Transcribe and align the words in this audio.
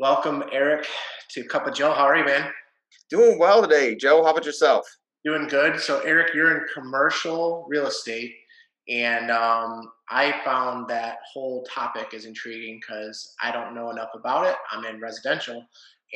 Welcome, 0.00 0.44
Eric, 0.52 0.86
to 1.32 1.42
Cup 1.42 1.66
of 1.66 1.74
Joe. 1.74 1.92
How 1.92 2.04
are 2.04 2.16
you, 2.16 2.24
man? 2.24 2.52
Doing 3.10 3.36
well 3.36 3.60
today, 3.60 3.96
Joe. 3.96 4.22
How 4.22 4.30
about 4.30 4.46
yourself? 4.46 4.86
Doing 5.24 5.48
good. 5.48 5.80
So, 5.80 5.98
Eric, 6.02 6.34
you're 6.34 6.56
in 6.56 6.66
commercial 6.72 7.66
real 7.68 7.88
estate, 7.88 8.32
and 8.88 9.32
um, 9.32 9.90
I 10.08 10.40
found 10.44 10.86
that 10.86 11.16
whole 11.32 11.64
topic 11.64 12.14
is 12.14 12.26
intriguing 12.26 12.78
because 12.80 13.34
I 13.42 13.50
don't 13.50 13.74
know 13.74 13.90
enough 13.90 14.10
about 14.14 14.46
it. 14.46 14.54
I'm 14.70 14.84
in 14.84 15.00
residential, 15.00 15.66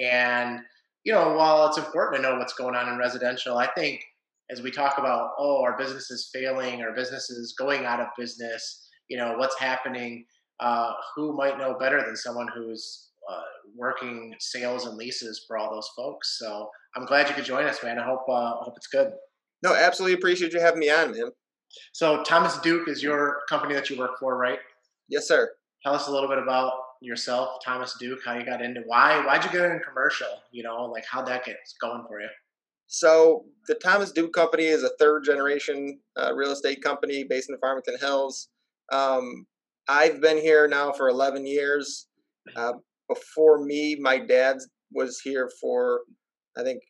and 0.00 0.61
you 1.03 1.12
know, 1.12 1.32
while 1.32 1.67
it's 1.67 1.79
important 1.79 2.22
to 2.22 2.30
know 2.30 2.39
what's 2.39 2.54
going 2.54 2.76
on 2.76 2.89
in 2.89 2.99
residential, 2.99 3.58
I 3.58 3.67
think 3.72 4.00
as 4.49 4.62
we 4.62 4.71
talk 4.71 4.99
about, 4.99 5.32
oh, 5.40 5.61
our 5.61 5.76
business 5.76 6.08
is 6.08 6.30
failing, 6.32 6.82
our 6.82 6.94
business 6.94 7.30
is 7.30 7.57
going 7.58 7.85
out 7.85 7.99
of 7.99 8.07
business, 8.17 8.89
you 9.08 9.17
know, 9.17 9.35
what's 9.39 9.58
happening, 9.58 10.25
uh, 10.61 10.93
who 11.17 11.36
might 11.36 11.58
know 11.58 11.75
better 11.76 12.00
than 12.07 12.14
someone 12.14 12.46
who's 12.54 13.08
uh, 13.31 13.43
working 13.76 14.35
sales 14.40 14.86
and 14.86 14.96
leases 14.96 15.44
for 15.46 15.57
all 15.58 15.71
those 15.71 15.90
folks. 15.96 16.39
So 16.39 16.68
I'm 16.96 17.07
glad 17.07 17.29
you 17.29 17.35
could 17.35 17.45
join 17.45 17.64
us, 17.64 17.82
man. 17.82 17.98
I 17.98 18.04
hope 18.04 18.22
uh, 18.29 18.54
hope 18.57 18.75
it's 18.76 18.89
good. 18.89 19.12
No, 19.62 19.75
absolutely 19.75 20.14
appreciate 20.14 20.53
you 20.53 20.61
having 20.61 20.81
me 20.81 20.90
on, 20.90 21.12
man. 21.12 21.31
So 21.93 22.22
Thomas 22.22 22.58
Duke 22.58 22.89
is 22.89 23.03
your 23.03 23.39
company 23.48 23.75
that 23.75 23.89
you 23.89 23.98
work 23.98 24.18
for, 24.18 24.36
right? 24.36 24.58
Yes, 25.08 25.29
sir. 25.29 25.50
Tell 25.82 25.95
us 25.95 26.08
a 26.08 26.12
little 26.12 26.29
bit 26.29 26.39
about 26.39 26.72
yourself, 27.00 27.58
Thomas 27.64 27.96
Duke, 27.98 28.21
how 28.25 28.39
you 28.39 28.45
got 28.45 28.62
into 28.62 28.82
why 28.86 29.25
why'd 29.25 29.45
you 29.45 29.50
get 29.50 29.64
in 29.70 29.81
commercial? 29.81 30.29
You 30.53 30.62
know, 30.62 30.84
like 30.84 31.04
how'd 31.11 31.26
that 31.26 31.45
gets 31.45 31.75
going 31.81 32.05
for 32.09 32.20
you? 32.20 32.28
So 32.86 33.47
the 33.69 33.75
Thomas 33.75 34.12
Duke 34.12 34.33
Company 34.33 34.64
is 34.64 34.83
a 34.83 34.91
third 34.98 35.25
generation 35.25 35.98
uh, 36.17 36.34
real 36.34 36.53
estate 36.53 36.83
company 36.83 37.25
based 37.25 37.48
in 37.50 37.56
Farmington 37.59 37.97
Hills. 37.98 38.48
Um, 38.93 39.47
I've 39.89 40.20
been 40.20 40.37
here 40.37 40.69
now 40.69 40.93
for 40.93 41.09
11 41.09 41.47
years. 41.47 42.06
Uh, 42.55 42.75
before 43.08 43.64
me, 43.64 43.97
my 44.00 44.19
dad 44.19 44.56
was 44.92 45.20
here 45.22 45.50
for, 45.61 46.00
I 46.56 46.62
think, 46.62 46.81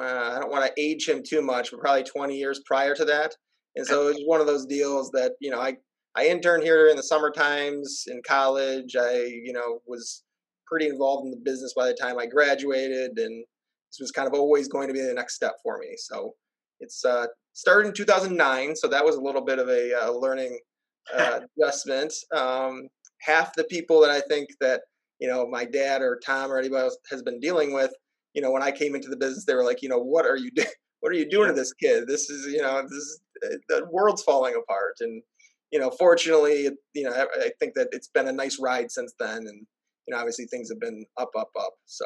uh, 0.00 0.34
I 0.36 0.40
don't 0.40 0.50
want 0.50 0.64
to 0.64 0.82
age 0.82 1.08
him 1.08 1.22
too 1.26 1.42
much, 1.42 1.70
but 1.70 1.80
probably 1.80 2.04
20 2.04 2.36
years 2.36 2.60
prior 2.66 2.94
to 2.94 3.04
that. 3.04 3.34
And 3.76 3.86
so 3.86 4.08
it 4.08 4.14
was 4.14 4.22
one 4.26 4.40
of 4.40 4.46
those 4.46 4.66
deals 4.66 5.10
that, 5.12 5.32
you 5.40 5.50
know, 5.50 5.60
I, 5.60 5.76
I 6.14 6.26
interned 6.26 6.62
here 6.62 6.88
in 6.88 6.96
the 6.96 7.02
summer 7.02 7.30
times 7.30 8.04
in 8.06 8.20
college. 8.26 8.96
I, 8.98 9.24
you 9.24 9.52
know, 9.52 9.80
was 9.86 10.24
pretty 10.66 10.88
involved 10.88 11.26
in 11.26 11.30
the 11.30 11.40
business 11.42 11.74
by 11.76 11.86
the 11.86 11.94
time 11.94 12.18
I 12.18 12.26
graduated. 12.26 13.18
And 13.18 13.44
this 13.90 13.98
was 14.00 14.10
kind 14.10 14.28
of 14.28 14.34
always 14.34 14.68
going 14.68 14.88
to 14.88 14.94
be 14.94 15.00
the 15.00 15.14
next 15.14 15.36
step 15.36 15.54
for 15.62 15.78
me. 15.78 15.94
So 15.96 16.34
it's 16.80 17.04
uh, 17.04 17.26
started 17.52 17.88
in 17.88 17.94
2009. 17.94 18.76
So 18.76 18.88
that 18.88 19.04
was 19.04 19.16
a 19.16 19.20
little 19.20 19.44
bit 19.44 19.58
of 19.58 19.68
a 19.68 19.94
uh, 19.94 20.10
learning 20.10 20.58
uh, 21.14 21.40
adjustment. 21.58 22.12
Um, 22.34 22.88
half 23.20 23.54
the 23.54 23.64
people 23.64 24.00
that 24.00 24.10
I 24.10 24.20
think 24.20 24.48
that 24.60 24.82
you 25.22 25.28
know 25.28 25.46
my 25.46 25.64
dad 25.64 26.02
or 26.02 26.18
Tom 26.26 26.50
or 26.50 26.58
anybody 26.58 26.82
else 26.82 26.98
has 27.08 27.22
been 27.22 27.38
dealing 27.38 27.72
with, 27.72 27.92
you 28.34 28.42
know, 28.42 28.50
when 28.50 28.62
I 28.62 28.72
came 28.72 28.96
into 28.96 29.08
the 29.08 29.16
business, 29.16 29.44
they 29.44 29.54
were 29.54 29.64
like, 29.64 29.80
you 29.80 29.88
know, 29.88 30.00
what 30.00 30.26
are 30.26 30.36
you 30.36 30.50
doing? 30.50 30.68
What 31.00 31.10
are 31.10 31.16
you 31.16 31.28
doing 31.28 31.48
to 31.48 31.52
this 31.52 31.72
kid? 31.72 32.06
This 32.06 32.30
is, 32.30 32.46
you 32.46 32.62
know, 32.62 32.80
this 32.80 32.92
is, 32.92 33.20
uh, 33.44 33.56
the 33.68 33.86
world's 33.90 34.22
falling 34.22 34.54
apart. 34.54 34.94
And 35.00 35.20
you 35.72 35.80
know, 35.80 35.90
fortunately, 35.90 36.68
you 36.94 37.02
know, 37.02 37.26
I 37.40 37.50
think 37.58 37.74
that 37.74 37.88
it's 37.90 38.06
been 38.06 38.28
a 38.28 38.32
nice 38.32 38.60
ride 38.60 38.92
since 38.92 39.12
then, 39.18 39.38
and 39.38 39.66
you 40.06 40.14
know, 40.14 40.18
obviously 40.18 40.44
things 40.46 40.68
have 40.70 40.78
been 40.78 41.04
up, 41.18 41.30
up, 41.36 41.50
up. 41.58 41.72
So. 41.86 42.04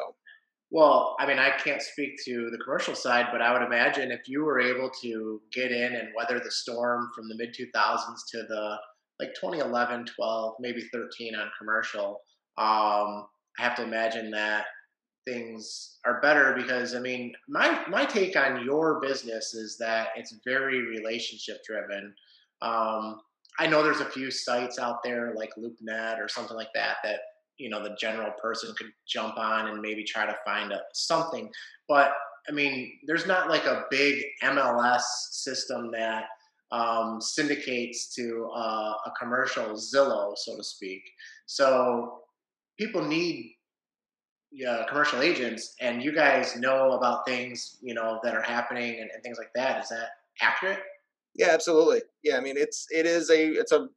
Well, 0.71 1.15
I 1.19 1.27
mean, 1.27 1.39
I 1.39 1.51
can't 1.51 1.81
speak 1.81 2.11
to 2.25 2.49
the 2.51 2.57
commercial 2.57 2.95
side, 2.95 3.27
but 3.31 3.41
I 3.41 3.53
would 3.53 3.61
imagine 3.61 4.11
if 4.11 4.27
you 4.27 4.43
were 4.43 4.59
able 4.59 4.89
to 5.01 5.41
get 5.53 5.71
in 5.71 5.93
and 5.93 6.09
weather 6.17 6.41
the 6.43 6.51
storm 6.51 7.09
from 7.15 7.29
the 7.29 7.35
mid 7.37 7.55
2000s 7.55 7.99
to 8.31 8.43
the 8.49 8.77
like 9.19 9.33
2011, 9.35 10.05
12, 10.15 10.55
maybe 10.59 10.81
13 10.93 11.35
on 11.35 11.49
commercial, 11.57 12.19
um, 12.57 13.27
I 13.59 13.63
have 13.63 13.75
to 13.75 13.83
imagine 13.83 14.31
that 14.31 14.65
things 15.27 15.97
are 16.05 16.21
better 16.21 16.55
because 16.55 16.95
I 16.95 16.99
mean, 16.99 17.33
my 17.49 17.83
my 17.89 18.05
take 18.05 18.35
on 18.37 18.63
your 18.63 19.01
business 19.01 19.53
is 19.53 19.77
that 19.79 20.09
it's 20.15 20.37
very 20.45 20.81
relationship 20.87 21.57
driven. 21.65 22.13
Um, 22.61 23.19
I 23.59 23.67
know 23.67 23.83
there's 23.83 23.99
a 23.99 24.09
few 24.09 24.31
sites 24.31 24.79
out 24.79 25.03
there 25.03 25.33
like 25.35 25.51
LoopNet 25.57 26.19
or 26.19 26.27
something 26.27 26.55
like 26.55 26.71
that 26.75 26.97
that 27.03 27.19
you 27.57 27.69
know 27.69 27.83
the 27.83 27.95
general 27.99 28.31
person 28.41 28.73
could 28.77 28.91
jump 29.07 29.37
on 29.37 29.67
and 29.67 29.81
maybe 29.81 30.03
try 30.03 30.25
to 30.25 30.35
find 30.45 30.71
a, 30.71 30.79
something, 30.93 31.49
but 31.87 32.13
I 32.49 32.53
mean, 32.53 32.93
there's 33.05 33.27
not 33.27 33.49
like 33.49 33.65
a 33.65 33.83
big 33.91 34.23
MLS 34.43 35.01
system 35.31 35.91
that 35.91 36.25
um, 36.71 37.19
syndicates 37.19 38.13
to 38.15 38.49
uh, 38.55 38.93
a 39.05 39.11
commercial 39.19 39.71
Zillow, 39.71 40.33
so 40.37 40.55
to 40.55 40.63
speak. 40.63 41.01
So 41.45 42.19
people 42.77 43.03
need 43.03 43.53
yeah, 44.51 44.85
commercial 44.87 45.21
agents, 45.21 45.75
and 45.81 46.01
you 46.01 46.13
guys 46.13 46.55
know 46.55 46.93
about 46.93 47.25
things 47.27 47.77
you 47.81 47.93
know 47.93 48.19
that 48.23 48.33
are 48.33 48.41
happening 48.41 49.01
and, 49.01 49.09
and 49.13 49.21
things 49.23 49.37
like 49.37 49.51
that. 49.55 49.83
Is 49.83 49.89
that 49.89 50.09
accurate? 50.41 50.79
Yeah, 51.35 51.49
absolutely. 51.51 52.01
Yeah, 52.23 52.37
I 52.37 52.39
mean 52.39 52.55
it's 52.57 52.87
it 52.89 53.05
is 53.05 53.29
a 53.29 53.49
it's 53.49 53.71
a 53.71 53.87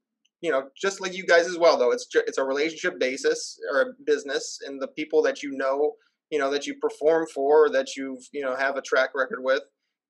you 0.40 0.50
know 0.50 0.64
just 0.80 1.00
like 1.00 1.16
you 1.16 1.24
guys 1.24 1.46
as 1.46 1.56
well 1.56 1.78
though. 1.78 1.92
It's 1.92 2.06
it's 2.14 2.38
a 2.38 2.44
relationship 2.44 2.98
basis 2.98 3.58
or 3.72 3.80
a 3.82 3.86
business, 4.04 4.58
and 4.66 4.82
the 4.82 4.88
people 4.88 5.22
that 5.22 5.42
you 5.42 5.52
know 5.52 5.92
you 6.30 6.38
know 6.38 6.50
that 6.50 6.66
you 6.66 6.74
perform 6.80 7.26
for 7.32 7.66
or 7.66 7.70
that 7.70 7.96
you've 7.96 8.28
you 8.32 8.42
know 8.42 8.56
have 8.56 8.76
a 8.76 8.82
track 8.82 9.10
record 9.14 9.40
with 9.42 9.62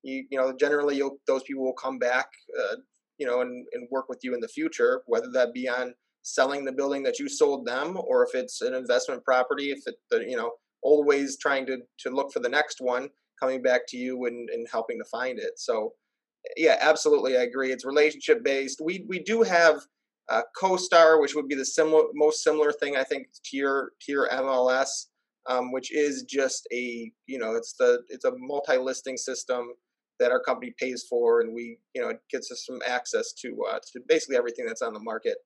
you 0.03 0.25
you 0.31 0.39
know 0.39 0.53
generally 0.59 0.97
you'll 0.97 1.19
those 1.27 1.43
people 1.43 1.65
will 1.65 1.73
come 1.73 1.99
back 1.99 2.27
uh, 2.59 2.77
you 3.19 3.27
know 3.27 3.41
and, 3.41 3.67
and 3.73 3.89
work 3.91 4.09
with 4.09 4.21
you 4.23 4.35
in 4.35 4.41
the 4.41 4.49
future 4.49 5.03
whether 5.07 5.31
that 5.33 5.53
be 5.53 5.69
on 5.69 5.95
selling 6.23 6.65
the 6.65 6.73
building 6.73 7.03
that 7.03 7.19
you 7.19 7.29
sold 7.29 7.67
them 7.67 7.99
or 8.07 8.25
if 8.25 8.35
it's 8.35 8.61
an 8.61 8.75
investment 8.75 9.25
property 9.25 9.71
if 9.71 9.81
it 9.87 9.97
you 10.29 10.37
know 10.37 10.53
always 10.83 11.39
trying 11.39 11.67
to 11.67 11.79
to 11.99 12.11
look 12.11 12.33
for 12.33 12.41
the 12.41 12.49
next 12.49 12.81
one 12.81 13.09
coming 13.39 13.63
back 13.63 13.87
to 13.89 13.97
you 13.97 14.27
and, 14.27 14.51
and 14.51 14.67
helping 14.71 14.99
to 14.99 15.05
find 15.05 15.39
it. 15.39 15.59
So 15.59 15.95
yeah 16.57 16.77
absolutely 16.81 17.37
i 17.37 17.43
agree. 17.43 17.73
It's 17.73 17.85
relationship 17.85 18.43
based 18.45 18.81
we 18.83 19.05
we 19.09 19.19
do 19.19 19.43
have 19.43 19.81
a 20.31 20.35
uh, 20.35 20.43
CoStar, 20.61 21.21
which 21.21 21.35
would 21.35 21.49
be 21.49 21.57
the 21.57 21.65
similar, 21.65 22.05
most 22.15 22.45
similar 22.45 22.71
thing 22.71 22.97
I 22.97 23.03
think 23.03 23.27
to 23.47 23.57
your 23.57 23.93
to 24.03 24.13
your 24.13 24.29
MLS, 24.29 25.07
um, 25.49 25.73
which 25.73 25.93
is 25.93 26.23
just 26.23 26.69
a 26.73 27.11
you 27.27 27.39
know 27.39 27.57
it's 27.57 27.73
the 27.73 28.03
it's 28.09 28.25
a 28.25 28.33
multi-listing 28.37 29.17
system 29.17 29.73
that 30.21 30.31
our 30.31 30.41
company 30.41 30.73
pays 30.79 31.05
for, 31.11 31.41
and 31.41 31.53
we 31.53 31.79
you 31.95 32.01
know 32.01 32.11
it 32.11 32.21
gets 32.31 32.53
us 32.53 32.65
some 32.65 32.79
access 32.87 33.33
to 33.43 33.57
uh, 33.73 33.81
to 33.93 34.01
basically 34.09 34.37
everything 34.37 34.67
that's 34.67 34.83
on 34.83 34.95
the 34.95 35.01
market 35.01 35.39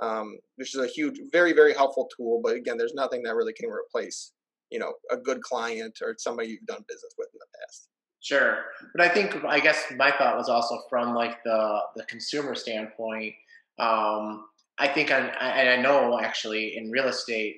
um, 0.00 0.38
which 0.56 0.74
is 0.74 0.80
a 0.80 0.86
huge, 0.86 1.18
very, 1.32 1.52
very 1.52 1.74
helpful 1.74 2.08
tool. 2.16 2.40
But 2.42 2.56
again, 2.56 2.76
there's 2.76 2.94
nothing 2.94 3.22
that 3.24 3.34
really 3.34 3.52
can 3.52 3.70
replace, 3.70 4.32
you 4.70 4.78
know, 4.78 4.92
a 5.10 5.16
good 5.16 5.42
client 5.42 5.98
or 6.02 6.14
somebody 6.18 6.48
you've 6.48 6.66
done 6.66 6.84
business 6.88 7.14
with 7.18 7.28
in 7.32 7.38
the 7.38 7.58
past. 7.60 7.88
Sure, 8.20 8.64
but 8.94 9.04
I 9.04 9.08
think 9.08 9.44
I 9.44 9.60
guess 9.60 9.84
my 9.98 10.10
thought 10.10 10.38
was 10.38 10.48
also 10.48 10.78
from 10.88 11.14
like 11.14 11.42
the 11.44 11.80
the 11.94 12.04
consumer 12.04 12.54
standpoint. 12.54 13.34
Um, 13.78 14.46
I 14.78 14.88
think 14.88 15.10
I, 15.10 15.18
and 15.20 15.68
I 15.68 15.76
know 15.76 16.18
actually 16.18 16.76
in 16.76 16.90
real 16.90 17.06
estate, 17.06 17.56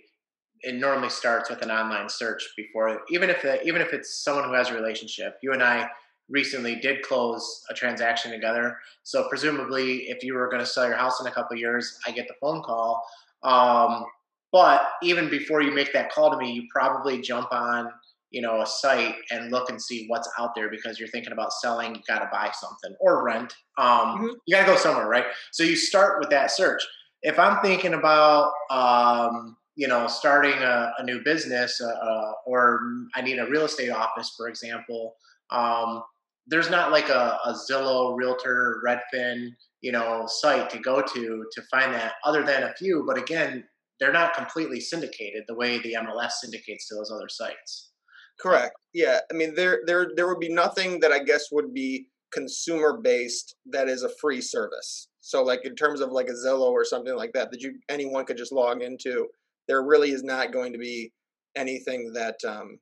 it 0.62 0.74
normally 0.74 1.08
starts 1.08 1.48
with 1.48 1.62
an 1.62 1.70
online 1.70 2.08
search 2.08 2.42
before, 2.56 3.02
even 3.10 3.30
if 3.30 3.42
the, 3.42 3.62
even 3.62 3.80
if 3.80 3.92
it's 3.92 4.24
someone 4.24 4.44
who 4.44 4.54
has 4.54 4.70
a 4.70 4.74
relationship. 4.74 5.38
You 5.42 5.52
and 5.52 5.62
I 5.62 5.88
recently 6.28 6.76
did 6.76 7.02
close 7.02 7.62
a 7.70 7.74
transaction 7.74 8.30
together. 8.30 8.76
So 9.02 9.28
presumably, 9.28 10.08
if 10.08 10.22
you 10.22 10.34
were 10.34 10.48
going 10.48 10.60
to 10.60 10.66
sell 10.66 10.86
your 10.86 10.96
house 10.96 11.20
in 11.20 11.26
a 11.26 11.30
couple 11.30 11.56
years, 11.56 11.98
I 12.06 12.10
get 12.10 12.28
the 12.28 12.34
phone 12.40 12.62
call. 12.62 13.02
Um, 13.42 14.04
but 14.52 14.82
even 15.02 15.28
before 15.28 15.62
you 15.62 15.72
make 15.72 15.92
that 15.92 16.10
call 16.10 16.30
to 16.30 16.36
me, 16.36 16.52
you 16.52 16.64
probably 16.72 17.20
jump 17.20 17.48
on 17.52 17.90
you 18.30 18.40
know 18.40 18.60
a 18.60 18.66
site 18.66 19.14
and 19.30 19.50
look 19.50 19.70
and 19.70 19.80
see 19.80 20.06
what's 20.08 20.28
out 20.38 20.54
there 20.54 20.68
because 20.68 20.98
you're 20.98 21.08
thinking 21.08 21.32
about 21.32 21.52
selling 21.52 21.94
you 21.94 22.00
got 22.08 22.18
to 22.18 22.28
buy 22.32 22.50
something 22.52 22.94
or 23.00 23.24
rent 23.24 23.54
um, 23.78 23.86
mm-hmm. 23.88 24.26
you 24.46 24.54
got 24.54 24.66
to 24.66 24.72
go 24.72 24.76
somewhere 24.76 25.08
right 25.08 25.26
so 25.52 25.62
you 25.62 25.76
start 25.76 26.18
with 26.20 26.28
that 26.28 26.50
search 26.50 26.82
if 27.22 27.38
i'm 27.38 27.62
thinking 27.62 27.94
about 27.94 28.52
um, 28.70 29.56
you 29.76 29.86
know 29.86 30.06
starting 30.06 30.58
a, 30.60 30.92
a 30.98 31.04
new 31.04 31.22
business 31.24 31.80
uh, 31.80 31.86
uh, 31.86 32.32
or 32.46 32.80
i 33.14 33.22
need 33.22 33.38
a 33.38 33.46
real 33.46 33.64
estate 33.64 33.90
office 33.90 34.34
for 34.36 34.48
example 34.48 35.14
um, 35.50 36.02
there's 36.46 36.70
not 36.70 36.92
like 36.92 37.08
a, 37.08 37.38
a 37.44 37.52
Zillow, 37.52 38.16
Realtor, 38.16 38.82
Redfin, 38.86 39.50
you 39.80 39.92
know, 39.92 40.24
site 40.26 40.70
to 40.70 40.78
go 40.78 41.02
to 41.02 41.44
to 41.52 41.62
find 41.70 41.92
that, 41.94 42.14
other 42.24 42.44
than 42.44 42.64
a 42.64 42.74
few. 42.74 43.04
But 43.06 43.18
again, 43.18 43.64
they're 44.00 44.12
not 44.12 44.34
completely 44.34 44.80
syndicated 44.80 45.44
the 45.46 45.54
way 45.54 45.78
the 45.78 45.94
MLS 45.94 46.32
syndicates 46.42 46.88
to 46.88 46.94
those 46.94 47.10
other 47.10 47.28
sites. 47.28 47.90
Correct. 48.38 48.74
Yeah. 48.92 49.20
I 49.30 49.34
mean, 49.34 49.54
there 49.54 49.80
there 49.86 50.10
there 50.14 50.28
would 50.28 50.40
be 50.40 50.52
nothing 50.52 51.00
that 51.00 51.12
I 51.12 51.20
guess 51.20 51.50
would 51.52 51.72
be 51.72 52.08
consumer 52.32 52.98
based 53.02 53.56
that 53.66 53.88
is 53.88 54.02
a 54.02 54.10
free 54.20 54.40
service. 54.40 55.08
So, 55.20 55.42
like 55.42 55.64
in 55.64 55.74
terms 55.74 56.00
of 56.00 56.12
like 56.12 56.28
a 56.28 56.32
Zillow 56.32 56.70
or 56.70 56.84
something 56.84 57.16
like 57.16 57.32
that, 57.32 57.50
that 57.50 57.62
you 57.62 57.78
anyone 57.88 58.24
could 58.24 58.36
just 58.36 58.52
log 58.52 58.82
into. 58.82 59.28
There 59.68 59.82
really 59.82 60.12
is 60.12 60.22
not 60.22 60.52
going 60.52 60.72
to 60.72 60.78
be 60.78 61.12
anything 61.56 62.12
that 62.12 62.36
um, 62.46 62.78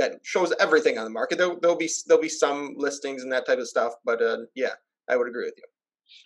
that 0.00 0.14
shows 0.22 0.52
everything 0.58 0.96
on 0.96 1.04
the 1.04 1.10
market. 1.10 1.36
There'll, 1.36 1.60
there'll 1.60 1.76
be 1.76 1.90
there'll 2.06 2.22
be 2.22 2.28
some 2.28 2.74
listings 2.76 3.22
and 3.22 3.30
that 3.32 3.46
type 3.46 3.58
of 3.58 3.68
stuff, 3.68 3.92
but 4.04 4.22
uh, 4.22 4.38
yeah, 4.56 4.72
I 5.08 5.16
would 5.16 5.28
agree 5.28 5.44
with 5.44 5.54
you. 5.58 5.64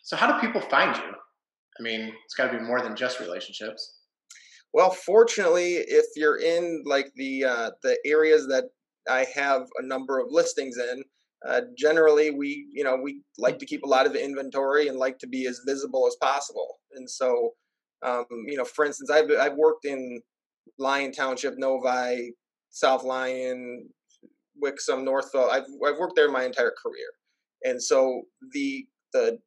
So 0.02 0.16
how 0.16 0.32
do 0.32 0.40
people 0.40 0.60
find 0.60 0.96
you? 0.96 1.12
I 1.78 1.82
mean, 1.82 2.12
it's 2.24 2.34
got 2.34 2.52
to 2.52 2.58
be 2.58 2.64
more 2.64 2.80
than 2.80 2.94
just 2.94 3.18
relationships. 3.18 3.98
Well, 4.72 4.90
fortunately, 4.90 5.74
if 5.74 6.06
you're 6.14 6.38
in 6.38 6.84
like 6.86 7.10
the 7.16 7.44
uh, 7.44 7.70
the 7.82 7.98
areas 8.06 8.46
that 8.46 8.64
I 9.10 9.26
have 9.34 9.62
a 9.78 9.84
number 9.84 10.20
of 10.20 10.28
listings 10.30 10.78
in, 10.78 11.02
uh, 11.46 11.62
generally 11.76 12.30
we 12.30 12.68
you 12.72 12.84
know 12.84 12.96
we 12.96 13.22
like 13.38 13.58
to 13.58 13.66
keep 13.66 13.82
a 13.82 13.88
lot 13.88 14.06
of 14.06 14.14
inventory 14.14 14.86
and 14.86 14.98
like 14.98 15.18
to 15.18 15.26
be 15.26 15.46
as 15.46 15.60
visible 15.66 16.06
as 16.06 16.16
possible. 16.20 16.78
And 16.94 17.10
so, 17.10 17.54
um, 18.06 18.24
you 18.46 18.56
know, 18.56 18.64
for 18.64 18.84
instance, 18.84 19.10
I've 19.10 19.30
I've 19.32 19.56
worked 19.56 19.84
in 19.84 20.22
Lyon 20.78 21.10
Township, 21.10 21.54
Novi, 21.58 22.34
South 22.74 23.04
Lyon, 23.04 23.88
Wixom, 24.62 25.04
Northville. 25.04 25.48
I've 25.50 25.64
I've 25.86 25.98
worked 25.98 26.16
there 26.16 26.30
my 26.30 26.44
entire 26.44 26.74
career, 26.82 27.08
and 27.62 27.80
so 27.82 28.22
the 28.52 28.86
the 29.12 29.38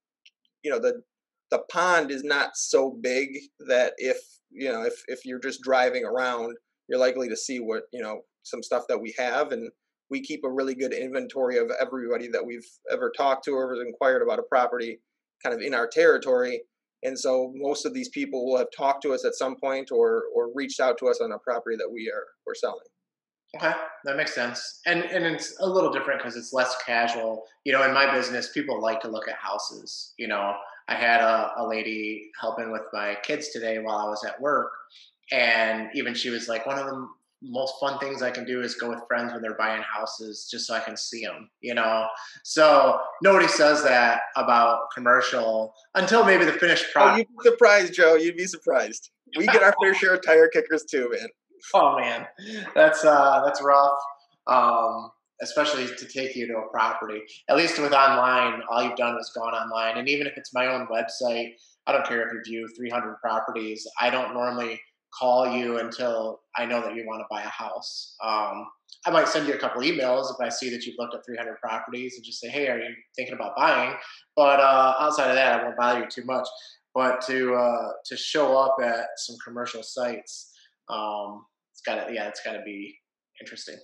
you 0.63 0.71
know 0.71 0.79
the 0.79 1.03
the 1.51 1.59
pond 1.69 2.09
is 2.09 2.23
not 2.23 2.51
so 2.55 2.97
big 3.01 3.29
that 3.67 3.93
if 3.97 4.17
you 4.49 4.71
know 4.71 4.83
if 4.83 4.93
if 5.07 5.25
you're 5.25 5.39
just 5.39 5.61
driving 5.61 6.05
around, 6.05 6.55
you're 6.87 6.99
likely 6.99 7.27
to 7.27 7.35
see 7.35 7.59
what 7.59 7.83
you 7.91 8.01
know 8.01 8.21
some 8.43 8.63
stuff 8.63 8.83
that 8.87 9.01
we 9.01 9.13
have, 9.17 9.51
and 9.51 9.69
we 10.09 10.21
keep 10.21 10.45
a 10.45 10.51
really 10.51 10.73
good 10.73 10.93
inventory 10.93 11.57
of 11.57 11.69
everybody 11.81 12.29
that 12.29 12.45
we've 12.45 12.67
ever 12.89 13.11
talked 13.15 13.43
to 13.43 13.51
or 13.51 13.75
inquired 13.85 14.21
about 14.21 14.39
a 14.39 14.43
property, 14.43 14.99
kind 15.43 15.53
of 15.53 15.61
in 15.61 15.73
our 15.73 15.87
territory. 15.87 16.61
And 17.03 17.19
so 17.19 17.51
most 17.55 17.85
of 17.85 17.93
these 17.93 18.09
people 18.09 18.45
will 18.45 18.57
have 18.57 18.69
talked 18.75 19.03
to 19.03 19.13
us 19.13 19.25
at 19.25 19.35
some 19.35 19.57
point 19.57 19.91
or 19.91 20.23
or 20.33 20.49
reached 20.55 20.79
out 20.79 20.97
to 20.99 21.09
us 21.09 21.19
on 21.21 21.33
a 21.33 21.39
property 21.39 21.75
that 21.75 21.91
we 21.91 22.09
are 22.09 22.23
we're 22.45 22.55
selling. 22.55 22.87
Okay, 23.57 23.73
that 24.03 24.15
makes 24.15 24.35
sense. 24.35 24.81
And 24.85 25.03
and 25.03 25.25
it's 25.25 25.55
a 25.59 25.67
little 25.67 25.91
different 25.91 26.19
because 26.19 26.35
it's 26.35 26.53
less 26.53 26.75
casual. 26.85 27.45
You 27.63 27.73
know, 27.73 27.83
in 27.83 27.93
my 27.93 28.11
business, 28.11 28.51
people 28.51 28.81
like 28.81 29.01
to 29.01 29.07
look 29.07 29.27
at 29.27 29.35
houses. 29.35 30.13
You 30.17 30.27
know, 30.27 30.55
I 30.87 30.95
had 30.95 31.21
a, 31.21 31.53
a 31.57 31.67
lady 31.67 32.29
helping 32.39 32.71
with 32.71 32.83
my 32.93 33.17
kids 33.23 33.49
today 33.49 33.79
while 33.79 33.97
I 33.97 34.05
was 34.05 34.23
at 34.23 34.39
work, 34.39 34.71
and 35.31 35.89
even 35.95 36.13
she 36.13 36.29
was 36.29 36.47
like, 36.47 36.67
one 36.67 36.77
of 36.77 36.85
the 36.85 37.07
most 37.41 37.75
fun 37.79 37.99
things 37.99 38.21
I 38.21 38.31
can 38.31 38.45
do 38.45 38.61
is 38.61 38.75
go 38.75 38.89
with 38.89 38.99
friends 39.07 39.31
when 39.31 39.41
they're 39.41 39.55
buying 39.55 39.81
houses, 39.81 40.47
just 40.49 40.67
so 40.67 40.75
I 40.75 40.79
can 40.79 40.95
see 40.95 41.23
them. 41.25 41.49
You 41.61 41.73
know, 41.73 42.07
so 42.43 42.99
nobody 43.23 43.47
says 43.47 43.83
that 43.83 44.21
about 44.35 44.91
commercial 44.93 45.73
until 45.95 46.23
maybe 46.23 46.45
the 46.45 46.53
finished 46.53 46.93
product. 46.93 47.15
Oh, 47.15 47.17
you'd 47.17 47.43
be 47.43 47.49
surprised, 47.49 47.93
Joe. 47.93 48.15
You'd 48.15 48.37
be 48.37 48.45
surprised. 48.45 49.09
We 49.35 49.47
get 49.47 49.63
our 49.63 49.73
fair 49.81 49.95
share 49.95 50.13
of 50.13 50.25
tire 50.25 50.47
kickers 50.47 50.83
too, 50.83 51.09
man 51.11 51.27
oh 51.73 51.97
man, 51.97 52.27
that's 52.75 53.03
uh, 53.05 53.41
that's 53.45 53.61
rough. 53.61 53.99
Um, 54.47 55.11
especially 55.41 55.85
to 55.85 56.05
take 56.05 56.35
you 56.35 56.47
to 56.47 56.57
a 56.57 56.69
property. 56.71 57.21
At 57.49 57.57
least 57.57 57.79
with 57.79 57.93
online, 57.93 58.61
all 58.71 58.83
you've 58.83 58.95
done 58.95 59.17
is 59.19 59.31
gone 59.35 59.53
online. 59.53 59.97
And 59.97 60.09
even 60.09 60.25
if 60.25 60.33
it's 60.35 60.53
my 60.53 60.67
own 60.67 60.87
website, 60.87 61.51
I 61.85 61.91
don't 61.91 62.07
care 62.07 62.27
if 62.27 62.33
you 62.33 62.41
view 62.43 62.69
300 62.75 63.17
properties. 63.21 63.87
I 64.01 64.09
don't 64.09 64.33
normally 64.33 64.81
call 65.17 65.47
you 65.55 65.79
until 65.79 66.41
I 66.57 66.65
know 66.65 66.81
that 66.81 66.95
you 66.95 67.05
want 67.05 67.21
to 67.21 67.25
buy 67.29 67.41
a 67.41 67.49
house. 67.49 68.15
Um, 68.23 68.67
I 69.05 69.11
might 69.11 69.27
send 69.27 69.47
you 69.47 69.53
a 69.53 69.57
couple 69.57 69.81
emails 69.81 70.31
if 70.31 70.37
I 70.41 70.49
see 70.49 70.69
that 70.69 70.85
you've 70.85 70.97
looked 70.97 71.15
at 71.15 71.25
300 71.25 71.57
properties 71.61 72.15
and 72.15 72.25
just 72.25 72.41
say, 72.41 72.49
"Hey, 72.49 72.67
are 72.67 72.77
you 72.77 72.93
thinking 73.15 73.35
about 73.35 73.55
buying?" 73.55 73.95
But 74.35 74.59
uh, 74.59 74.95
outside 74.99 75.29
of 75.29 75.35
that, 75.35 75.59
I 75.59 75.63
won't 75.63 75.77
bother 75.77 76.01
you 76.01 76.07
too 76.09 76.25
much. 76.25 76.47
But 76.93 77.21
to 77.27 77.55
uh, 77.55 77.91
to 78.05 78.17
show 78.17 78.57
up 78.57 78.75
at 78.83 79.07
some 79.17 79.37
commercial 79.45 79.83
sites, 79.83 80.51
um, 80.89 81.45
it's 81.77 81.81
got 81.85 82.07
to 82.07 82.13
yeah, 82.13 82.27
it's 82.27 82.41
got 82.43 82.53
to 82.53 82.61
be 82.63 82.97
interesting. 83.39 83.77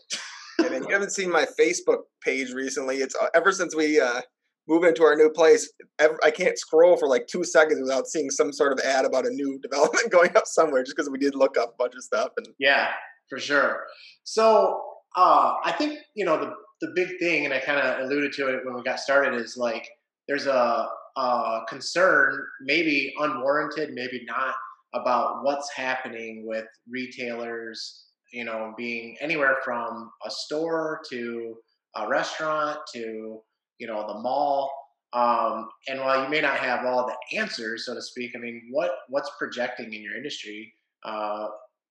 and 0.60 0.86
you 0.86 0.94
haven't 0.94 1.12
seen 1.12 1.32
my 1.32 1.46
Facebook 1.60 2.00
page 2.24 2.52
recently. 2.52 2.98
It's 2.98 3.16
uh, 3.16 3.28
ever 3.36 3.52
since 3.52 3.76
we 3.76 4.00
uh, 4.00 4.22
moved 4.68 4.86
into 4.86 5.04
our 5.04 5.16
new 5.16 5.30
place. 5.30 5.72
Ever, 6.00 6.18
I 6.24 6.32
can't 6.32 6.58
scroll 6.58 6.98
for 6.98 7.08
like 7.08 7.28
two 7.28 7.44
seconds 7.44 7.80
without 7.82 8.08
seeing 8.08 8.32
some 8.32 8.52
sort 8.52 8.74
of 8.74 8.80
ad 8.80 9.06
about 9.06 9.28
a 9.28 9.30
new 9.30 9.60
development 9.64 10.12
going 10.12 10.36
up 10.36 10.48
somewhere, 10.48 10.84
just 10.84 10.96
because 10.96 11.10
we 11.10 11.20
did 11.20 11.36
look 11.36 11.58
up 11.58 11.74
a 11.74 11.78
bunch 11.78 11.94
of 11.96 12.04
stuff. 12.04 12.30
And 12.38 12.48
yeah, 12.60 12.90
for 13.30 13.40
sure. 13.40 13.84
So 14.24 14.82
uh, 15.16 15.54
I 15.64 15.72
think 15.74 16.00
you 16.16 16.26
know 16.26 16.40
the 16.40 16.54
the 16.82 16.94
big 16.96 17.10
thing, 17.20 17.46
and 17.46 17.54
I 17.54 17.60
kind 17.60 17.80
of 17.80 18.06
alluded 18.06 18.34
to 18.34 18.48
it 18.48 18.62
when 18.66 18.76
we 18.76 18.82
got 18.84 19.00
started, 19.00 19.40
is 19.40 19.56
like 19.56 19.88
there's 20.28 20.48
a, 20.48 20.88
a 21.16 21.60
concern, 21.70 22.40
maybe 22.62 23.14
unwarranted, 23.20 23.92
maybe 23.94 24.24
not, 24.26 24.56
about 24.94 25.44
what's 25.44 25.72
happening 25.72 26.46
with 26.46 26.66
retailers, 26.90 28.06
you 28.32 28.44
know, 28.46 28.74
being 28.78 29.16
anywhere 29.22 29.58
from 29.64 30.12
a 30.26 30.32
store 30.32 31.02
to 31.10 31.56
a 31.96 32.08
restaurant 32.08 32.80
to, 32.94 33.40
you 33.80 33.88
know, 33.88 34.08
the 34.08 34.20
mall. 34.20 34.72
Um, 35.14 35.70
and 35.88 36.00
while 36.00 36.24
you 36.24 36.30
may 36.30 36.42
not 36.42 36.58
have 36.58 36.86
all 36.86 37.06
the 37.06 37.38
answers, 37.38 37.86
so 37.86 37.94
to 37.94 38.02
speak, 38.02 38.32
I 38.36 38.40
mean, 38.40 38.70
what 38.72 38.92
what's 39.10 39.30
projecting 39.38 39.94
in 39.94 40.02
your 40.02 40.16
industry, 40.16 40.74
uh, 41.06 41.48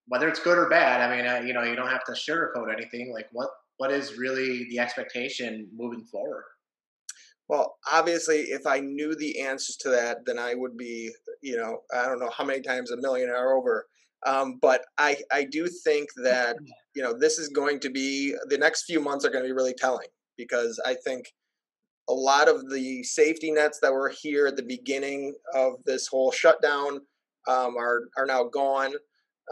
whether 0.08 0.28
it's 0.28 0.40
good 0.40 0.58
or 0.58 0.68
bad? 0.68 1.00
I 1.00 1.16
mean, 1.16 1.26
uh, 1.26 1.46
you 1.46 1.52
know, 1.52 1.62
you 1.62 1.76
don't 1.76 1.88
have 1.88 2.04
to 2.04 2.12
sugarcoat 2.12 2.72
anything. 2.72 3.12
Like, 3.12 3.26
what 3.32 3.50
what 3.76 3.92
is 3.92 4.18
really 4.18 4.66
the 4.70 4.80
expectation 4.80 5.68
moving 5.72 6.04
forward? 6.04 6.44
Well, 7.48 7.76
obviously, 7.90 8.42
if 8.42 8.66
I 8.66 8.80
knew 8.80 9.14
the 9.14 9.40
answers 9.40 9.76
to 9.80 9.90
that, 9.90 10.24
then 10.26 10.38
I 10.38 10.54
would 10.54 10.76
be, 10.76 11.10
you 11.42 11.56
know, 11.56 11.80
I 11.94 12.06
don't 12.06 12.20
know 12.20 12.30
how 12.36 12.44
many 12.44 12.62
times 12.62 12.90
a 12.90 12.96
millionaire 12.96 13.52
over. 13.52 13.86
Um, 14.24 14.58
but 14.62 14.82
I, 14.98 15.16
I 15.32 15.44
do 15.44 15.66
think 15.66 16.08
that, 16.22 16.56
you 16.94 17.02
know, 17.02 17.14
this 17.18 17.38
is 17.38 17.48
going 17.48 17.80
to 17.80 17.90
be 17.90 18.34
the 18.48 18.58
next 18.58 18.84
few 18.84 19.00
months 19.00 19.24
are 19.24 19.30
going 19.30 19.44
to 19.44 19.48
be 19.48 19.54
really 19.54 19.74
telling 19.74 20.08
because 20.36 20.80
I 20.86 20.94
think 21.04 21.26
a 22.08 22.12
lot 22.12 22.48
of 22.48 22.70
the 22.70 23.02
safety 23.02 23.50
nets 23.50 23.78
that 23.80 23.92
were 23.92 24.12
here 24.20 24.46
at 24.46 24.56
the 24.56 24.62
beginning 24.62 25.34
of 25.54 25.74
this 25.86 26.06
whole 26.06 26.32
shutdown 26.32 27.00
um, 27.48 27.76
are 27.76 28.02
are 28.16 28.26
now 28.26 28.44
gone. 28.44 28.92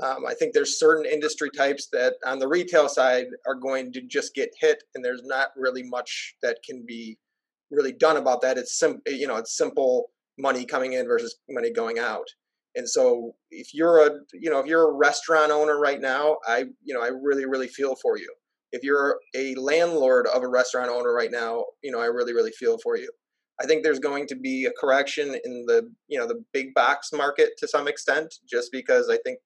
Um, 0.03 0.25
I 0.27 0.35
think 0.35 0.55
there's 0.55 0.79
certain 0.79 1.05
industry 1.05 1.51
types 1.57 1.89
that 1.93 2.15
on 2.25 2.39
the 2.39 2.49
retail 2.49 2.89
side 2.89 3.27
are 3.47 3.55
going 3.55 3.93
to 3.93 4.03
just 4.03 4.35
get 4.35 4.51
hit, 4.61 4.83
and 4.95 5.05
there's 5.05 5.23
not 5.25 5.49
really 5.57 5.83
much 5.83 6.35
that 6.43 6.59
can 6.69 6.85
be 6.87 7.19
really 7.71 7.93
done 7.93 8.17
about 8.17 8.43
that. 8.43 8.59
It's 8.59 8.79
sim- 8.79 9.03
you 9.07 9.27
know, 9.27 9.37
it's 9.37 9.57
simple 9.57 10.11
money 10.39 10.65
coming 10.65 10.95
in 10.95 11.07
versus 11.07 11.37
money 11.49 11.73
going 11.73 11.99
out. 11.99 12.27
And 12.77 12.89
so 12.89 13.33
if 13.51 13.75
you're 13.75 14.07
a 14.07 14.11
you 14.33 14.51
know 14.51 14.61
if 14.61 14.67
you're 14.67 14.91
a 14.91 14.95
restaurant 14.95 15.51
owner 15.51 15.79
right 15.79 16.01
now, 16.01 16.37
I 16.47 16.67
you 16.83 16.95
know 16.95 17.03
I 17.03 17.09
really 17.09 17.47
really 17.47 17.69
feel 17.69 17.97
for 17.97 18.17
you. 18.17 18.33
If 18.73 18.85
you're 18.85 19.19
a 19.35 19.55
landlord 19.57 20.29
of 20.29 20.43
a 20.43 20.49
restaurant 20.49 20.91
owner 20.91 21.13
right 21.13 21.31
now, 21.33 21.65
you 21.83 21.91
know 21.91 22.01
I 22.01 22.07
really 22.07 22.33
really 22.33 22.53
feel 22.53 22.79
for 22.83 22.97
you. 22.97 23.11
I 23.61 23.67
think 23.67 23.83
there's 23.83 23.99
going 23.99 24.27
to 24.29 24.37
be 24.37 24.65
a 24.65 24.73
correction 24.81 25.37
in 25.45 25.65
the 25.67 25.91
you 26.09 26.19
know 26.19 26.27
the 26.27 26.45
big 26.53 26.73
box 26.75 27.11
market 27.13 27.51
to 27.59 27.69
some 27.69 27.89
extent, 27.89 28.35
just 28.49 28.71
because 28.71 29.09
I 29.11 29.19
think 29.25 29.41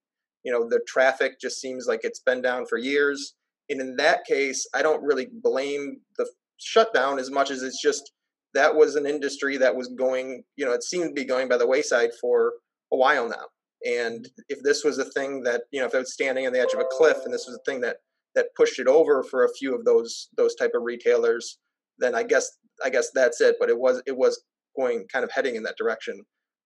you 0.44 0.52
know 0.52 0.68
the 0.68 0.80
traffic 0.86 1.40
just 1.40 1.60
seems 1.60 1.86
like 1.86 2.00
it's 2.02 2.20
been 2.20 2.42
down 2.42 2.66
for 2.66 2.76
years. 2.78 3.34
And 3.70 3.80
in 3.80 3.96
that 3.96 4.26
case, 4.26 4.66
I 4.74 4.82
don't 4.82 5.02
really 5.02 5.28
blame 5.32 6.00
the 6.18 6.28
shutdown 6.58 7.18
as 7.18 7.30
much 7.30 7.50
as 7.50 7.62
it's 7.62 7.80
just 7.80 8.12
that 8.54 8.74
was 8.74 8.94
an 8.94 9.06
industry 9.06 9.56
that 9.56 9.74
was 9.74 9.88
going, 9.88 10.44
you 10.56 10.64
know, 10.64 10.72
it 10.72 10.82
seemed 10.82 11.08
to 11.08 11.20
be 11.20 11.26
going 11.26 11.48
by 11.48 11.56
the 11.56 11.66
wayside 11.66 12.10
for 12.20 12.54
a 12.92 12.96
while 12.96 13.28
now. 13.28 13.46
And 13.84 14.28
if 14.48 14.62
this 14.62 14.84
was 14.84 14.98
a 14.98 15.04
thing 15.04 15.42
that, 15.42 15.62
you 15.70 15.80
know, 15.80 15.86
if 15.86 15.94
it 15.94 15.98
was 15.98 16.14
standing 16.14 16.46
on 16.46 16.52
the 16.52 16.60
edge 16.60 16.72
of 16.72 16.80
a 16.80 16.86
cliff 16.90 17.18
and 17.24 17.34
this 17.34 17.46
was 17.46 17.56
a 17.56 17.70
thing 17.70 17.80
that 17.82 17.98
that 18.34 18.54
pushed 18.56 18.78
it 18.78 18.88
over 18.88 19.22
for 19.22 19.44
a 19.44 19.54
few 19.54 19.74
of 19.74 19.84
those 19.84 20.28
those 20.36 20.54
type 20.54 20.72
of 20.74 20.82
retailers, 20.82 21.58
then 21.98 22.14
I 22.14 22.22
guess 22.22 22.50
I 22.84 22.90
guess 22.90 23.10
that's 23.14 23.40
it. 23.40 23.56
But 23.60 23.68
it 23.68 23.78
was 23.78 24.02
it 24.06 24.16
was 24.16 24.42
going 24.76 25.06
kind 25.12 25.24
of 25.24 25.30
heading 25.30 25.56
in 25.56 25.62
that 25.64 25.76
direction, 25.76 26.22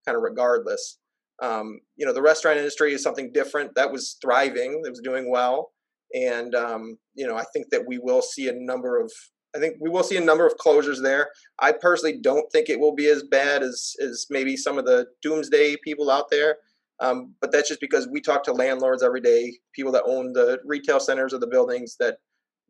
kind 0.06 0.16
of 0.16 0.22
regardless. 0.22 0.98
Um, 1.42 1.80
you 1.96 2.06
know, 2.06 2.12
the 2.12 2.22
restaurant 2.22 2.58
industry 2.58 2.92
is 2.92 3.02
something 3.02 3.32
different. 3.32 3.74
That 3.74 3.92
was 3.92 4.16
thriving. 4.20 4.82
It 4.84 4.90
was 4.90 5.00
doing 5.02 5.30
well, 5.30 5.72
and 6.14 6.54
um, 6.54 6.98
you 7.14 7.26
know, 7.26 7.36
I 7.36 7.44
think 7.52 7.66
that 7.70 7.86
we 7.86 7.98
will 7.98 8.22
see 8.22 8.48
a 8.48 8.54
number 8.54 9.00
of 9.00 9.12
I 9.56 9.58
think 9.58 9.76
we 9.80 9.88
will 9.88 10.02
see 10.02 10.16
a 10.16 10.22
number 10.22 10.46
of 10.46 10.56
closures 10.56 11.02
there. 11.02 11.30
I 11.60 11.72
personally 11.72 12.18
don't 12.20 12.50
think 12.52 12.68
it 12.68 12.78
will 12.78 12.94
be 12.94 13.08
as 13.08 13.22
bad 13.22 13.62
as 13.62 13.96
as 14.00 14.26
maybe 14.30 14.56
some 14.56 14.78
of 14.78 14.84
the 14.84 15.06
doomsday 15.22 15.76
people 15.82 16.10
out 16.10 16.30
there. 16.30 16.58
Um, 17.00 17.34
but 17.40 17.52
that's 17.52 17.68
just 17.68 17.80
because 17.80 18.08
we 18.08 18.20
talk 18.20 18.42
to 18.44 18.52
landlords 18.52 19.02
every 19.02 19.20
day, 19.20 19.56
people 19.72 19.92
that 19.92 20.02
own 20.04 20.32
the 20.32 20.58
retail 20.64 20.98
centers 20.98 21.32
or 21.32 21.38
the 21.38 21.46
buildings 21.46 21.96
that 22.00 22.18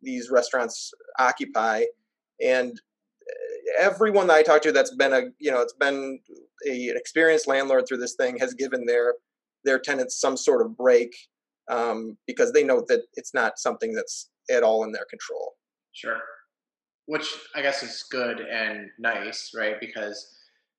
these 0.03 0.31
restaurants 0.31 0.93
occupy, 1.19 1.85
and 2.45 2.81
eh, 3.29 3.81
everyone 3.81 4.27
that 4.29 4.37
I 4.37 4.43
talk 4.43 4.63
to 4.63 4.73
that's 4.73 4.95
been 4.95 5.13
a 5.13 5.23
you 5.41 5.51
know 5.51 5.61
it's 5.61 5.73
been 5.73 6.21
a, 6.67 6.91
an 6.91 6.97
experienced 6.97 7.49
landlord 7.49 7.89
through 7.89 7.99
this 7.99 8.15
thing 8.15 8.39
has 8.39 8.55
given 8.55 8.87
their 8.87 9.15
their 9.65 9.79
tenants 9.81 10.21
some 10.21 10.37
sort 10.37 10.65
of 10.65 10.77
break 10.77 11.17
um, 11.69 12.17
because 12.27 12.53
they 12.53 12.63
know 12.63 12.85
that 12.89 13.01
it's 13.15 13.35
not 13.35 13.59
something 13.59 13.93
that's 13.93 14.31
at 14.51 14.63
all 14.63 14.85
in 14.85 14.93
their 14.93 15.07
control. 15.11 15.55
Sure 15.93 16.21
which 17.09 17.27
I 17.57 17.63
guess 17.63 17.83
is 17.83 18.05
good 18.11 18.41
and 18.41 18.91
nice, 18.99 19.53
right? 19.57 19.81
Because 19.81 20.37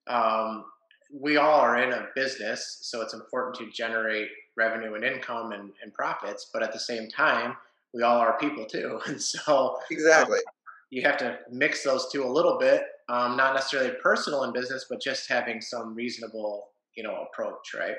um, 0.07 0.65
we 1.12 1.38
all 1.38 1.59
are 1.59 1.81
in 1.81 1.91
a 1.91 2.05
business, 2.15 2.77
so 2.81 3.01
it's 3.01 3.15
important 3.15 3.55
to 3.55 3.71
generate 3.75 4.27
revenue 4.55 4.93
and 4.93 5.03
income 5.03 5.53
and, 5.53 5.71
and 5.81 5.91
profits. 5.91 6.51
But 6.53 6.62
at 6.62 6.71
the 6.71 6.79
same 6.79 7.09
time, 7.09 7.57
we 7.95 8.03
all 8.03 8.19
are 8.19 8.38
people 8.38 8.67
too, 8.67 9.00
and 9.07 9.19
so 9.19 9.79
exactly 9.89 10.38
um, 10.38 10.53
you 10.91 11.01
have 11.01 11.17
to 11.17 11.39
mix 11.51 11.83
those 11.83 12.12
two 12.12 12.24
a 12.24 12.31
little 12.31 12.59
bit. 12.59 12.83
Um, 13.09 13.36
not 13.36 13.55
necessarily 13.55 13.93
personal 14.03 14.43
in 14.43 14.53
business, 14.53 14.86
but 14.88 15.01
just 15.01 15.27
having 15.27 15.62
some 15.62 15.95
reasonable, 15.95 16.67
you 16.95 17.01
know, 17.01 17.25
approach, 17.31 17.74
right? 17.75 17.95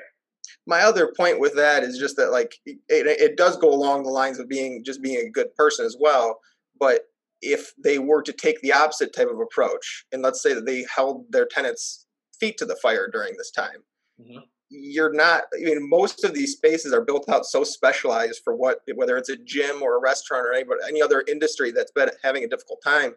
my 0.67 0.81
other 0.81 1.13
point 1.15 1.39
with 1.39 1.55
that 1.55 1.83
is 1.83 1.97
just 1.97 2.17
that 2.17 2.31
like 2.31 2.53
it, 2.65 2.79
it 2.89 3.37
does 3.37 3.57
go 3.57 3.71
along 3.71 4.03
the 4.03 4.09
lines 4.09 4.39
of 4.39 4.49
being 4.49 4.83
just 4.83 5.01
being 5.01 5.25
a 5.25 5.29
good 5.29 5.53
person 5.55 5.85
as 5.85 5.95
well 5.99 6.39
but 6.79 7.10
if 7.41 7.71
they 7.81 7.99
were 7.99 8.21
to 8.21 8.33
take 8.33 8.59
the 8.61 8.73
opposite 8.73 9.13
type 9.13 9.29
of 9.29 9.39
approach 9.39 10.05
and 10.11 10.21
let's 10.21 10.41
say 10.41 10.53
that 10.53 10.65
they 10.65 10.85
held 10.93 11.25
their 11.29 11.45
tenants 11.45 12.05
feet 12.39 12.57
to 12.57 12.65
the 12.65 12.75
fire 12.75 13.07
during 13.11 13.35
this 13.37 13.51
time 13.51 13.83
mm-hmm. 14.19 14.39
you're 14.69 15.13
not 15.13 15.43
i 15.55 15.63
mean 15.63 15.89
most 15.89 16.23
of 16.23 16.33
these 16.33 16.53
spaces 16.53 16.93
are 16.93 17.05
built 17.05 17.27
out 17.29 17.45
so 17.45 17.63
specialized 17.63 18.41
for 18.43 18.55
what 18.55 18.79
whether 18.95 19.17
it's 19.17 19.29
a 19.29 19.37
gym 19.37 19.81
or 19.81 19.97
a 19.97 20.01
restaurant 20.01 20.45
or 20.45 20.53
any, 20.53 20.65
any 20.87 21.01
other 21.01 21.23
industry 21.27 21.71
that's 21.71 21.91
been 21.91 22.09
having 22.23 22.43
a 22.43 22.47
difficult 22.47 22.79
time 22.83 23.13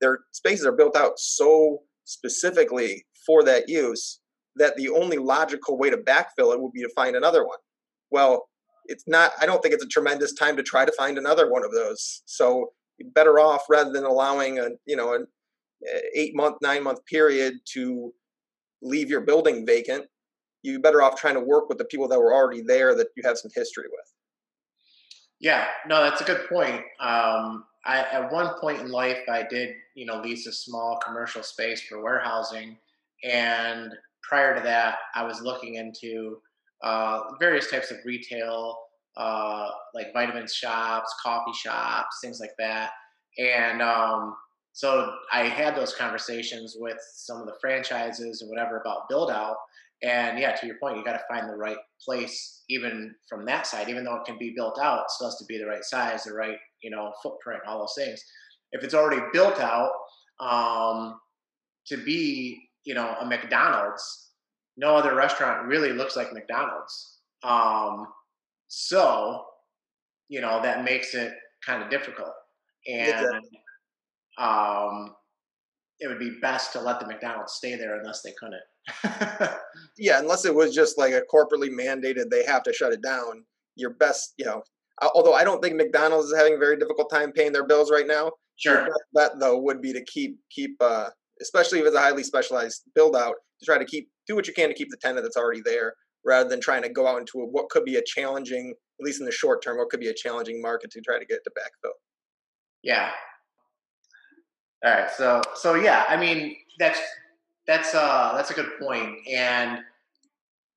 their 0.00 0.20
spaces 0.32 0.66
are 0.66 0.72
built 0.72 0.96
out 0.96 1.18
so 1.18 1.82
specifically 2.04 3.04
for 3.26 3.44
that 3.44 3.68
use 3.68 4.20
that 4.56 4.76
the 4.76 4.88
only 4.88 5.18
logical 5.18 5.78
way 5.78 5.90
to 5.90 5.96
backfill 5.96 6.52
it 6.52 6.60
would 6.60 6.72
be 6.72 6.82
to 6.82 6.90
find 6.94 7.16
another 7.16 7.46
one. 7.46 7.58
Well, 8.10 8.48
it's 8.86 9.04
not, 9.06 9.32
I 9.40 9.46
don't 9.46 9.62
think 9.62 9.74
it's 9.74 9.84
a 9.84 9.88
tremendous 9.88 10.34
time 10.34 10.56
to 10.56 10.62
try 10.62 10.84
to 10.84 10.92
find 10.92 11.18
another 11.18 11.50
one 11.50 11.64
of 11.64 11.72
those. 11.72 12.22
So 12.26 12.72
better 13.14 13.38
off 13.38 13.62
rather 13.68 13.92
than 13.92 14.04
allowing 14.04 14.58
a, 14.58 14.70
you 14.86 14.96
know, 14.96 15.14
an 15.14 15.26
eight 16.14 16.34
month, 16.34 16.56
nine 16.62 16.82
month 16.82 17.04
period 17.06 17.54
to 17.72 18.12
leave 18.82 19.10
your 19.10 19.20
building 19.20 19.66
vacant, 19.66 20.06
you 20.62 20.78
better 20.78 21.02
off 21.02 21.18
trying 21.18 21.34
to 21.34 21.40
work 21.40 21.68
with 21.68 21.78
the 21.78 21.84
people 21.84 22.08
that 22.08 22.18
were 22.18 22.34
already 22.34 22.62
there 22.62 22.94
that 22.94 23.08
you 23.16 23.22
have 23.24 23.38
some 23.38 23.50
history 23.54 23.86
with. 23.90 24.12
Yeah, 25.40 25.68
no, 25.86 26.02
that's 26.02 26.20
a 26.20 26.24
good 26.24 26.48
point. 26.48 26.82
Um, 27.00 27.64
I, 27.86 28.00
at 28.12 28.30
one 28.30 28.58
point 28.60 28.80
in 28.80 28.90
life, 28.90 29.20
I 29.28 29.42
did, 29.42 29.70
you 29.94 30.04
know, 30.04 30.20
lease 30.20 30.46
a 30.46 30.52
small 30.52 31.00
commercial 31.04 31.42
space 31.42 31.80
for 31.80 32.02
warehousing, 32.02 32.76
and 33.24 33.92
prior 34.22 34.54
to 34.54 34.60
that, 34.60 34.98
I 35.14 35.24
was 35.24 35.40
looking 35.40 35.76
into 35.76 36.42
uh, 36.82 37.20
various 37.38 37.70
types 37.70 37.90
of 37.90 37.98
retail, 38.04 38.76
uh, 39.16 39.68
like 39.94 40.12
vitamin 40.12 40.46
shops, 40.46 41.14
coffee 41.22 41.52
shops, 41.52 42.18
things 42.22 42.40
like 42.40 42.52
that. 42.58 42.90
And 43.38 43.82
um, 43.82 44.34
so 44.72 45.12
I 45.32 45.44
had 45.44 45.76
those 45.76 45.94
conversations 45.94 46.76
with 46.78 46.98
some 47.14 47.40
of 47.40 47.46
the 47.46 47.54
franchises 47.60 48.40
and 48.40 48.50
whatever 48.50 48.80
about 48.80 49.08
build 49.08 49.30
out. 49.30 49.56
And 50.02 50.38
yeah, 50.38 50.54
to 50.54 50.66
your 50.66 50.76
point, 50.80 50.96
you 50.96 51.04
got 51.04 51.12
to 51.12 51.24
find 51.28 51.48
the 51.48 51.56
right 51.56 51.76
place, 52.02 52.62
even 52.70 53.14
from 53.28 53.44
that 53.46 53.66
side. 53.66 53.90
Even 53.90 54.04
though 54.04 54.16
it 54.16 54.24
can 54.24 54.38
be 54.38 54.54
built 54.56 54.78
out, 54.80 55.00
it 55.00 55.10
still 55.10 55.28
has 55.28 55.36
to 55.36 55.44
be 55.44 55.58
the 55.58 55.66
right 55.66 55.84
size, 55.84 56.24
the 56.24 56.32
right 56.32 56.56
you 56.82 56.90
know 56.90 57.12
footprint, 57.22 57.60
all 57.66 57.80
those 57.80 57.94
things. 57.96 58.22
If 58.72 58.82
it's 58.82 58.94
already 58.94 59.20
built 59.32 59.60
out 59.60 59.90
um, 60.40 61.20
to 61.88 61.98
be 61.98 62.58
you 62.84 62.94
know 62.94 63.14
a 63.20 63.26
McDonald's, 63.26 64.30
no 64.78 64.96
other 64.96 65.14
restaurant 65.14 65.66
really 65.66 65.92
looks 65.92 66.16
like 66.16 66.32
McDonald's. 66.32 67.18
Um, 67.42 68.06
so 68.70 69.44
you 70.28 70.40
know 70.40 70.62
that 70.62 70.84
makes 70.84 71.14
it 71.14 71.32
kind 71.66 71.82
of 71.82 71.90
difficult, 71.90 72.32
and 72.88 73.26
um, 74.38 75.14
it 75.98 76.06
would 76.06 76.20
be 76.20 76.38
best 76.40 76.72
to 76.72 76.80
let 76.80 77.00
the 77.00 77.06
McDonald's 77.06 77.54
stay 77.54 77.74
there 77.74 77.98
unless 77.98 78.22
they 78.22 78.32
couldn't. 78.38 79.50
yeah, 79.98 80.20
unless 80.20 80.44
it 80.44 80.54
was 80.54 80.72
just 80.72 80.96
like 80.96 81.12
a 81.12 81.22
corporately 81.32 81.68
mandated 81.68 82.30
they 82.30 82.44
have 82.44 82.62
to 82.62 82.72
shut 82.72 82.92
it 82.92 83.02
down. 83.02 83.44
Your 83.74 83.90
best, 83.90 84.34
you 84.38 84.44
know, 84.44 84.62
although 85.14 85.34
I 85.34 85.42
don't 85.42 85.60
think 85.60 85.74
McDonald's 85.74 86.28
is 86.28 86.36
having 86.36 86.54
a 86.54 86.58
very 86.58 86.76
difficult 86.76 87.10
time 87.10 87.32
paying 87.32 87.52
their 87.52 87.66
bills 87.66 87.90
right 87.90 88.06
now. 88.06 88.30
Sure. 88.56 88.88
That 89.14 89.40
though 89.40 89.58
would 89.58 89.82
be 89.82 89.92
to 89.92 90.04
keep 90.04 90.38
keep 90.48 90.76
uh, 90.80 91.08
especially 91.40 91.80
if 91.80 91.86
it's 91.86 91.96
a 91.96 92.00
highly 92.00 92.22
specialized 92.22 92.82
build 92.94 93.16
out 93.16 93.34
to 93.58 93.66
try 93.66 93.78
to 93.78 93.84
keep 93.84 94.08
do 94.28 94.36
what 94.36 94.46
you 94.46 94.52
can 94.52 94.68
to 94.68 94.74
keep 94.74 94.90
the 94.90 94.96
tenant 94.96 95.24
that's 95.24 95.36
already 95.36 95.62
there 95.64 95.94
rather 96.24 96.48
than 96.48 96.60
trying 96.60 96.82
to 96.82 96.88
go 96.88 97.06
out 97.06 97.18
into 97.18 97.40
a, 97.40 97.46
what 97.46 97.68
could 97.70 97.84
be 97.84 97.96
a 97.96 98.02
challenging 98.02 98.74
at 99.00 99.04
least 99.04 99.20
in 99.20 99.26
the 99.26 99.32
short 99.32 99.62
term 99.62 99.78
what 99.78 99.88
could 99.88 100.00
be 100.00 100.08
a 100.08 100.14
challenging 100.14 100.60
market 100.60 100.90
to 100.90 101.00
try 101.00 101.18
to 101.18 101.24
get 101.24 101.42
to 101.44 101.50
backfill. 101.50 101.92
Yeah. 102.82 103.10
All 104.84 104.92
right. 104.92 105.10
So 105.10 105.42
so 105.54 105.74
yeah, 105.74 106.04
I 106.08 106.16
mean 106.16 106.56
that's 106.78 107.00
that's 107.66 107.94
uh 107.94 108.32
that's 108.36 108.50
a 108.50 108.54
good 108.54 108.70
point. 108.78 109.14
point 109.14 109.28
and 109.28 109.80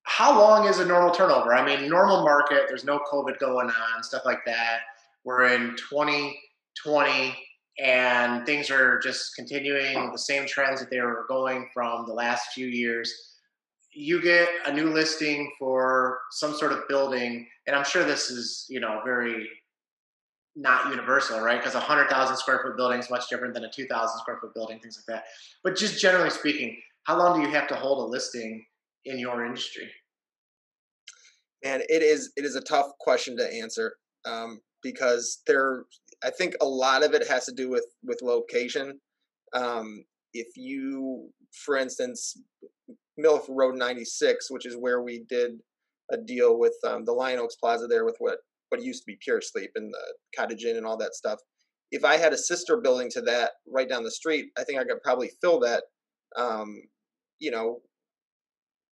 how 0.04 0.38
long 0.38 0.68
is 0.68 0.80
a 0.80 0.86
normal 0.86 1.12
turnover? 1.12 1.56
I 1.56 1.66
mean, 1.66 1.90
normal 1.90 2.24
market, 2.24 2.66
there's 2.68 2.84
no 2.84 3.00
COVID 3.12 3.40
going 3.40 3.70
on, 3.70 4.04
stuff 4.04 4.24
like 4.26 4.46
that. 4.46 4.82
We're 5.24 5.46
in 5.46 5.76
2020 5.78 7.36
and 7.80 8.46
things 8.46 8.70
are 8.70 9.00
just 9.00 9.36
continuing 9.36 10.12
the 10.12 10.20
same 10.20 10.46
trends 10.46 10.80
that 10.82 10.90
they 10.90 11.00
were 11.00 11.26
going 11.28 11.70
from 11.74 12.06
the 12.06 12.14
last 12.14 12.54
few 12.54 12.68
years. 12.68 13.33
You 13.96 14.22
get 14.22 14.50
a 14.66 14.74
new 14.74 14.90
listing 14.90 15.52
for 15.60 16.20
some 16.32 16.54
sort 16.54 16.72
of 16.72 16.88
building, 16.88 17.48
and 17.68 17.76
I'm 17.76 17.86
sure 17.86 18.04
this 18.04 18.30
is, 18.30 18.66
you 18.70 18.80
know, 18.80 19.02
very 19.06 19.48
not 20.56 20.90
universal, 20.90 21.40
right? 21.40 21.60
Because 21.60 21.76
a 21.76 21.80
hundred 21.80 22.10
thousand 22.10 22.38
square 22.38 22.62
foot 22.64 22.78
building 22.78 23.00
is 23.00 23.10
much 23.10 23.28
different 23.30 23.54
than 23.54 23.66
a 23.66 23.72
two 23.72 23.86
thousand 23.86 24.20
square 24.20 24.38
foot 24.40 24.54
building, 24.54 24.80
things 24.80 24.98
like 24.98 25.18
that. 25.18 25.26
But 25.64 25.76
just 25.76 26.00
generally 26.00 26.30
speaking, 26.30 26.78
how 27.04 27.18
long 27.18 27.40
do 27.40 27.48
you 27.48 27.54
have 27.54 27.68
to 27.70 27.76
hold 27.76 28.08
a 28.08 28.12
listing 28.12 28.64
in 29.06 29.20
your 29.20 29.46
industry? 29.46 29.90
And 31.64 31.84
it 31.90 32.04
is 32.04 32.32
it 32.36 32.46
is 32.46 32.56
a 32.56 32.62
tough 32.62 32.88
question 33.00 33.38
to 33.38 33.54
answer 33.54 33.96
um, 34.26 34.60
because 34.82 35.42
there 35.48 35.86
I 36.24 36.30
think 36.30 36.56
a 36.62 36.66
lot 36.66 37.04
of 37.04 37.14
it 37.14 37.28
has 37.28 37.46
to 37.46 37.54
do 37.54 37.70
with 37.70 37.86
with 38.04 38.22
location. 38.22 39.00
Um, 39.54 40.04
if 40.34 40.48
you, 40.56 41.30
for 41.66 41.78
instance, 41.78 42.36
Milford 43.17 43.55
Road 43.58 43.75
96, 43.75 44.50
which 44.50 44.65
is 44.65 44.75
where 44.75 45.01
we 45.01 45.25
did 45.29 45.51
a 46.12 46.17
deal 46.17 46.58
with 46.58 46.75
um, 46.88 47.05
the 47.05 47.13
Lyon 47.13 47.39
Oaks 47.39 47.55
Plaza 47.55 47.88
there 47.88 48.05
with 48.05 48.15
what 48.20 48.38
what 48.70 48.84
used 48.84 49.03
to 49.03 49.12
be 49.12 49.17
Pure 49.22 49.41
Sleep 49.41 49.70
and 49.75 49.93
the 49.93 50.13
Cottage 50.36 50.63
Inn 50.63 50.77
and 50.77 50.86
all 50.86 50.98
that 50.98 51.13
stuff. 51.13 51.39
If 51.91 52.03
I 52.03 52.17
had 52.17 52.34
a 52.34 52.38
sister 52.38 52.82
building 52.82 53.10
to 53.12 53.22
that 53.22 53.51
right 53.72 53.88
down 53.88 54.03
the 54.03 54.12
street, 54.12 54.48
I 54.58 54.63
think 54.63 54.79
I 54.79 54.84
could 54.84 55.01
probably 55.03 55.29
fill 55.41 55.60
that, 55.60 55.84
um, 56.36 56.82
you 57.39 57.51
know, 57.51 57.82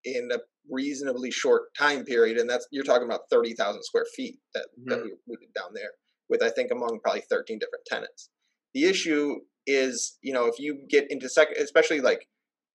in 0.06 0.30
a 0.32 0.38
reasonably 0.70 1.32
short 1.32 1.64
time 1.76 2.06
period. 2.06 2.38
And 2.38 2.48
that's 2.48 2.68
you're 2.72 2.84
talking 2.84 3.08
about 3.08 3.22
thirty 3.32 3.54
thousand 3.54 3.84
square 3.84 4.06
feet 4.16 4.38
that, 4.54 4.68
mm-hmm. 4.80 4.90
that 4.90 5.04
we, 5.04 5.14
we 5.28 5.36
did 5.38 5.54
down 5.54 5.72
there 5.74 5.92
with 6.32 6.42
I 6.42 6.50
think 6.50 6.72
among 6.72 7.00
probably 7.04 7.22
13 7.30 7.60
different 7.60 7.86
tenants. 7.86 8.30
The 8.74 8.86
issue 8.86 9.36
is, 9.68 10.18
you 10.24 10.34
know, 10.34 10.46
if 10.48 10.58
you 10.58 10.86
get 10.90 11.12
into 11.12 11.30
second, 11.30 11.58
especially 11.62 12.00
like 12.00 12.26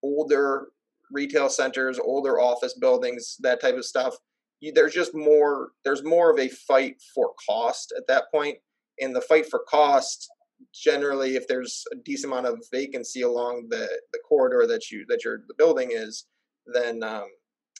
older 0.03 0.67
retail 1.11 1.49
centers, 1.49 1.99
older 1.99 2.39
office 2.39 2.73
buildings, 2.73 3.37
that 3.41 3.61
type 3.61 3.75
of 3.75 3.85
stuff, 3.85 4.15
you, 4.61 4.71
there's 4.73 4.93
just 4.93 5.13
more. 5.15 5.69
There's 5.83 6.03
more 6.03 6.31
of 6.31 6.39
a 6.39 6.49
fight 6.49 6.95
for 7.13 7.31
cost 7.47 7.93
at 7.97 8.07
that 8.07 8.25
point. 8.33 8.57
and 8.99 9.15
the 9.15 9.21
fight 9.21 9.47
for 9.49 9.63
cost 9.69 10.29
generally, 10.73 11.35
if 11.35 11.47
there's 11.47 11.83
a 11.91 11.97
decent 11.97 12.31
amount 12.31 12.47
of 12.47 12.63
vacancy 12.71 13.21
along 13.21 13.67
the 13.69 13.87
the 14.13 14.19
corridor 14.27 14.65
that 14.67 14.91
you 14.91 15.05
that 15.09 15.23
your 15.25 15.39
the 15.47 15.55
building 15.57 15.89
is, 15.91 16.25
then 16.73 17.03
um, 17.03 17.27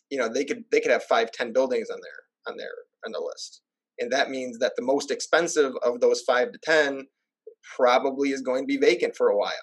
you 0.09 0.17
know 0.17 0.29
they 0.29 0.45
could 0.45 0.63
they 0.71 0.81
could 0.81 0.91
have 0.91 1.03
five 1.03 1.31
ten 1.31 1.53
buildings 1.53 1.89
on 1.89 1.99
their 2.01 2.51
on 2.51 2.57
their 2.57 2.73
on 3.05 3.11
the 3.11 3.19
list 3.19 3.61
and 3.99 4.11
that 4.11 4.29
means 4.29 4.59
that 4.59 4.73
the 4.75 4.81
most 4.81 5.11
expensive 5.11 5.73
of 5.83 5.99
those 5.99 6.21
five 6.21 6.51
to 6.51 6.59
ten 6.63 7.05
probably 7.75 8.29
is 8.29 8.41
going 8.41 8.63
to 8.63 8.67
be 8.67 8.77
vacant 8.77 9.15
for 9.15 9.29
a 9.29 9.37
while. 9.37 9.53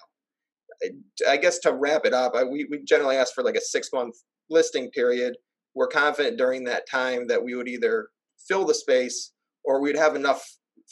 I 1.27 1.37
guess 1.37 1.59
to 1.59 1.73
wrap 1.73 2.05
it 2.05 2.13
up, 2.13 2.33
I, 2.35 2.43
we, 2.43 2.67
we 2.69 2.83
generally 2.83 3.15
ask 3.15 3.33
for 3.33 3.43
like 3.43 3.55
a 3.55 3.61
six 3.61 3.89
month 3.93 4.15
listing 4.49 4.89
period. 4.91 5.35
We're 5.75 5.87
confident 5.87 6.37
during 6.37 6.65
that 6.65 6.89
time 6.89 7.27
that 7.27 7.43
we 7.43 7.55
would 7.55 7.67
either 7.67 8.09
fill 8.47 8.65
the 8.65 8.73
space 8.73 9.31
or 9.63 9.81
we'd 9.81 9.97
have 9.97 10.15
enough 10.15 10.43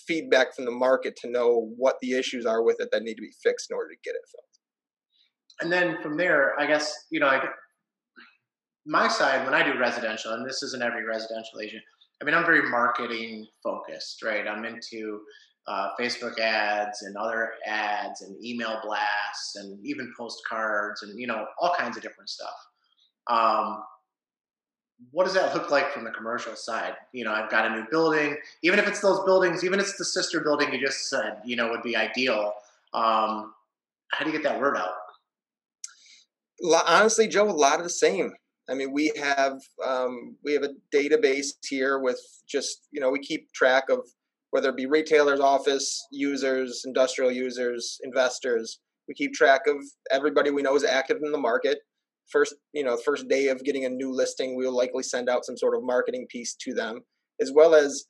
feedback 0.08 0.56
from 0.56 0.66
the 0.66 0.72
market 0.72 1.16
to 1.18 1.30
know 1.30 1.72
what 1.78 1.98
the 2.02 2.14
issues 2.14 2.46
are 2.46 2.64
with 2.64 2.78
it 2.80 2.90
that 2.92 3.04
need 3.04 3.16
to 3.16 3.22
be 3.22 3.34
fixed 3.44 3.70
in 3.70 3.76
order 3.76 3.90
to 3.90 3.98
get 4.04 4.16
it 4.16 4.22
filled. 4.32 4.46
And 5.62 5.72
then 5.72 6.02
from 6.02 6.18
there, 6.18 6.60
I 6.60 6.66
guess, 6.66 6.94
you 7.12 7.20
know, 7.20 7.28
I, 7.28 7.44
my 8.86 9.08
side, 9.08 9.46
when 9.46 9.54
I 9.54 9.64
do 9.64 9.78
residential, 9.78 10.34
and 10.34 10.48
this 10.48 10.64
isn't 10.64 10.82
every 10.82 11.06
residential 11.06 11.60
agent, 11.62 11.84
I 12.22 12.26
mean, 12.26 12.34
I'm 12.34 12.46
very 12.46 12.68
marketing 12.70 13.48
focused, 13.64 14.24
right? 14.24 14.48
I'm 14.48 14.66
into 14.66 15.22
uh, 15.68 15.90
Facebook 16.00 16.40
ads 16.40 17.04
and 17.04 17.16
other 17.16 17.52
ads 17.66 18.22
and 18.22 18.44
email 18.44 18.80
blasts 18.84 19.56
and 19.56 19.80
even 19.86 20.12
postcards 20.18 21.04
and 21.04 21.20
you 21.20 21.28
know 21.28 21.46
all 21.60 21.74
kinds 21.78 21.98
of 21.98 22.04
different 22.04 22.30
stuff. 22.30 22.56
Um, 23.28 23.84
what 25.12 25.26
does 25.26 25.34
that 25.34 25.54
look 25.56 25.72
like 25.72 25.92
from 25.92 26.04
the 26.04 26.12
commercial 26.12 26.56
side? 26.56 26.94
You 27.12 27.26
know, 27.26 27.32
I've 27.32 27.50
got 27.50 27.66
a 27.66 27.76
new 27.76 27.86
building, 27.90 28.38
even 28.62 28.78
if 28.78 28.88
it's 28.88 29.00
those 29.00 29.24
buildings, 29.24 29.64
even 29.64 29.80
if 29.80 29.88
it's 29.88 29.98
the 29.98 30.06
sister 30.06 30.42
building 30.42 30.72
you 30.72 30.80
just 30.80 31.10
said, 31.10 31.38
you 31.44 31.56
know, 31.56 31.70
would 31.70 31.82
be 31.82 31.96
ideal. 31.96 32.54
Um, 32.94 33.54
how 34.12 34.24
do 34.24 34.32
you 34.32 34.32
get 34.32 34.44
that 34.44 34.60
word 34.60 34.78
out? 34.78 34.92
Honestly, 36.88 37.28
Joe, 37.28 37.50
a 37.50 37.52
lot 37.52 37.80
of 37.80 37.84
the 37.84 37.90
same. 37.90 38.32
I 38.70 38.76
mean, 38.76 38.92
we 38.92 39.12
have 39.20 39.60
um, 39.86 40.36
we 40.44 40.54
have 40.54 40.64
a 40.64 40.74
database 40.96 41.48
here 41.68 42.00
with 42.00 42.20
just 42.48 42.88
you 42.92 43.02
know 43.02 43.10
we 43.10 43.20
keep 43.20 43.52
track 43.54 43.90
of 43.90 44.08
whether 44.52 44.70
it 44.70 44.78
be 44.78 44.86
retailers, 44.86 45.40
office 45.40 46.06
users, 46.12 46.84
industrial 46.86 47.32
users, 47.32 48.00
investors. 48.04 48.80
We 49.08 49.14
keep 49.16 49.34
track 49.34 49.62
of 49.68 49.78
everybody 50.12 50.52
we 50.52 50.62
know 50.62 50.76
is 50.76 50.84
active 50.84 51.18
in 51.24 51.32
the 51.32 51.38
market 51.38 51.80
first 52.32 52.56
you 52.74 52.84
know 52.84 52.98
first 52.98 53.28
day 53.28 53.48
of 53.48 53.64
getting 53.64 53.86
a 53.86 53.90
new 53.90 54.12
listing 54.12 54.56
we'll 54.56 54.76
likely 54.76 55.04
send 55.04 55.30
out 55.30 55.46
some 55.46 55.58
sort 55.58 55.76
of 55.76 55.84
marketing 55.84 56.26
piece 56.30 56.56
to 56.56 56.74
them 56.74 57.02
as 57.42 57.52
well 57.54 57.76
as 57.76 58.06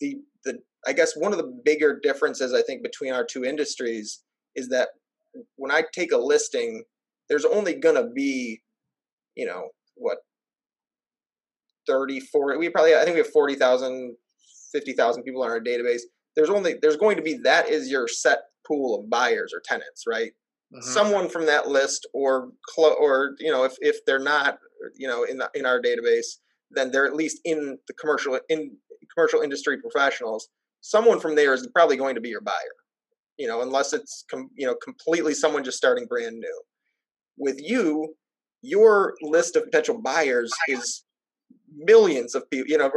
the 0.00 0.16
the 0.44 0.58
i 0.86 0.92
guess 0.92 1.16
one 1.16 1.32
of 1.32 1.38
the 1.38 1.60
bigger 1.64 1.98
differences 2.02 2.52
i 2.52 2.62
think 2.62 2.82
between 2.82 3.12
our 3.12 3.24
two 3.24 3.44
industries 3.44 4.22
is 4.54 4.68
that 4.68 4.88
when 5.56 5.72
i 5.72 5.82
take 5.92 6.12
a 6.12 6.18
listing 6.18 6.84
there's 7.28 7.44
only 7.44 7.74
going 7.74 7.94
to 7.94 8.08
be 8.14 8.60
you 9.34 9.46
know 9.46 9.68
what 9.96 10.18
30 11.86 12.20
40 12.20 12.58
we 12.58 12.68
probably 12.68 12.94
i 12.94 13.04
think 13.04 13.14
we 13.14 13.20
have 13.20 13.28
40,000 13.28 14.16
50,000 14.74 15.22
people 15.22 15.42
on 15.42 15.50
our 15.50 15.60
database 15.60 16.02
there's 16.36 16.50
only 16.50 16.74
there's 16.82 16.96
going 16.96 17.16
to 17.16 17.22
be 17.22 17.34
that 17.34 17.68
is 17.68 17.90
your 17.90 18.08
set 18.08 18.40
pool 18.66 18.98
of 18.98 19.08
buyers 19.08 19.52
or 19.54 19.62
tenants 19.64 20.04
right 20.06 20.32
mm-hmm. 20.72 20.80
someone 20.80 21.28
from 21.28 21.46
that 21.46 21.68
list 21.68 22.06
or 22.12 22.50
clo- 22.68 22.96
or 23.00 23.34
you 23.38 23.50
know 23.50 23.64
if 23.64 23.74
if 23.80 24.04
they're 24.06 24.18
not 24.18 24.58
you 24.96 25.08
know 25.08 25.24
in 25.24 25.38
the, 25.38 25.50
in 25.54 25.64
our 25.66 25.80
database 25.80 26.38
then 26.70 26.90
they're 26.90 27.06
at 27.06 27.14
least 27.14 27.40
in 27.44 27.78
the 27.88 27.94
commercial 27.94 28.38
in 28.48 28.76
commercial 29.14 29.40
industry 29.40 29.78
professionals 29.80 30.48
someone 30.80 31.20
from 31.20 31.34
there 31.34 31.54
is 31.54 31.66
probably 31.74 31.96
going 31.96 32.14
to 32.14 32.20
be 32.20 32.28
your 32.28 32.40
buyer 32.40 32.54
you 33.38 33.46
know 33.46 33.62
unless 33.62 33.92
it's 33.92 34.24
com- 34.30 34.50
you 34.54 34.66
know 34.66 34.74
completely 34.82 35.34
someone 35.34 35.64
just 35.64 35.76
starting 35.76 36.06
brand 36.06 36.38
new 36.38 36.62
with 37.36 37.60
you 37.60 38.14
your 38.62 39.14
list 39.22 39.56
of 39.56 39.64
potential 39.64 40.00
buyers 40.00 40.50
is 40.68 41.04
millions 41.76 42.34
of 42.34 42.48
people 42.50 42.66
you 42.68 42.78
know 42.78 42.90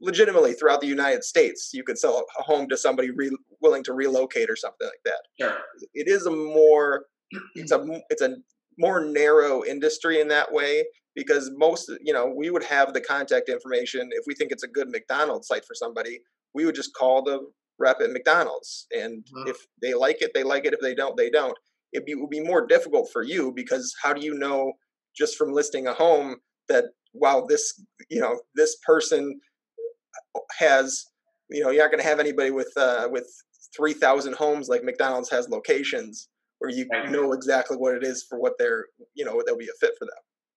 legitimately 0.00 0.52
throughout 0.52 0.80
the 0.80 0.86
United 0.86 1.24
States, 1.24 1.70
you 1.72 1.82
could 1.82 1.98
sell 1.98 2.24
a 2.38 2.42
home 2.42 2.68
to 2.68 2.76
somebody 2.76 3.10
re- 3.10 3.36
willing 3.60 3.82
to 3.84 3.92
relocate 3.92 4.50
or 4.50 4.56
something 4.56 4.86
like 4.86 5.00
that. 5.04 5.20
Sure. 5.40 5.58
It 5.94 6.08
is 6.08 6.26
a 6.26 6.30
more 6.30 7.06
it's 7.54 7.72
a 7.72 7.84
it's 8.10 8.22
a 8.22 8.36
more 8.78 9.04
narrow 9.04 9.64
industry 9.64 10.20
in 10.20 10.28
that 10.28 10.52
way 10.52 10.84
because 11.14 11.50
most 11.56 11.90
you 12.00 12.12
know 12.12 12.32
we 12.36 12.50
would 12.50 12.62
have 12.62 12.92
the 12.92 13.00
contact 13.00 13.48
information 13.48 14.08
if 14.12 14.24
we 14.26 14.34
think 14.34 14.52
it's 14.52 14.62
a 14.62 14.68
good 14.68 14.88
McDonald's 14.88 15.48
site 15.48 15.64
for 15.64 15.74
somebody 15.74 16.20
we 16.54 16.64
would 16.64 16.74
just 16.74 16.94
call 16.94 17.22
the 17.22 17.40
rep 17.78 18.00
at 18.00 18.10
McDonald's 18.10 18.86
and 18.94 19.24
mm-hmm. 19.24 19.48
if 19.48 19.56
they 19.82 19.94
like 19.94 20.22
it 20.22 20.32
they 20.34 20.42
like 20.42 20.66
it 20.66 20.74
if 20.74 20.80
they 20.80 20.94
don't 20.94 21.16
they 21.16 21.30
don't 21.30 21.56
it, 21.92 22.04
be, 22.04 22.12
it 22.12 22.20
would 22.20 22.30
be 22.30 22.40
more 22.40 22.66
difficult 22.66 23.08
for 23.12 23.22
you 23.22 23.52
because 23.54 23.94
how 24.02 24.12
do 24.12 24.24
you 24.24 24.34
know 24.34 24.72
just 25.16 25.36
from 25.36 25.52
listing 25.52 25.86
a 25.86 25.94
home 25.94 26.36
that 26.68 26.84
wow 27.14 27.44
this 27.48 27.82
you 28.10 28.20
know 28.20 28.38
this 28.54 28.76
person 28.86 29.40
has 30.58 31.06
you 31.50 31.62
know 31.62 31.70
you're 31.70 31.82
not 31.82 31.90
going 31.90 32.02
to 32.02 32.08
have 32.08 32.20
anybody 32.20 32.50
with 32.50 32.72
uh, 32.76 33.08
with 33.10 33.26
3000 33.76 34.34
homes 34.34 34.68
like 34.68 34.82
mcdonald's 34.82 35.30
has 35.30 35.48
locations 35.48 36.28
where 36.58 36.70
you 36.70 36.86
right. 36.92 37.10
know 37.10 37.32
exactly 37.32 37.76
what 37.76 37.94
it 37.94 38.04
is 38.04 38.24
for 38.28 38.38
what 38.38 38.54
they're 38.58 38.86
you 39.14 39.24
know 39.24 39.42
that'll 39.44 39.58
be 39.58 39.66
a 39.66 39.78
fit 39.80 39.92
for 39.98 40.04
them. 40.04 40.14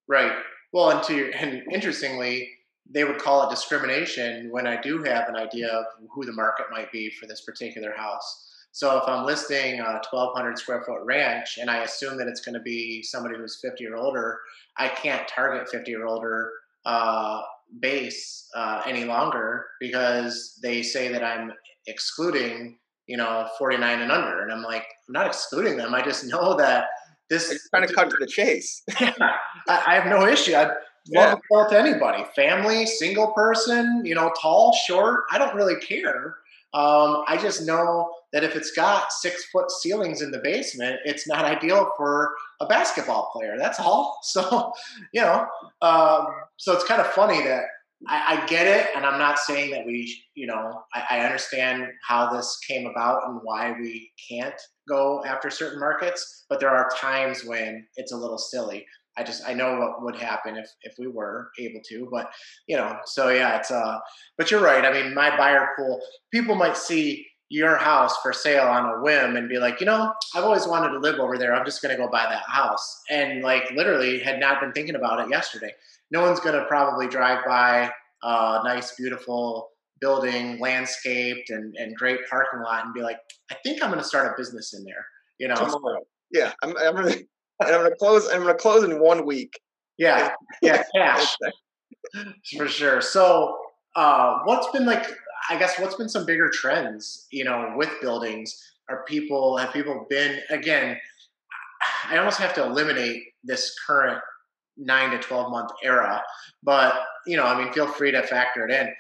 Right. 0.08 0.32
Well 0.74 0.92
and 0.92 1.04
to 1.04 1.32
and 1.34 1.63
interestingly 1.72 2.50
they 2.92 3.04
would 3.04 3.20
call 3.20 3.46
it 3.46 3.51
discrimination 3.51 4.50
when 4.51 4.66
i 4.66 4.80
do 4.82 5.04
have 5.04 5.30
an 5.30 5.36
idea 5.36 5.68
of 5.68 5.86
who 6.12 6.25
the 6.25 6.34
market 6.34 6.66
might 6.72 6.92
be 6.92 7.12
for 7.12 7.28
this 7.28 7.42
particular 7.42 7.94
house. 7.96 8.46
So 8.72 8.98
if 8.98 9.04
i'm 9.08 9.25
listing 9.25 9.80
a 9.80 10.01
1200 10.10 10.58
square 10.58 10.84
foot 10.86 11.04
ranch 11.04 11.58
and 11.60 11.70
i 11.70 11.84
assume 11.84 12.18
that 12.18 12.28
it's 12.28 12.42
going 12.42 12.54
to 12.54 12.62
be 12.62 13.04
somebody 13.04 13.36
who's 13.38 13.60
50 13.62 13.86
or 13.88 13.96
older 13.96 14.39
i 14.78 14.88
can't 14.88 15.28
target 15.28 15.68
50 15.70 15.94
or 15.96 16.06
older 16.06 16.51
uh, 16.86 17.42
base 17.79 18.47
uh, 18.55 18.81
any 18.85 19.05
longer 19.05 19.65
because 19.79 20.59
they 20.61 20.81
say 20.81 21.09
that 21.09 21.23
I'm 21.23 21.51
excluding, 21.88 22.77
you 23.07 23.17
know, 23.17 23.47
49 23.57 24.01
and 24.01 24.11
under. 24.11 24.41
And 24.41 24.51
I'm 24.51 24.63
like, 24.63 24.85
I'm 25.07 25.13
not 25.13 25.27
excluding 25.27 25.77
them. 25.77 25.93
I 25.93 26.01
just 26.01 26.25
know 26.25 26.55
that 26.57 26.85
this 27.29 27.51
is 27.51 27.67
trying 27.69 27.88
to 27.88 27.93
cut 27.93 28.09
to 28.09 28.17
the 28.19 28.27
chase. 28.27 28.81
yeah, 28.99 29.13
I, 29.67 29.84
I, 29.88 29.95
have 29.95 30.08
no 30.08 30.27
issue. 30.27 30.55
I'd 30.55 30.69
love 31.13 31.39
yeah. 31.51 31.65
to 31.65 31.69
to 31.69 31.79
anybody, 31.79 32.23
family, 32.36 32.86
single 32.86 33.32
person, 33.34 34.01
you 34.03 34.15
know, 34.15 34.34
tall, 34.41 34.73
short. 34.88 35.21
I 35.32 35.38
don't 35.38 35.55
really 35.55 35.79
care. 35.79 36.36
Um, 36.73 37.23
I 37.27 37.38
just 37.41 37.65
know 37.65 38.12
that 38.32 38.43
if 38.43 38.55
it's 38.55 38.71
got 38.71 39.12
six 39.12 39.45
foot 39.51 39.71
ceilings 39.71 40.21
in 40.21 40.32
the 40.32 40.39
basement, 40.43 40.97
it's 41.03 41.27
not 41.27 41.45
ideal 41.45 41.89
for 41.97 42.32
a 42.62 42.67
basketball 42.67 43.32
player. 43.34 43.55
That's 43.58 43.79
all. 43.79 44.17
So, 44.29 44.71
you 45.12 45.21
know, 45.21 45.47
um, 45.82 46.27
so 46.58 46.73
it's 46.73 46.84
kind 46.84 47.01
of 47.01 47.08
funny 47.08 47.41
that 47.43 47.63
I, 48.08 48.38
I, 48.38 48.45
get 48.45 48.67
it, 48.67 48.88
and 48.95 49.05
I'm 49.05 49.17
not 49.17 49.39
saying 49.39 49.71
that 49.71 49.86
we, 49.86 50.23
you 50.36 50.45
know, 50.45 50.84
I, 50.93 51.03
I 51.10 51.19
understand 51.25 51.88
how 52.08 52.32
this 52.32 52.58
came 52.67 52.86
about 52.86 53.27
and 53.27 53.39
why 53.43 53.73
we 53.73 54.12
can't 54.29 54.53
go 54.88 55.23
after 55.25 55.49
certain 55.49 55.79
markets, 55.79 56.45
but 56.49 56.60
there 56.60 56.69
are 56.69 56.89
times 56.95 57.43
when 57.43 57.86
it's 57.95 58.13
a 58.13 58.17
little 58.17 58.38
silly. 58.38 58.86
I 59.19 59.23
just 59.23 59.47
I 59.47 59.53
know 59.53 59.79
what 59.79 60.03
would 60.03 60.15
happen 60.15 60.58
if 60.58 60.69
if 60.84 60.93
we 60.97 61.08
were 61.08 61.51
able 61.60 61.82
to, 61.89 62.08
but 62.12 62.32
you 62.67 62.77
know, 62.77 62.97
so 63.05 63.29
yeah, 63.29 63.58
it's 63.58 63.69
uh. 63.69 63.99
But 64.38 64.49
you're 64.49 64.63
right. 64.63 64.86
I 64.86 64.91
mean, 64.91 65.13
my 65.13 65.36
buyer 65.36 65.69
pool, 65.77 66.01
people 66.32 66.55
might 66.55 66.77
see 66.77 67.27
your 67.49 67.75
house 67.75 68.15
for 68.21 68.32
sale 68.32 68.67
on 68.67 68.86
a 68.86 69.01
whim 69.01 69.36
and 69.36 69.49
be 69.49 69.58
like, 69.58 69.79
you 69.79 69.86
know, 69.86 70.13
I've 70.36 70.43
always 70.43 70.67
wanted 70.67 70.89
to 70.89 70.99
live 70.99 71.19
over 71.19 71.38
there. 71.38 71.53
I'm 71.53 71.65
just 71.65 71.82
going 71.82 71.95
to 71.95 72.01
go 72.01 72.10
buy 72.10 72.27
that 72.29 72.43
house. 72.47 73.01
And 73.10 73.41
like 73.41 73.71
literally 73.71 74.19
had 74.19 74.39
not 74.39 74.62
been 74.62 74.71
thinking 74.71 74.95
about 74.95 75.19
it 75.19 75.29
yesterday. 75.32 75.73
No 76.12 76.21
one's 76.21 76.39
going 76.39 76.55
to 76.55 76.65
probably 76.65 77.08
drive 77.08 77.43
by 77.45 77.91
a 78.21 78.62
nice, 78.63 78.95
beautiful 78.95 79.69
building, 79.99 80.60
landscaped 80.60 81.49
and, 81.49 81.75
and 81.75 81.95
great 81.95 82.19
parking 82.29 82.62
lot 82.62 82.86
and 82.86 82.93
be 82.93 83.01
like, 83.01 83.17
I 83.51 83.55
think 83.63 83.82
I'm 83.82 83.89
going 83.89 84.01
to 84.01 84.08
start 84.08 84.32
a 84.32 84.38
business 84.38 84.75
in 84.75 84.84
there. 84.84 85.05
You 85.39 85.47
know? 85.47 85.55
Tomorrow. 85.55 86.05
Yeah. 86.32 86.53
I'm, 86.62 86.77
I'm 86.77 86.95
to, 86.97 87.25
and 87.60 87.69
I'm 87.69 87.82
going 87.82 87.91
to 87.91 87.98
close, 87.98 88.30
I'm 88.32 88.45
to 88.45 88.54
close 88.56 88.84
in 88.84 89.00
one 89.00 89.26
week. 89.26 89.60
Yeah. 89.98 90.32
Yeah. 90.62 90.84
Cash. 90.95 91.36
for 92.58 92.67
sure. 92.67 93.02
So, 93.02 93.58
uh, 93.95 94.39
what's 94.45 94.69
been 94.72 94.86
like 94.86 95.06
I 95.50 95.58
guess 95.58 95.80
what's 95.80 95.95
been 95.95 96.10
some 96.10 96.26
bigger 96.26 96.50
trends, 96.50 97.28
you 97.32 97.43
know, 97.43 97.74
with 97.76 97.89
buildings? 98.02 98.56
Are 98.88 99.04
people 99.06 99.58
have 99.58 99.74
people 99.74 100.06
been 100.10 100.39
again? 100.50 100.98
I 102.08 102.17
almost 102.17 102.39
have 102.39 102.54
to 102.56 102.63
eliminate 102.63 103.24
this 103.43 103.76
current 103.86 104.19
nine 104.78 105.12
to 105.12 105.19
twelve 105.19 105.52
month 105.52 105.72
era, 105.84 106.22
but 106.63 107.02
you 107.26 107.36
know, 107.36 107.45
I 107.45 107.62
mean, 107.62 107.74
feel 107.74 107.88
free 107.88 108.12
to 108.12 108.22
factor 108.24 108.67
it 108.67 108.72
in. 108.72 108.93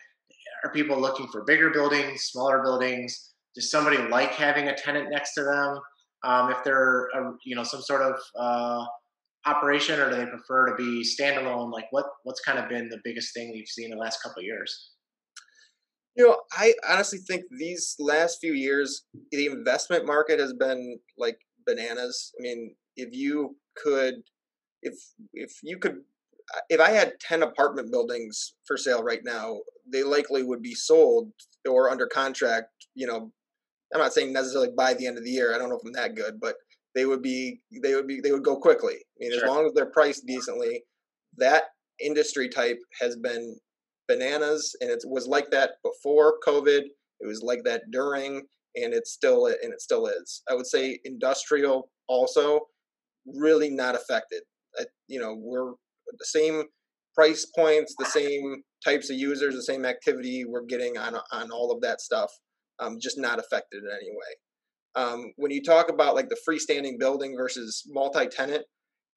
Are 0.63 0.71
people 0.73 0.99
looking 0.99 1.27
for 1.27 1.43
bigger 1.43 1.69
buildings, 1.69 2.23
smaller 2.23 2.61
buildings? 2.61 3.31
Does 3.55 3.69
somebody 3.69 3.97
like 3.97 4.31
having 4.31 4.67
a 4.67 4.75
tenant 4.75 5.09
next 5.11 5.33
to 5.35 5.43
them? 5.43 5.79
Um, 6.23 6.51
if 6.51 6.63
they're, 6.63 7.07
a, 7.15 7.31
you 7.45 7.55
know, 7.55 7.63
some 7.63 7.81
sort 7.81 8.01
of 8.01 8.15
uh, 8.37 8.85
operation, 9.45 9.99
or 9.99 10.09
do 10.09 10.17
they 10.17 10.25
prefer 10.25 10.67
to 10.69 10.75
be 10.75 11.03
standalone? 11.03 11.71
Like, 11.71 11.85
what 11.91 12.05
what's 12.23 12.41
kind 12.41 12.59
of 12.59 12.67
been 12.67 12.89
the 12.89 12.99
biggest 13.03 13.33
thing 13.33 13.53
you've 13.53 13.69
seen 13.69 13.91
in 13.91 13.97
the 13.97 14.03
last 14.03 14.21
couple 14.21 14.39
of 14.39 14.45
years? 14.45 14.91
You 16.15 16.27
know, 16.27 16.37
I 16.51 16.73
honestly 16.87 17.19
think 17.19 17.43
these 17.57 17.95
last 17.99 18.39
few 18.41 18.53
years, 18.53 19.05
the 19.31 19.45
investment 19.45 20.05
market 20.05 20.39
has 20.39 20.53
been 20.53 20.99
like 21.17 21.37
bananas. 21.65 22.33
I 22.37 22.43
mean, 22.43 22.75
if 22.97 23.09
you 23.13 23.55
could, 23.81 24.15
if 24.81 24.95
if 25.33 25.53
you 25.63 25.77
could, 25.77 26.01
if 26.69 26.81
I 26.81 26.89
had 26.89 27.13
ten 27.21 27.43
apartment 27.43 27.91
buildings 27.91 28.55
for 28.67 28.75
sale 28.75 29.03
right 29.03 29.21
now, 29.23 29.59
they 29.91 30.03
likely 30.03 30.43
would 30.43 30.61
be 30.61 30.75
sold 30.75 31.31
or 31.67 31.89
under 31.89 32.07
contract. 32.07 32.67
You 32.95 33.07
know, 33.07 33.31
I'm 33.93 33.99
not 33.99 34.13
saying 34.13 34.33
necessarily 34.33 34.69
by 34.75 34.93
the 34.93 35.07
end 35.07 35.17
of 35.17 35.23
the 35.23 35.31
year. 35.31 35.53
I 35.53 35.57
don't 35.57 35.69
know 35.69 35.77
if 35.77 35.85
I'm 35.85 35.93
that 35.93 36.15
good, 36.15 36.39
but 36.39 36.55
they 36.95 37.05
would 37.05 37.21
be 37.21 37.61
they 37.83 37.95
would 37.95 38.07
be 38.07 38.19
they 38.21 38.31
would 38.31 38.43
go 38.43 38.57
quickly. 38.57 38.95
I 38.95 39.15
mean, 39.19 39.31
sure. 39.31 39.43
as 39.43 39.49
long 39.49 39.65
as 39.65 39.73
they're 39.73 39.91
priced 39.91 40.25
decently, 40.25 40.83
that 41.37 41.63
industry 41.99 42.49
type 42.49 42.79
has 42.99 43.15
been 43.15 43.57
bananas, 44.07 44.75
and 44.81 44.89
it 44.89 45.03
was 45.05 45.27
like 45.27 45.49
that 45.51 45.71
before 45.83 46.35
COVID. 46.45 46.81
It 47.21 47.27
was 47.27 47.41
like 47.41 47.63
that 47.65 47.83
during, 47.91 48.41
and 48.75 48.93
it's 48.93 49.11
still 49.11 49.47
and 49.47 49.73
it 49.73 49.81
still 49.81 50.07
is. 50.07 50.41
I 50.49 50.55
would 50.55 50.67
say 50.67 50.99
industrial 51.05 51.89
also 52.07 52.61
really 53.25 53.69
not 53.69 53.95
affected. 53.95 54.41
you 55.07 55.19
know, 55.19 55.35
we're 55.37 55.73
the 56.17 56.25
same 56.25 56.63
price 57.15 57.45
points, 57.55 57.95
the 57.97 58.05
same 58.05 58.63
types 58.83 59.09
of 59.09 59.17
users, 59.17 59.55
the 59.55 59.63
same 59.63 59.85
activity 59.85 60.45
we're 60.45 60.65
getting 60.65 60.97
on 60.97 61.15
on 61.31 61.51
all 61.51 61.71
of 61.71 61.81
that 61.81 62.01
stuff. 62.01 62.31
Um, 62.79 62.97
just 62.99 63.17
not 63.17 63.39
affected 63.39 63.83
in 63.83 63.89
any 63.89 64.11
way. 64.11 64.31
Um, 64.95 65.33
when 65.35 65.51
you 65.51 65.61
talk 65.61 65.89
about 65.89 66.15
like 66.15 66.29
the 66.29 66.37
freestanding 66.47 66.97
building 66.97 67.35
versus 67.37 67.83
multi-tenant, 67.87 68.63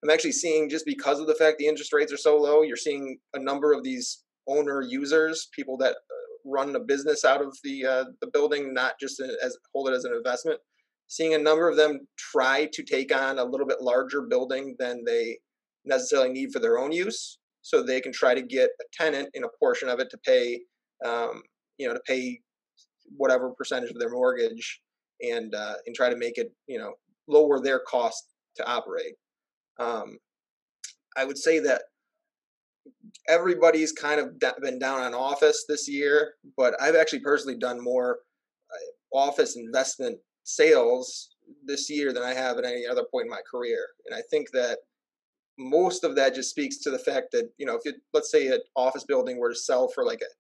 I'm 0.03 0.11
actually 0.11 0.33
seeing 0.33 0.69
just 0.69 0.85
because 0.85 1.21
of 1.21 1.29
the 1.29 1.35
fact 1.35 1.59
the 1.59 1.69
interest 1.69 1.93
rates 1.93 2.13
are 2.13 2.17
so 2.17 2.37
low, 2.37 2.63
you're 2.63 2.77
seeing 2.77 3.19
a 3.35 3.39
number 3.39 3.73
of 3.73 3.85
these 3.85 4.25
owner 4.49 4.83
users, 4.83 5.49
people 5.55 5.77
that 5.79 5.93
uh, 5.93 6.23
run 6.45 6.75
a 6.75 6.81
business 6.81 7.25
out 7.25 7.41
of 7.41 7.57
the 7.63 7.87
uh, 7.87 8.05
the 8.21 8.27
building, 8.33 8.75
not 8.75 8.95
just 8.99 9.21
as 9.21 9.57
hold 9.73 9.89
it 9.89 9.95
as 9.95 10.05
an 10.05 10.13
investment. 10.13 10.59
Seeing 11.07 11.35
a 11.35 11.39
number 11.39 11.69
of 11.69 11.77
them 11.77 12.01
try 12.19 12.69
to 12.73 12.83
take 12.83 13.15
on 13.15 13.39
a 13.39 13.45
little 13.45 13.67
bit 13.67 13.81
larger 13.81 14.23
building 14.23 14.75
than 14.79 15.05
they 15.05 15.39
necessarily 15.85 16.31
need 16.31 16.53
for 16.53 16.59
their 16.59 16.79
own 16.79 16.91
use, 16.91 17.39
so 17.61 17.83
they 17.83 18.01
can 18.01 18.13
try 18.13 18.35
to 18.35 18.43
get 18.43 18.71
a 18.81 18.85
tenant 18.93 19.29
in 19.35 19.45
a 19.45 19.49
portion 19.59 19.89
of 19.89 20.01
it 20.01 20.11
to 20.11 20.19
pay, 20.27 20.61
um, 21.05 21.43
you 21.79 21.87
know, 21.87 21.95
to 21.95 22.01
pay 22.07 22.41
whatever 23.17 23.51
percentage 23.51 23.91
of 23.91 23.99
their 23.99 24.11
mortgage, 24.11 24.81
and 25.21 25.55
uh, 25.55 25.75
and 25.87 25.95
try 25.95 26.09
to 26.11 26.17
make 26.17 26.39
it, 26.39 26.53
you 26.67 26.79
know, 26.79 26.93
lower 27.29 27.61
their 27.61 27.81
cost 27.81 28.25
to 28.57 28.67
operate. 28.67 29.15
Um, 29.79 30.19
I 31.17 31.25
would 31.25 31.39
say 31.39 31.59
that 31.61 31.83
everybody's 33.29 33.93
kind 33.93 34.21
of 34.21 34.39
been 34.61 34.79
down 34.79 35.01
on 35.01 35.15
office 35.15 35.65
this 35.69 35.89
year, 35.89 36.35
but 36.57 36.75
I've 36.81 36.97
actually 36.97 37.21
personally 37.21 37.59
done 37.59 37.83
more 37.83 38.19
uh, 38.73 39.17
office 39.17 39.57
investment 39.57 40.19
sales 40.45 41.31
this 41.65 41.89
year 41.89 42.13
than 42.13 42.23
I 42.23 42.35
have 42.35 42.59
at 42.59 42.65
any 42.65 42.87
other 42.87 43.05
point 43.11 43.27
in 43.27 43.31
my 43.31 43.41
career. 43.49 43.87
And 44.07 44.15
I 44.15 44.23
think 44.31 44.51
that 44.53 44.79
most 45.59 46.03
of 46.03 46.17
that 46.17 46.35
just 46.35 46.51
speaks 46.51 46.79
to 46.79 46.91
the 46.91 46.99
fact 46.99 47.29
that, 47.33 47.51
you 47.59 47.67
know, 47.67 47.77
if 47.77 47.83
you, 47.85 47.93
let's 48.13 48.31
say 48.31 48.49
an 48.49 48.61
office 48.75 49.05
building 49.05 49.39
were 49.39 49.51
to 49.51 49.55
sell 49.55 49.89
for 49.89 50.05
like 50.05 50.21
a 50.23 50.33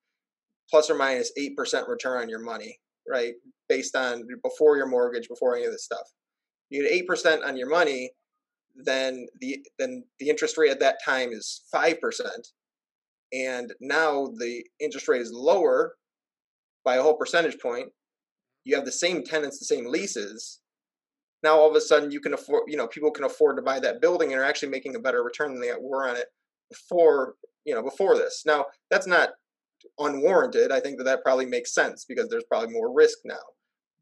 plus 0.72 0.88
or 0.88 0.94
minus 0.94 1.30
8% 1.38 1.86
return 1.86 2.22
on 2.22 2.28
your 2.30 2.40
money, 2.40 2.80
right? 3.06 3.34
Based 3.68 3.94
on 3.94 4.24
before 4.42 4.78
your 4.78 4.88
mortgage, 4.88 5.28
before 5.28 5.54
any 5.54 5.66
of 5.66 5.72
this 5.72 5.84
stuff. 5.84 6.08
You 6.70 6.88
get 6.88 7.06
8% 7.06 7.46
on 7.46 7.58
your 7.58 7.68
money, 7.68 8.10
then 8.74 9.26
the 9.40 9.64
then 9.78 10.02
the 10.18 10.30
interest 10.30 10.56
rate 10.56 10.70
at 10.70 10.80
that 10.80 10.96
time 11.04 11.30
is 11.30 11.62
5% 11.74 11.98
and 13.34 13.72
now 13.80 14.28
the 14.38 14.64
interest 14.80 15.08
rate 15.08 15.20
is 15.20 15.30
lower 15.30 15.94
by 16.82 16.96
a 16.96 17.02
whole 17.02 17.16
percentage 17.16 17.58
point 17.60 17.88
you 18.64 18.74
have 18.74 18.86
the 18.86 18.92
same 18.92 19.22
tenants 19.22 19.58
the 19.58 19.64
same 19.64 19.86
leases 19.86 20.60
now 21.42 21.54
all 21.54 21.68
of 21.68 21.76
a 21.76 21.80
sudden 21.82 22.10
you 22.10 22.20
can 22.20 22.32
afford 22.32 22.62
you 22.66 22.78
know 22.78 22.86
people 22.86 23.10
can 23.10 23.24
afford 23.24 23.56
to 23.56 23.62
buy 23.62 23.78
that 23.78 24.00
building 24.00 24.32
and 24.32 24.40
are 24.40 24.44
actually 24.44 24.70
making 24.70 24.96
a 24.96 25.00
better 25.00 25.22
return 25.22 25.52
than 25.52 25.60
they 25.60 25.72
were 25.78 26.08
on 26.08 26.16
it 26.16 26.28
before 26.70 27.34
you 27.66 27.74
know 27.74 27.82
before 27.82 28.16
this 28.16 28.42
now 28.46 28.64
that's 28.90 29.06
not 29.06 29.30
unwarranted 29.98 30.70
i 30.72 30.80
think 30.80 30.98
that 30.98 31.04
that 31.04 31.22
probably 31.24 31.46
makes 31.46 31.74
sense 31.74 32.04
because 32.08 32.28
there's 32.28 32.44
probably 32.48 32.72
more 32.72 32.92
risk 32.92 33.18
now 33.24 33.34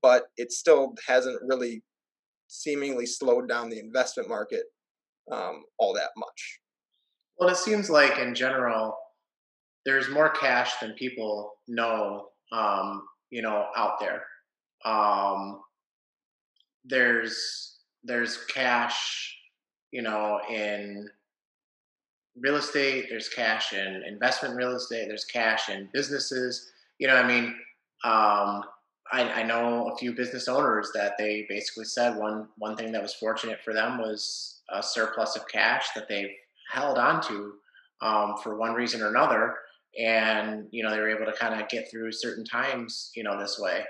but 0.03 0.25
it 0.37 0.53
still 0.53 0.95
hasn't 1.07 1.39
really 1.43 1.83
seemingly 2.49 3.07
slowed 3.07 3.49
down 3.49 3.71
the 3.71 3.79
investment 3.79 4.29
market 4.29 4.65
um, 5.31 5.63
all 5.79 5.95
that 5.95 6.11
much. 6.17 6.61
Well 7.39 7.49
it 7.49 7.57
seems 7.57 7.89
like 7.89 8.19
in 8.19 8.35
general 8.35 8.97
there's 9.87 10.11
more 10.11 10.31
cash 10.31 10.73
than 10.81 10.93
people 10.95 11.53
know 11.69 12.29
um, 12.53 13.03
you 13.31 13.43
know 13.43 13.67
out 13.77 14.01
there. 14.01 14.23
Um, 14.85 15.61
there's 16.85 17.79
there's 18.03 18.45
cash 18.47 19.37
you 19.93 20.03
know 20.03 20.41
in 20.51 21.09
real 22.39 22.57
estate 22.57 23.07
there's 23.09 23.29
cash 23.29 23.73
in 23.73 24.03
investment 24.07 24.55
real 24.55 24.77
estate 24.77 25.07
there's 25.09 25.25
cash 25.25 25.69
in 25.69 25.89
businesses 25.93 26.71
you 26.99 27.07
know 27.07 27.17
i 27.17 27.27
mean? 27.27 27.55
Um, 28.03 28.65
I, 29.13 29.41
I, 29.41 29.43
know 29.43 29.91
a 29.91 29.97
few 29.97 30.15
business 30.15 30.49
owners 30.49 30.91
that 30.95 31.19
they 31.19 31.45
basically 31.49 31.85
said 31.85 32.17
one 32.17 32.49
one 32.57 32.77
thing 32.77 32.93
that 32.93 33.03
was 33.03 33.15
fortunate 33.15 33.61
for 33.63 33.75
them 33.75 33.99
was 33.99 34.61
a 34.71 34.83
surplus 34.83 35.37
of 35.37 35.49
cash 35.49 35.89
that 35.95 36.09
they've 36.09 36.31
held 36.73 36.97
onto 36.97 37.53
um, 38.01 38.37
for 38.43 38.57
one 38.57 38.73
reason 38.73 39.03
or 39.03 39.09
another. 39.09 39.57
And 39.99 40.67
you 40.71 40.83
know 40.83 40.91
they 40.91 40.99
were 40.99 41.11
able 41.11 41.31
to 41.31 41.37
kind 41.37 41.61
of 41.61 41.69
get 41.69 41.91
through 41.91 42.13
certain 42.13 42.45
times 42.45 43.11
you 43.15 43.25
know 43.25 43.39
this 43.39 43.59
way. 43.59 43.85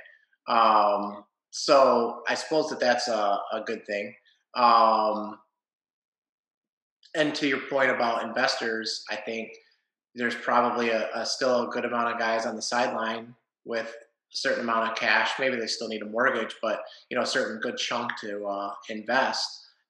Um, 0.48 1.24
so 1.52 2.22
i 2.28 2.34
suppose 2.34 2.70
that 2.70 2.80
that's 2.80 3.08
a, 3.08 3.38
a 3.52 3.60
good 3.66 3.84
thing. 3.86 4.14
Um, 4.54 5.38
and 7.14 7.34
to 7.34 7.48
your 7.48 7.60
point 7.68 7.90
about 7.90 8.24
investors 8.24 9.04
i 9.10 9.16
think 9.16 9.50
there's 10.14 10.34
probably 10.34 10.90
a, 10.90 11.08
a, 11.14 11.24
still 11.24 11.68
a 11.68 11.70
good 11.70 11.84
amount 11.84 12.12
of 12.12 12.18
guys 12.18 12.44
on 12.46 12.56
the 12.56 12.62
sideline 12.62 13.34
with 13.64 13.86
a 13.86 14.36
certain 14.36 14.64
amount 14.64 14.90
of 14.90 14.96
cash 14.96 15.30
maybe 15.38 15.56
they 15.56 15.66
still 15.66 15.88
need 15.88 16.02
a 16.02 16.06
mortgage 16.06 16.56
but 16.62 16.82
you 17.10 17.16
know 17.16 17.22
a 17.22 17.26
certain 17.26 17.60
good 17.60 17.76
chunk 17.76 18.10
to 18.20 18.44
uh, 18.46 18.72
invest 18.88 19.48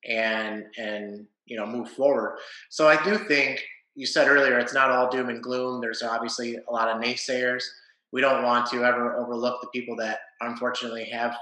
and 0.09 0.65
and 0.79 1.27
you 1.47 1.57
know 1.57 1.67
move 1.67 1.89
forward 1.91 2.39
so 2.69 2.89
i 2.89 3.03
do 3.05 3.19
think 3.19 3.63
you 3.95 4.07
said 4.07 4.29
earlier, 4.29 4.59
it's 4.59 4.75
not 4.75 4.91
all 4.91 5.11
doom 5.11 5.29
and 5.29 5.43
gloom. 5.43 5.81
There's 5.81 6.03
obviously 6.03 6.57
a 6.57 6.73
lot 6.73 6.89
of 6.89 7.03
naysayers. 7.03 7.65
We 8.13 8.21
don't 8.21 8.45
want 8.45 8.71
to 8.71 8.85
ever 8.85 9.17
overlook 9.17 9.61
the 9.61 9.69
people 9.69 9.97
that 9.97 10.21
unfortunately 10.41 11.05
have 11.07 11.37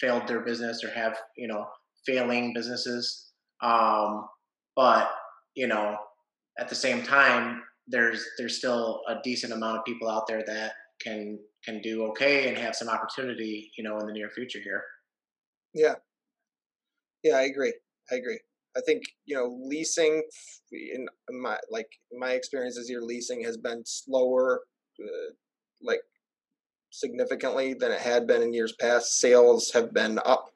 failed 0.00 0.26
their 0.26 0.40
business 0.40 0.82
or 0.82 0.90
have 0.90 1.18
you 1.36 1.48
know 1.48 1.66
failing 2.06 2.54
businesses. 2.54 3.30
Um, 3.60 4.26
but 4.78 5.10
you 5.56 5.66
know, 5.66 5.96
at 6.60 6.68
the 6.68 6.74
same 6.74 7.02
time, 7.02 7.62
there's 7.88 8.24
there's 8.38 8.56
still 8.58 9.02
a 9.08 9.16
decent 9.24 9.52
amount 9.52 9.78
of 9.78 9.84
people 9.84 10.08
out 10.08 10.28
there 10.28 10.44
that 10.46 10.74
can 11.02 11.36
can 11.64 11.82
do 11.82 12.04
okay 12.04 12.48
and 12.48 12.56
have 12.56 12.76
some 12.76 12.88
opportunity, 12.88 13.72
you 13.76 13.82
know, 13.82 13.98
in 13.98 14.06
the 14.06 14.12
near 14.12 14.30
future 14.30 14.60
here. 14.62 14.84
Yeah, 15.74 15.96
yeah, 17.24 17.34
I 17.34 17.42
agree. 17.42 17.74
I 18.12 18.14
agree. 18.14 18.38
I 18.76 18.80
think 18.86 19.02
you 19.26 19.34
know 19.34 19.58
leasing 19.64 20.22
in 20.70 21.08
my 21.42 21.58
like 21.70 21.88
my 22.16 22.30
experience 22.30 22.76
this 22.76 22.88
year 22.88 23.02
leasing 23.02 23.42
has 23.42 23.56
been 23.56 23.82
slower 23.84 24.60
uh, 25.02 25.32
like 25.82 26.02
significantly 26.90 27.74
than 27.74 27.90
it 27.90 28.00
had 28.00 28.28
been 28.28 28.42
in 28.42 28.54
years 28.54 28.74
past 28.80 29.18
sales 29.18 29.72
have 29.72 29.92
been 29.92 30.20
up 30.24 30.50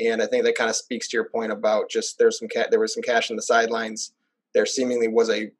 and 0.00 0.22
I 0.22 0.26
think 0.26 0.44
that 0.44 0.56
kind 0.56 0.70
of 0.70 0.76
speaks 0.76 1.08
to 1.08 1.16
your 1.16 1.28
point 1.28 1.52
about 1.52 1.90
just 1.90 2.18
there's 2.18 2.38
some 2.38 2.48
ca- 2.48 2.68
there 2.70 2.80
was 2.80 2.94
some 2.94 3.02
cash 3.02 3.30
in 3.30 3.36
the 3.36 3.42
sidelines 3.42 4.12
there 4.54 4.66
seemingly 4.66 5.08
was 5.08 5.30
a 5.30 5.50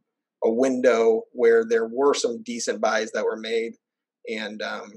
a 0.42 0.50
window 0.50 1.22
where 1.33 1.64
there 1.64 1.87
were 1.87 2.14
some 2.14 2.42
decent 2.42 2.81
buys 2.81 3.12
that 3.12 3.24
were 3.24 3.37
made 3.37 3.74
and 4.29 4.62
um 4.62 4.92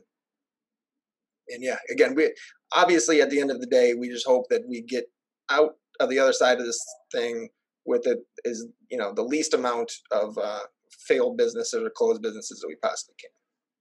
and 1.49 1.61
yeah 1.61 1.77
again 1.91 2.15
we 2.15 2.33
obviously 2.73 3.21
at 3.21 3.29
the 3.29 3.39
end 3.39 3.51
of 3.51 3.59
the 3.59 3.67
day 3.67 3.93
we 3.93 4.09
just 4.09 4.25
hope 4.25 4.45
that 4.49 4.63
we 4.67 4.81
get 4.81 5.05
out 5.49 5.75
of 5.99 6.09
the 6.09 6.19
other 6.19 6.33
side 6.33 6.59
of 6.59 6.65
this 6.65 6.83
thing 7.11 7.49
with 7.85 8.07
it 8.07 8.19
is 8.45 8.65
you 8.89 8.97
know 8.97 9.13
the 9.13 9.21
least 9.23 9.53
amount 9.53 9.91
of 10.11 10.37
uh, 10.37 10.59
failed 11.07 11.37
businesses 11.37 11.83
or 11.83 11.89
closed 11.89 12.21
businesses 12.21 12.59
that 12.59 12.67
we 12.67 12.75
possibly 12.75 13.15
can. 13.19 13.29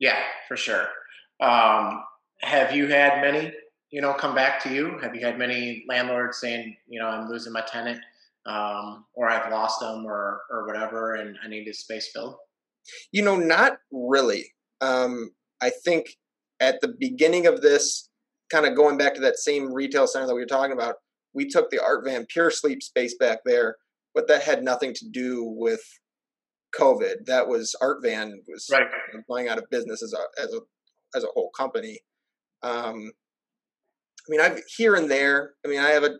Yeah, 0.00 0.20
for 0.48 0.56
sure. 0.56 0.86
Um, 1.40 2.02
have 2.40 2.74
you 2.74 2.88
had 2.88 3.20
many, 3.20 3.52
you 3.92 4.00
know, 4.00 4.14
come 4.14 4.34
back 4.34 4.60
to 4.64 4.74
you? 4.74 4.98
Have 5.02 5.14
you 5.14 5.24
had 5.24 5.38
many 5.38 5.84
landlords 5.86 6.40
saying, 6.40 6.76
you 6.88 6.98
know, 6.98 7.06
I'm 7.06 7.28
losing 7.28 7.52
my 7.52 7.60
tenant, 7.60 8.00
um, 8.46 9.04
or 9.14 9.28
I've 9.28 9.52
lost 9.52 9.80
them, 9.80 10.04
or 10.06 10.40
or 10.50 10.66
whatever, 10.66 11.16
and 11.16 11.36
I 11.44 11.48
need 11.48 11.68
a 11.68 11.74
space 11.74 12.10
filled? 12.12 12.36
You 13.12 13.22
know, 13.22 13.36
not 13.36 13.74
really. 13.92 14.46
Um, 14.80 15.30
I 15.60 15.70
think 15.84 16.16
at 16.58 16.80
the 16.80 16.94
beginning 16.98 17.46
of 17.46 17.60
this, 17.60 18.08
kind 18.50 18.66
of 18.66 18.74
going 18.74 18.96
back 18.96 19.14
to 19.14 19.20
that 19.20 19.36
same 19.36 19.72
retail 19.72 20.06
center 20.06 20.26
that 20.26 20.34
we 20.34 20.40
were 20.40 20.46
talking 20.46 20.72
about, 20.72 20.96
we 21.34 21.46
took 21.46 21.70
the 21.70 21.82
Art 21.82 22.04
Van 22.04 22.26
Pure 22.28 22.50
Sleep 22.52 22.82
space 22.82 23.14
back 23.18 23.40
there, 23.44 23.76
but 24.14 24.26
that 24.28 24.42
had 24.42 24.64
nothing 24.64 24.94
to 24.94 25.08
do 25.10 25.44
with 25.44 25.82
COVID. 26.74 27.26
That 27.26 27.46
was 27.46 27.76
Art 27.82 27.98
Van 28.02 28.40
was 28.48 28.68
right. 28.72 28.86
going 29.28 29.48
out 29.48 29.58
of 29.58 29.68
business 29.70 30.02
as 30.02 30.14
a 30.14 30.42
as 30.42 30.54
a 30.54 30.60
as 31.14 31.24
a 31.24 31.28
whole 31.34 31.50
company. 31.50 31.98
Um, 32.62 33.12
I 34.26 34.30
mean, 34.30 34.40
I've 34.40 34.60
here 34.76 34.94
and 34.94 35.10
there. 35.10 35.54
I 35.64 35.68
mean, 35.68 35.80
I 35.80 35.90
have 35.90 36.04
a, 36.04 36.14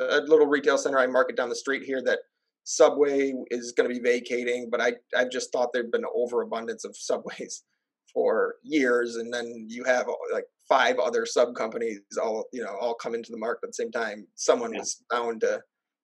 a 0.00 0.20
little 0.22 0.46
retail 0.46 0.78
center 0.78 0.98
I 0.98 1.06
market 1.06 1.36
down 1.36 1.48
the 1.48 1.56
street 1.56 1.82
here 1.84 2.02
that 2.04 2.20
Subway 2.64 3.32
is 3.50 3.72
going 3.72 3.88
to 3.88 3.94
be 3.94 4.00
vacating, 4.00 4.68
but 4.70 4.80
I 4.80 4.92
I've 5.16 5.30
just 5.30 5.52
thought 5.52 5.70
there'd 5.72 5.90
been 5.90 6.04
an 6.04 6.10
overabundance 6.14 6.84
of 6.84 6.96
Subways 6.96 7.64
for 8.14 8.56
years, 8.62 9.16
and 9.16 9.32
then 9.32 9.66
you 9.68 9.84
have 9.84 10.06
like 10.32 10.44
five 10.68 10.98
other 10.98 11.26
sub 11.26 11.54
companies 11.56 12.00
all 12.22 12.44
you 12.52 12.62
know 12.62 12.76
all 12.80 12.94
come 12.94 13.14
into 13.14 13.32
the 13.32 13.38
market 13.38 13.64
at 13.64 13.70
the 13.70 13.74
same 13.74 13.90
time. 13.90 14.26
Someone 14.36 14.72
yeah. 14.72 14.80
was 14.80 15.02
bound 15.10 15.40
to 15.40 15.60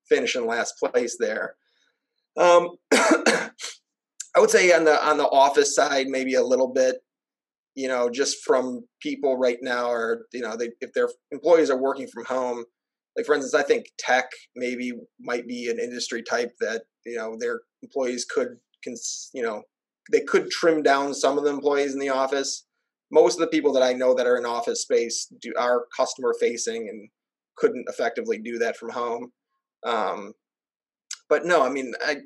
finish 0.09 0.35
in 0.35 0.47
last 0.47 0.75
place 0.79 1.17
there. 1.19 1.55
Um, 2.37 2.71
I 2.93 3.51
would 4.39 4.51
say 4.51 4.73
on 4.73 4.85
the 4.85 5.07
on 5.07 5.19
the 5.19 5.29
office 5.29 5.75
side, 5.75 6.09
maybe 6.09 6.35
a 6.35 6.43
little 6.43 6.73
bit. 6.73 6.97
You 7.77 7.89
know, 7.89 8.11
just 8.11 8.39
from 8.45 8.85
people 9.01 9.37
right 9.37 9.59
now, 9.63 9.91
or 9.91 10.27
you 10.33 10.41
know, 10.41 10.57
they, 10.57 10.71
if 10.81 10.93
their 10.95 11.09
employees 11.31 11.71
are 11.71 11.81
working 11.81 12.09
from 12.09 12.25
home, 12.25 12.65
like 13.17 13.27
for 13.27 13.35
instance, 13.35 13.55
I 13.55 13.63
think 13.63 13.87
tech 13.99 14.27
maybe 14.57 14.93
might 15.21 15.47
be 15.47 15.71
an 15.71 15.79
industry 15.79 16.23
type 16.23 16.53
that 16.61 16.83
you 17.05 17.17
know 17.17 17.37
their 17.39 17.61
employees 17.83 18.25
could, 18.25 18.57
can 18.83 18.95
you 19.35 19.43
know, 19.43 19.63
they 20.11 20.21
could 20.21 20.51
trim 20.51 20.83
down 20.83 21.15
some 21.15 21.39
of 21.39 21.45
the 21.45 21.51
employees 21.51 21.93
in 21.93 22.01
the 22.01 22.09
office. 22.09 22.65
Most 23.13 23.35
of 23.35 23.41
the 23.41 23.47
people 23.57 23.73
that 23.75 23.83
I 23.83 23.93
know 23.93 24.15
that 24.15 24.27
are 24.27 24.37
in 24.37 24.45
office 24.45 24.83
space 24.83 25.33
do 25.41 25.53
are 25.57 25.87
customer 25.97 26.35
facing 26.41 26.89
and 26.89 27.09
couldn't 27.57 27.87
effectively 27.89 28.39
do 28.39 28.59
that 28.59 28.77
from 28.77 28.91
home. 28.91 29.33
Um, 29.85 30.33
but 31.29 31.45
no, 31.45 31.65
I 31.65 31.71
mean, 31.71 31.93
I, 32.05 32.17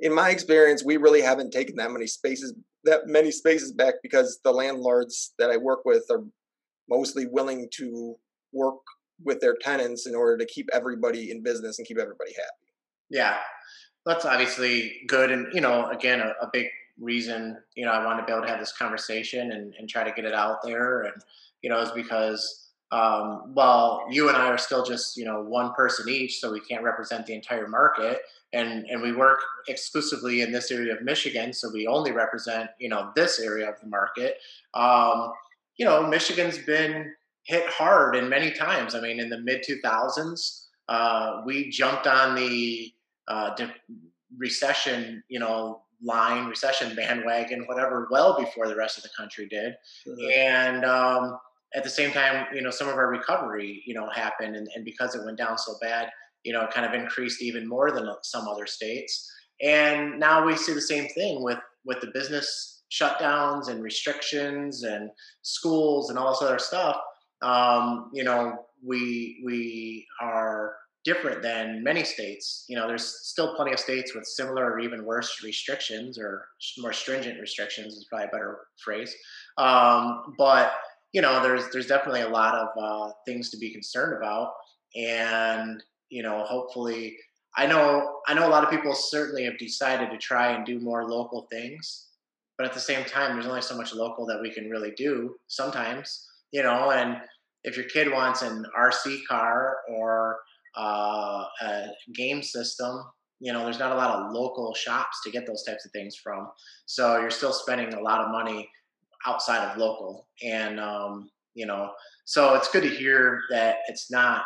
in 0.00 0.14
my 0.14 0.30
experience, 0.30 0.84
we 0.84 0.96
really 0.96 1.22
haven't 1.22 1.52
taken 1.52 1.76
that 1.76 1.90
many 1.90 2.06
spaces 2.06 2.54
that 2.84 3.06
many 3.06 3.30
spaces 3.30 3.72
back 3.72 3.94
because 4.02 4.40
the 4.44 4.52
landlords 4.52 5.34
that 5.38 5.50
I 5.50 5.56
work 5.56 5.84
with 5.84 6.04
are 6.10 6.24
mostly 6.88 7.26
willing 7.26 7.68
to 7.74 8.16
work 8.52 8.80
with 9.22 9.40
their 9.40 9.56
tenants 9.60 10.06
in 10.06 10.14
order 10.14 10.36
to 10.38 10.46
keep 10.46 10.68
everybody 10.72 11.30
in 11.30 11.42
business 11.42 11.78
and 11.78 11.86
keep 11.86 11.98
everybody 11.98 12.32
happy. 12.32 12.72
Yeah, 13.10 13.36
that's 14.06 14.24
obviously 14.24 15.02
good, 15.06 15.30
and 15.30 15.46
you 15.52 15.60
know, 15.60 15.88
again, 15.90 16.20
a, 16.20 16.34
a 16.42 16.50
big 16.52 16.66
reason, 17.00 17.56
you 17.74 17.84
know, 17.84 17.92
I 17.92 18.04
wanted 18.04 18.20
to 18.20 18.26
be 18.26 18.32
able 18.32 18.42
to 18.42 18.48
have 18.48 18.60
this 18.60 18.76
conversation 18.76 19.52
and, 19.52 19.74
and 19.78 19.88
try 19.88 20.04
to 20.04 20.12
get 20.12 20.24
it 20.24 20.34
out 20.34 20.58
there. 20.62 21.02
And, 21.02 21.14
you 21.60 21.68
know, 21.68 21.80
is 21.80 21.90
because 21.90 22.64
um, 22.94 23.54
well, 23.54 24.04
you 24.08 24.28
and 24.28 24.36
I 24.36 24.46
are 24.48 24.58
still 24.58 24.84
just 24.84 25.16
you 25.16 25.24
know 25.24 25.42
one 25.42 25.72
person 25.74 26.08
each, 26.08 26.38
so 26.38 26.52
we 26.52 26.60
can't 26.60 26.84
represent 26.84 27.26
the 27.26 27.34
entire 27.34 27.66
market, 27.66 28.20
and 28.54 28.86
and 28.86 29.02
we 29.02 29.12
work 29.12 29.40
exclusively 29.68 30.40
in 30.40 30.52
this 30.52 30.70
area 30.70 30.94
of 30.94 31.02
Michigan, 31.02 31.52
so 31.52 31.70
we 31.72 31.86
only 31.86 32.12
represent 32.12 32.70
you 32.78 32.88
know 32.88 33.10
this 33.14 33.40
area 33.40 33.68
of 33.68 33.80
the 33.80 33.86
market. 33.86 34.38
Um, 34.72 35.32
you 35.76 35.84
know, 35.84 36.06
Michigan's 36.06 36.58
been 36.58 37.12
hit 37.42 37.68
hard 37.68 38.16
in 38.16 38.28
many 38.28 38.50
times. 38.52 38.94
I 38.94 39.00
mean, 39.00 39.20
in 39.20 39.28
the 39.28 39.40
mid 39.40 39.64
2000s, 39.68 40.66
uh, 40.88 41.42
we 41.44 41.68
jumped 41.68 42.06
on 42.06 42.34
the 42.34 42.92
uh, 43.28 43.54
de- 43.54 43.74
recession, 44.36 45.22
you 45.28 45.38
know, 45.40 45.82
line, 46.02 46.46
recession 46.46 46.94
bandwagon, 46.94 47.64
whatever, 47.66 48.08
well 48.10 48.38
before 48.38 48.68
the 48.68 48.76
rest 48.76 48.98
of 48.98 49.02
the 49.02 49.10
country 49.16 49.46
did. 49.46 49.74
Mm-hmm. 50.06 50.30
And 50.32 50.84
um, 50.84 51.38
at 51.74 51.82
the 51.82 51.90
same 51.90 52.12
time, 52.12 52.46
you 52.54 52.62
know, 52.62 52.70
some 52.70 52.88
of 52.88 52.94
our 52.94 53.08
recovery, 53.08 53.82
you 53.86 53.94
know, 53.94 54.08
happened, 54.10 54.56
and, 54.56 54.68
and 54.74 54.84
because 54.84 55.14
it 55.14 55.24
went 55.24 55.38
down 55.38 55.58
so 55.58 55.74
bad, 55.80 56.10
you 56.44 56.52
know, 56.52 56.66
kind 56.72 56.86
of 56.86 56.94
increased 56.94 57.42
even 57.42 57.68
more 57.68 57.90
than 57.90 58.08
some 58.22 58.46
other 58.46 58.66
states. 58.66 59.30
And 59.62 60.18
now 60.18 60.44
we 60.44 60.56
see 60.56 60.72
the 60.72 60.80
same 60.80 61.08
thing 61.08 61.42
with 61.42 61.58
with 61.84 62.00
the 62.00 62.10
business 62.14 62.82
shutdowns 62.90 63.68
and 63.68 63.82
restrictions 63.82 64.84
and 64.84 65.10
schools 65.42 66.10
and 66.10 66.18
all 66.18 66.30
this 66.30 66.42
other 66.42 66.58
stuff. 66.58 66.96
Um, 67.42 68.10
you 68.12 68.24
know, 68.24 68.66
we 68.86 69.42
we 69.44 70.06
are 70.20 70.74
different 71.04 71.42
than 71.42 71.82
many 71.82 72.02
states. 72.02 72.64
You 72.68 72.76
know, 72.76 72.88
there's 72.88 73.28
still 73.28 73.54
plenty 73.54 73.72
of 73.72 73.78
states 73.78 74.14
with 74.14 74.24
similar 74.24 74.72
or 74.72 74.80
even 74.80 75.04
worse 75.04 75.42
restrictions 75.44 76.18
or 76.18 76.46
more 76.78 76.92
stringent 76.92 77.40
restrictions 77.40 77.94
is 77.94 78.06
probably 78.08 78.26
a 78.26 78.30
better 78.30 78.58
phrase. 78.82 79.14
Um, 79.58 80.34
but 80.38 80.72
you 81.12 81.22
know, 81.22 81.42
there's 81.42 81.70
there's 81.70 81.86
definitely 81.86 82.22
a 82.22 82.28
lot 82.28 82.54
of 82.54 82.68
uh, 82.80 83.12
things 83.26 83.50
to 83.50 83.56
be 83.56 83.72
concerned 83.72 84.16
about, 84.16 84.52
and 84.96 85.82
you 86.10 86.22
know, 86.22 86.44
hopefully, 86.44 87.16
I 87.56 87.66
know 87.66 88.20
I 88.26 88.34
know 88.34 88.46
a 88.46 88.50
lot 88.50 88.64
of 88.64 88.70
people 88.70 88.94
certainly 88.94 89.44
have 89.44 89.58
decided 89.58 90.10
to 90.10 90.18
try 90.18 90.52
and 90.52 90.66
do 90.66 90.80
more 90.80 91.08
local 91.08 91.46
things, 91.50 92.08
but 92.58 92.66
at 92.66 92.74
the 92.74 92.80
same 92.80 93.04
time, 93.04 93.34
there's 93.34 93.46
only 93.46 93.62
so 93.62 93.76
much 93.76 93.94
local 93.94 94.26
that 94.26 94.40
we 94.40 94.50
can 94.52 94.70
really 94.70 94.92
do 94.96 95.36
sometimes, 95.48 96.26
you 96.52 96.62
know, 96.62 96.90
and 96.90 97.18
if 97.64 97.76
your 97.76 97.86
kid 97.86 98.12
wants 98.12 98.42
an 98.42 98.64
RC 98.78 99.20
car 99.28 99.78
or 99.88 100.38
uh, 100.76 101.44
a 101.62 101.86
game 102.14 102.42
system, 102.42 103.02
you 103.40 103.52
know, 103.52 103.64
there's 103.64 103.78
not 103.78 103.92
a 103.92 103.96
lot 103.96 104.10
of 104.10 104.32
local 104.32 104.74
shops 104.74 105.20
to 105.24 105.30
get 105.30 105.46
those 105.46 105.62
types 105.64 105.84
of 105.84 105.92
things 105.92 106.16
from. 106.16 106.48
So 106.86 107.18
you're 107.18 107.30
still 107.30 107.52
spending 107.52 107.92
a 107.94 108.00
lot 108.00 108.20
of 108.20 108.30
money 108.30 108.68
outside 109.26 109.68
of 109.68 109.76
local. 109.76 110.26
And, 110.42 110.78
um, 110.78 111.30
you 111.54 111.66
know, 111.66 111.92
so 112.24 112.54
it's 112.54 112.70
good 112.70 112.82
to 112.82 112.88
hear 112.88 113.40
that 113.50 113.76
it's 113.88 114.10
not 114.10 114.44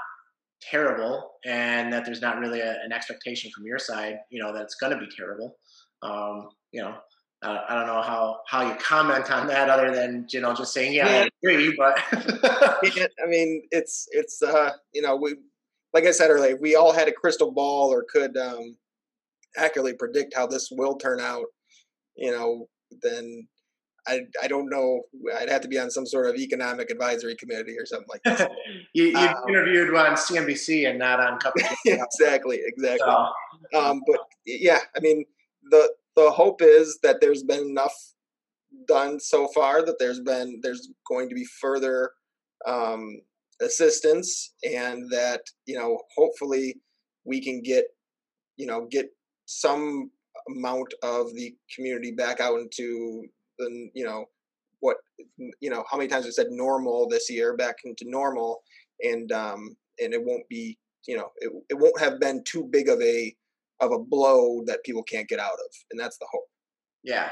terrible 0.60 1.32
and 1.44 1.92
that 1.92 2.04
there's 2.04 2.20
not 2.20 2.38
really 2.38 2.60
a, 2.60 2.76
an 2.84 2.92
expectation 2.92 3.50
from 3.54 3.66
your 3.66 3.78
side, 3.78 4.16
you 4.30 4.42
know, 4.42 4.52
that 4.52 4.62
it's 4.62 4.74
going 4.76 4.92
to 4.92 4.98
be 4.98 5.08
terrible. 5.14 5.56
Um, 6.02 6.48
you 6.72 6.82
know, 6.82 6.94
uh, 7.42 7.60
I 7.68 7.74
don't 7.74 7.86
know 7.86 8.02
how, 8.02 8.40
how 8.46 8.66
you 8.66 8.74
comment 8.76 9.30
on 9.30 9.46
that 9.46 9.68
other 9.70 9.94
than, 9.94 10.26
you 10.30 10.40
know, 10.40 10.54
just 10.54 10.72
saying, 10.72 10.92
yeah, 10.92 11.06
yeah. 11.06 11.22
I 11.22 11.28
agree, 11.42 11.74
but 11.76 11.98
I 12.12 13.26
mean, 13.26 13.62
it's, 13.70 14.08
it's, 14.10 14.42
uh, 14.42 14.72
you 14.92 15.02
know, 15.02 15.16
we, 15.16 15.36
like 15.94 16.04
I 16.04 16.10
said 16.10 16.30
earlier, 16.30 16.56
we 16.60 16.74
all 16.74 16.92
had 16.92 17.08
a 17.08 17.12
crystal 17.12 17.52
ball 17.52 17.92
or 17.92 18.04
could, 18.12 18.36
um, 18.36 18.76
accurately 19.56 19.94
predict 19.94 20.34
how 20.34 20.46
this 20.46 20.68
will 20.70 20.96
turn 20.96 21.20
out, 21.20 21.46
you 22.16 22.30
know, 22.30 22.68
then 23.02 23.46
I, 24.08 24.20
I 24.42 24.48
don't 24.48 24.68
know. 24.70 25.02
I'd 25.38 25.50
have 25.50 25.60
to 25.62 25.68
be 25.68 25.78
on 25.78 25.90
some 25.90 26.06
sort 26.06 26.26
of 26.26 26.36
economic 26.36 26.90
advisory 26.90 27.36
committee 27.36 27.76
or 27.78 27.86
something 27.86 28.08
like 28.08 28.22
that. 28.24 28.50
you 28.94 29.06
you 29.06 29.16
um, 29.18 29.34
interviewed 29.48 29.94
on 29.94 30.14
CNBC 30.14 30.88
and 30.88 30.98
not 30.98 31.20
on 31.20 31.38
Cup. 31.38 31.54
exactly, 31.84 32.60
exactly. 32.64 33.06
So, 33.72 33.78
um, 33.78 34.00
but 34.06 34.20
yeah, 34.46 34.80
I 34.96 35.00
mean, 35.00 35.24
the 35.70 35.92
the 36.16 36.30
hope 36.30 36.62
is 36.62 36.98
that 37.02 37.20
there's 37.20 37.42
been 37.42 37.68
enough 37.68 37.94
done 38.86 39.20
so 39.20 39.48
far 39.48 39.84
that 39.84 39.98
there's 39.98 40.20
been 40.20 40.60
there's 40.62 40.88
going 41.06 41.28
to 41.28 41.34
be 41.34 41.44
further 41.60 42.10
um, 42.66 43.20
assistance 43.60 44.54
and 44.64 45.10
that 45.10 45.42
you 45.66 45.78
know 45.78 45.98
hopefully 46.16 46.76
we 47.24 47.42
can 47.42 47.62
get 47.62 47.84
you 48.56 48.66
know 48.66 48.86
get 48.90 49.06
some 49.46 50.10
amount 50.48 50.92
of 51.02 51.34
the 51.34 51.54
community 51.74 52.12
back 52.12 52.40
out 52.40 52.58
into 52.58 53.24
than 53.58 53.90
you 53.94 54.04
know 54.04 54.24
what 54.80 54.96
you 55.60 55.70
know 55.70 55.84
how 55.90 55.96
many 55.96 56.08
times 56.08 56.26
I 56.26 56.30
said 56.30 56.48
normal 56.50 57.08
this 57.08 57.30
year 57.30 57.56
back 57.56 57.76
into 57.84 58.04
normal 58.08 58.60
and 59.02 59.30
um 59.32 59.76
and 60.00 60.14
it 60.14 60.22
won't 60.22 60.48
be 60.48 60.78
you 61.06 61.16
know 61.16 61.28
it, 61.38 61.50
it 61.70 61.74
won't 61.74 62.00
have 62.00 62.20
been 62.20 62.42
too 62.44 62.68
big 62.70 62.88
of 62.88 63.00
a 63.00 63.34
of 63.80 63.92
a 63.92 63.98
blow 63.98 64.62
that 64.66 64.84
people 64.84 65.02
can't 65.02 65.28
get 65.28 65.38
out 65.38 65.52
of 65.52 65.74
and 65.90 65.98
that's 65.98 66.18
the 66.18 66.26
hope. 66.30 66.46
Yeah. 67.04 67.30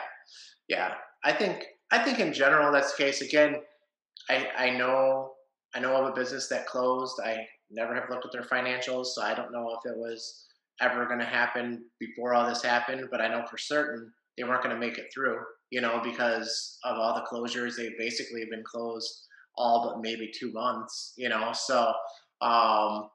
Yeah. 0.69 0.95
I 1.25 1.33
think 1.33 1.67
i 1.93 1.99
think 1.99 2.19
in 2.19 2.33
general 2.33 2.73
that's 2.73 2.97
the 2.97 3.05
case. 3.05 3.21
Again 3.21 3.57
i 4.29 4.49
i 4.57 4.71
know 4.71 5.33
i 5.75 5.81
know 5.81 5.95
of 5.97 6.09
a 6.09 6.15
business 6.15 6.49
that 6.49 6.67
closed. 6.67 7.21
I 7.25 7.47
never 7.71 7.95
have 7.95 8.09
looked 8.11 8.25
at 8.25 8.33
their 8.33 8.43
financials 8.43 9.07
so 9.07 9.23
i 9.23 9.35
don't 9.35 9.53
know 9.53 9.69
if 9.71 9.91
it 9.91 9.97
was 9.97 10.47
ever 10.81 11.07
going 11.07 11.19
to 11.19 11.25
happen 11.25 11.85
before 11.99 12.35
all 12.35 12.49
this 12.49 12.63
happened 12.63 13.09
but 13.11 13.21
i 13.21 13.29
know 13.29 13.45
for 13.51 13.59
certain 13.59 14.13
they 14.37 14.45
weren't 14.45 14.63
going 14.63 14.75
to 14.75 14.81
make 14.81 14.99
it 14.99 15.07
through 15.13 15.41
you 15.71 15.81
know, 15.81 16.01
because 16.03 16.79
of 16.85 16.99
all 16.99 17.15
the 17.15 17.27
closures. 17.27 17.77
They've 17.77 17.99
basically 17.99 18.45
been 18.51 18.63
closed 18.65 19.27
all 19.57 19.89
but 19.89 20.01
maybe 20.01 20.31
two 20.39 20.53
months, 20.53 21.15
you 21.17 21.29
know. 21.29 21.53
So 21.53 21.93
um, 22.41 23.09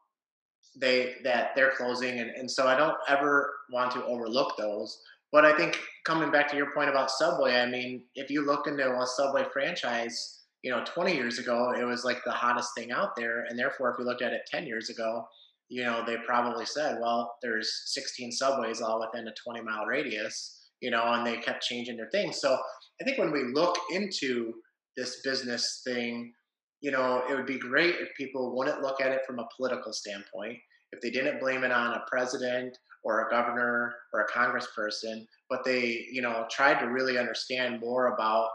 they 0.76 1.16
that 1.24 1.52
they're 1.56 1.72
closing, 1.72 2.20
and, 2.20 2.30
and 2.32 2.50
so 2.50 2.68
I 2.68 2.76
don't 2.76 2.98
ever 3.08 3.54
want 3.72 3.92
to 3.92 4.06
overlook 4.06 4.58
those. 4.58 5.00
But 5.32 5.46
I 5.46 5.56
think 5.56 5.80
coming 6.06 6.32
back 6.32 6.50
to 6.52 6.58
your 6.58 6.74
point 6.74 6.90
about 6.90 7.10
Subway, 7.10 7.56
I 7.56 7.66
mean, 7.66 8.04
if 8.16 8.30
you 8.30 8.46
look 8.46 8.68
into 8.68 8.86
a 8.86 9.06
Subway 9.06 9.46
franchise, 9.54 10.42
you 10.62 10.72
know, 10.72 10.84
20 10.84 11.16
years 11.16 11.40
ago, 11.40 11.74
it 11.80 11.86
was 11.86 12.04
like 12.04 12.22
the 12.26 12.32
hottest 12.32 12.76
thing 12.76 12.92
out 12.92 13.16
there, 13.16 13.46
and 13.50 13.58
therefore, 13.58 13.92
if 13.92 14.00
you 14.00 14.06
looked 14.06 14.22
at 14.22 14.34
it 14.34 14.42
10 14.52 14.66
years 14.66 14.90
ago, 14.90 15.26
you 15.70 15.86
know, 15.86 16.04
they 16.06 16.18
probably 16.26 16.66
said, 16.66 16.98
well, 17.02 17.38
there's 17.42 17.84
16 17.94 18.34
subways 18.34 18.82
all 18.82 19.00
within 19.00 19.28
a 19.28 19.34
20 19.42 19.62
mile 19.62 19.86
radius 19.86 20.61
you 20.82 20.92
know, 20.92 21.04
and 21.14 21.26
they 21.26 21.38
kept 21.38 21.64
changing 21.64 21.98
their 21.98 22.10
things. 22.12 22.42
So 22.42 22.58
I 23.00 23.04
think 23.04 23.18
when 23.18 23.32
we 23.32 23.44
look 23.54 23.78
into 23.92 24.54
this 24.98 25.22
business 25.24 25.82
thing, 25.86 26.34
you 26.82 26.92
know, 26.92 27.24
it 27.30 27.36
would 27.36 27.46
be 27.46 27.60
great 27.60 27.96
if 27.96 28.10
people 28.18 28.56
wouldn't 28.56 28.82
look 28.82 29.02
at 29.02 29.12
it 29.12 29.22
from 29.26 29.40
a 29.40 29.48
political 29.56 29.94
standpoint, 29.94 30.58
if 30.92 31.00
they 31.02 31.12
didn't 31.12 31.40
blame 31.40 31.64
it 31.64 31.72
on 31.72 31.94
a 31.94 32.04
president 32.10 32.78
or 33.04 33.26
a 33.26 33.30
governor 33.30 33.94
or 34.14 34.22
a 34.22 34.32
congressperson, 34.32 35.26
but 35.50 35.64
they, 35.64 36.06
you 36.12 36.22
know, 36.22 36.46
tried 36.52 36.80
to 36.80 36.88
really 36.88 37.18
understand 37.18 37.80
more 37.80 38.14
about 38.14 38.50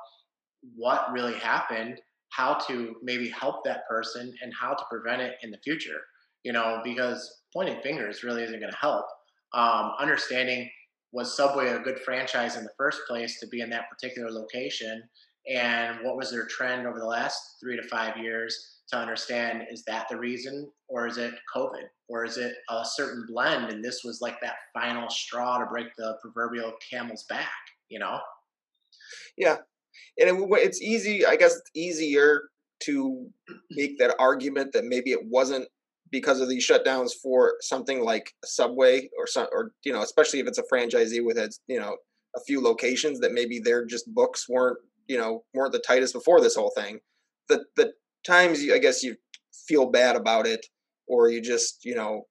what 0.75 1.13
really 1.13 1.35
happened, 1.35 2.01
how 2.31 2.55
to 2.55 2.97
maybe 3.03 3.29
help 3.29 3.65
that 3.65 3.87
person, 3.89 4.33
and 4.43 4.53
how 4.61 4.75
to 4.75 4.85
prevent 4.91 5.23
it 5.23 5.35
in 5.43 5.51
the 5.51 5.59
future. 5.65 6.01
You 6.45 6.53
know, 6.53 6.81
because 6.85 7.43
pointing 7.53 7.81
fingers 7.83 8.23
really 8.23 8.43
isn't 8.45 8.61
going 8.61 8.71
to 8.71 8.79
help. 8.79 9.05
Um, 9.53 9.93
understanding 9.99 10.69
was 11.17 11.35
Subway 11.35 11.71
a 11.71 11.79
good 11.79 11.99
franchise 12.01 12.57
in 12.57 12.65
the 12.65 12.71
first 12.77 13.01
place 13.09 13.41
to 13.41 13.47
be 13.47 13.63
in 13.63 13.71
that 13.71 13.89
particular 13.89 14.31
location? 14.31 15.03
And 15.51 16.01
what 16.03 16.15
was 16.15 16.31
their 16.31 16.47
trend 16.47 16.87
over 16.87 16.99
the 16.99 17.07
last 17.07 17.41
three 17.59 17.75
to 17.75 17.89
five 17.89 18.19
years 18.19 18.83
to 18.89 18.99
understand 18.99 19.63
is 19.71 19.83
that 19.85 20.09
the 20.11 20.19
reason, 20.19 20.71
or 20.89 21.07
is 21.07 21.17
it 21.17 21.33
COVID, 21.55 21.85
or 22.09 22.27
is 22.27 22.37
it 22.37 22.57
a 22.69 22.85
certain 22.85 23.25
blend? 23.27 23.73
And 23.73 23.83
this 23.83 24.03
was 24.05 24.21
like 24.21 24.39
that 24.43 24.57
final 24.75 25.09
straw 25.09 25.59
to 25.59 25.65
break 25.65 25.87
the 25.97 26.19
proverbial 26.21 26.75
camel's 26.91 27.25
back, 27.31 27.49
you 27.89 27.99
know? 27.99 28.19
Yeah. 29.39 29.57
And 30.19 30.29
it, 30.29 30.49
it's 30.61 30.83
easy, 30.83 31.25
I 31.25 31.37
guess 31.37 31.57
it's 31.57 31.71
easier 31.75 32.51
to 32.81 33.27
make 33.71 33.99
that 34.01 34.17
argument 34.19 34.73
that 34.75 34.85
maybe 34.85 35.13
it 35.13 35.25
wasn't 35.25 35.67
because 36.11 36.41
of 36.41 36.49
these 36.49 36.67
shutdowns 36.67 37.13
for 37.21 37.55
something 37.61 38.03
like 38.03 38.33
Subway 38.45 39.09
or 39.19 39.27
some, 39.27 39.47
or 39.53 39.73
you 39.85 39.93
know, 39.93 40.03
especially 40.03 40.41
if 40.41 40.47
it's 40.47 40.59
a 40.59 40.65
franchisee 40.73 41.25
with 41.25 41.39
its 41.39 41.61
you 41.67 41.81
know 41.81 41.97
a 42.37 42.41
few 42.47 42.63
locations 42.63 43.21
that 43.21 43.33
maybe 43.33 43.59
their 43.59 43.85
just 43.85 44.13
books 44.15 44.49
weren't 44.49 44.79
you 45.09 45.19
know 45.19 45.45
weren't 45.55 45.73
the 45.73 45.83
tightest 45.87 46.15
before 46.15 46.41
this 46.41 46.57
whole 46.57 46.73
thing. 46.77 47.01
The 47.49 47.65
the 47.77 47.93
times 48.27 48.63
you, 48.63 48.75
I 48.75 48.79
guess 48.79 49.03
you 49.03 49.17
feel 49.67 49.91
bad 49.91 50.17
about 50.17 50.47
it, 50.47 50.65
or 51.07 51.29
you 51.31 51.41
just 51.41 51.85
you 51.85 51.95
know 51.95 52.23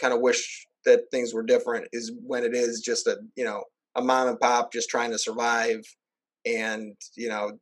kind 0.00 0.14
of 0.14 0.20
wish 0.20 0.66
that 0.84 1.02
things 1.10 1.34
were 1.34 1.42
different 1.42 1.86
is 1.92 2.12
when 2.24 2.44
it 2.44 2.54
is 2.54 2.80
just 2.80 3.06
a 3.06 3.18
you 3.36 3.44
know 3.44 3.64
a 3.96 4.02
mom 4.02 4.28
and 4.28 4.40
pop 4.40 4.72
just 4.72 4.88
trying 4.88 5.10
to 5.10 5.18
survive 5.18 5.80
and 6.46 6.96
you 7.16 7.28
know 7.28 7.52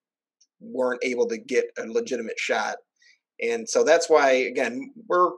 weren't 0.61 1.03
able 1.03 1.27
to 1.27 1.39
get 1.39 1.65
a 1.79 1.87
legitimate 1.87 2.39
shot 2.39 2.77
and 3.41 3.69
so 3.69 3.85
that's 3.85 4.09
why 4.09 4.31
again 4.31 4.93
we're 5.09 5.31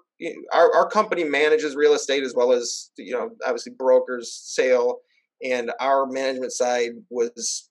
our, 0.52 0.74
our 0.74 0.88
company 0.88 1.24
manages 1.24 1.74
real 1.74 1.94
estate 1.94 2.22
as 2.22 2.34
well 2.34 2.52
as 2.52 2.90
you 2.96 3.12
know 3.12 3.30
obviously 3.44 3.72
brokers 3.78 4.32
sale 4.44 4.98
and 5.42 5.72
our 5.80 6.06
management 6.06 6.52
side 6.52 6.90
was 7.08 7.68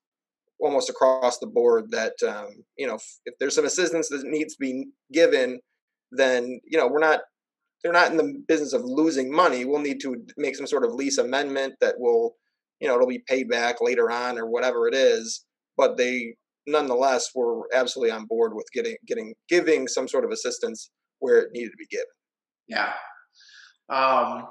almost 0.59 0.89
across 0.89 1.37
the 1.39 1.47
board 1.47 1.89
that 1.91 2.13
um, 2.27 2.47
you 2.77 2.87
know 2.87 2.95
if, 2.95 3.03
if, 3.25 3.33
there's 3.39 3.55
some 3.55 3.65
assistance 3.65 4.09
that 4.09 4.23
needs 4.25 4.55
to 4.55 4.59
be 4.59 4.85
given 5.11 5.59
then 6.11 6.59
you 6.65 6.77
know 6.77 6.87
we're 6.87 6.99
not 6.99 7.21
they're 7.83 7.93
not 7.93 8.11
in 8.11 8.17
the 8.17 8.43
business 8.47 8.73
of 8.73 8.83
losing 8.83 9.31
money. 9.31 9.65
We'll 9.65 9.81
need 9.81 10.01
to 10.01 10.25
make 10.37 10.55
some 10.55 10.67
sort 10.67 10.83
of 10.83 10.93
lease 10.93 11.17
amendment 11.17 11.75
that 11.81 11.95
will, 11.97 12.35
you 12.79 12.87
know, 12.87 12.95
it'll 12.95 13.07
be 13.07 13.23
paid 13.27 13.49
back 13.49 13.77
later 13.81 14.11
on 14.11 14.37
or 14.37 14.47
whatever 14.47 14.87
it 14.87 14.93
is. 14.93 15.45
But 15.77 15.97
they 15.97 16.35
nonetheless 16.69 17.29
were 17.35 17.67
absolutely 17.73 18.11
on 18.11 18.25
board 18.25 18.53
with 18.53 18.67
getting 18.73 18.95
getting 19.07 19.33
giving 19.47 19.87
some 19.87 20.07
sort 20.07 20.25
of 20.25 20.31
assistance 20.31 20.91
where 21.19 21.39
it 21.39 21.51
needed 21.51 21.71
to 21.71 21.77
be 21.77 21.87
given. 21.87 22.05
Yeah. 22.67 22.93
Um, 23.89 24.47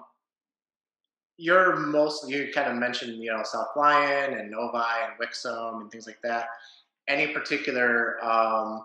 you're 1.37 1.77
mostly 1.77 2.35
you 2.35 2.53
kind 2.53 2.71
of 2.71 2.77
mentioned 2.77 3.23
you 3.23 3.31
know 3.31 3.43
South 3.45 3.69
Lyon 3.77 4.35
and 4.35 4.51
Novi 4.51 4.79
and 4.79 5.13
Wixom 5.21 5.83
and 5.83 5.91
things 5.91 6.07
like 6.07 6.19
that. 6.25 6.47
Any 7.09 7.29
particular 7.29 8.23
um, 8.25 8.85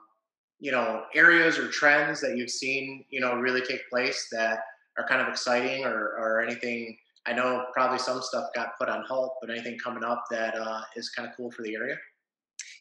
you 0.59 0.71
know 0.71 1.03
areas 1.15 1.57
or 1.57 1.67
trends 1.69 2.21
that 2.21 2.37
you've 2.37 2.51
seen 2.51 3.03
you 3.09 3.19
know 3.19 3.35
really 3.35 3.61
take 3.61 3.89
place 3.89 4.27
that 4.31 4.59
are 4.97 5.07
kind 5.07 5.21
of 5.21 5.27
exciting 5.27 5.83
or 5.83 6.15
or 6.17 6.41
anything? 6.41 6.95
I 7.25 7.33
know 7.33 7.65
probably 7.73 7.99
some 7.99 8.21
stuff 8.21 8.49
got 8.53 8.77
put 8.77 8.89
on 8.89 9.05
hold, 9.07 9.31
but 9.41 9.49
anything 9.49 9.77
coming 9.79 10.03
up 10.03 10.25
that 10.29 10.55
uh, 10.55 10.81
is 10.95 11.09
kind 11.09 11.27
of 11.27 11.35
cool 11.35 11.51
for 11.51 11.63
the 11.63 11.73
area? 11.73 11.95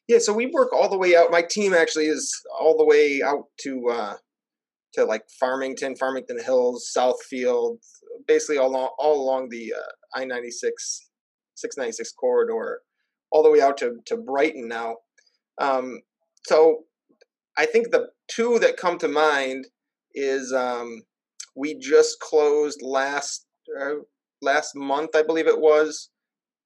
Yeah, 0.08 0.18
so 0.18 0.32
we 0.32 0.46
work 0.46 0.72
all 0.72 0.88
the 0.90 0.98
way 0.98 1.16
out. 1.16 1.30
My 1.30 1.42
team 1.42 1.72
actually 1.74 2.06
is 2.06 2.32
all 2.60 2.76
the 2.76 2.84
way 2.84 3.22
out 3.24 3.44
to 3.60 3.88
uh, 3.88 4.14
to 4.94 5.04
like 5.04 5.22
Farmington, 5.40 5.96
Farmington 5.96 6.42
Hills, 6.42 6.90
Southfield, 6.96 7.78
basically 8.26 8.58
all 8.58 8.68
along 8.70 8.90
all 8.98 9.22
along 9.22 9.48
the 9.48 9.72
uh, 9.76 10.18
I 10.20 10.24
ninety 10.24 10.50
six, 10.50 11.08
six 11.54 11.76
ninety 11.76 11.92
six 11.92 12.12
corridor, 12.12 12.80
all 13.30 13.42
the 13.42 13.50
way 13.50 13.60
out 13.60 13.78
to 13.78 13.96
to 14.06 14.16
Brighton 14.16 14.68
now. 14.68 14.96
Um, 15.60 16.00
so 16.46 16.84
I 17.56 17.66
think 17.66 17.90
the 17.90 18.08
two 18.28 18.58
that 18.58 18.76
come 18.76 18.98
to 18.98 19.08
mind 19.08 19.66
is 20.14 20.52
um, 20.52 21.02
we 21.54 21.78
just 21.78 22.18
closed 22.20 22.80
last 22.82 23.46
uh, 23.80 23.94
last 24.40 24.74
month, 24.74 25.10
I 25.14 25.22
believe 25.22 25.46
it 25.46 25.60
was, 25.60 26.10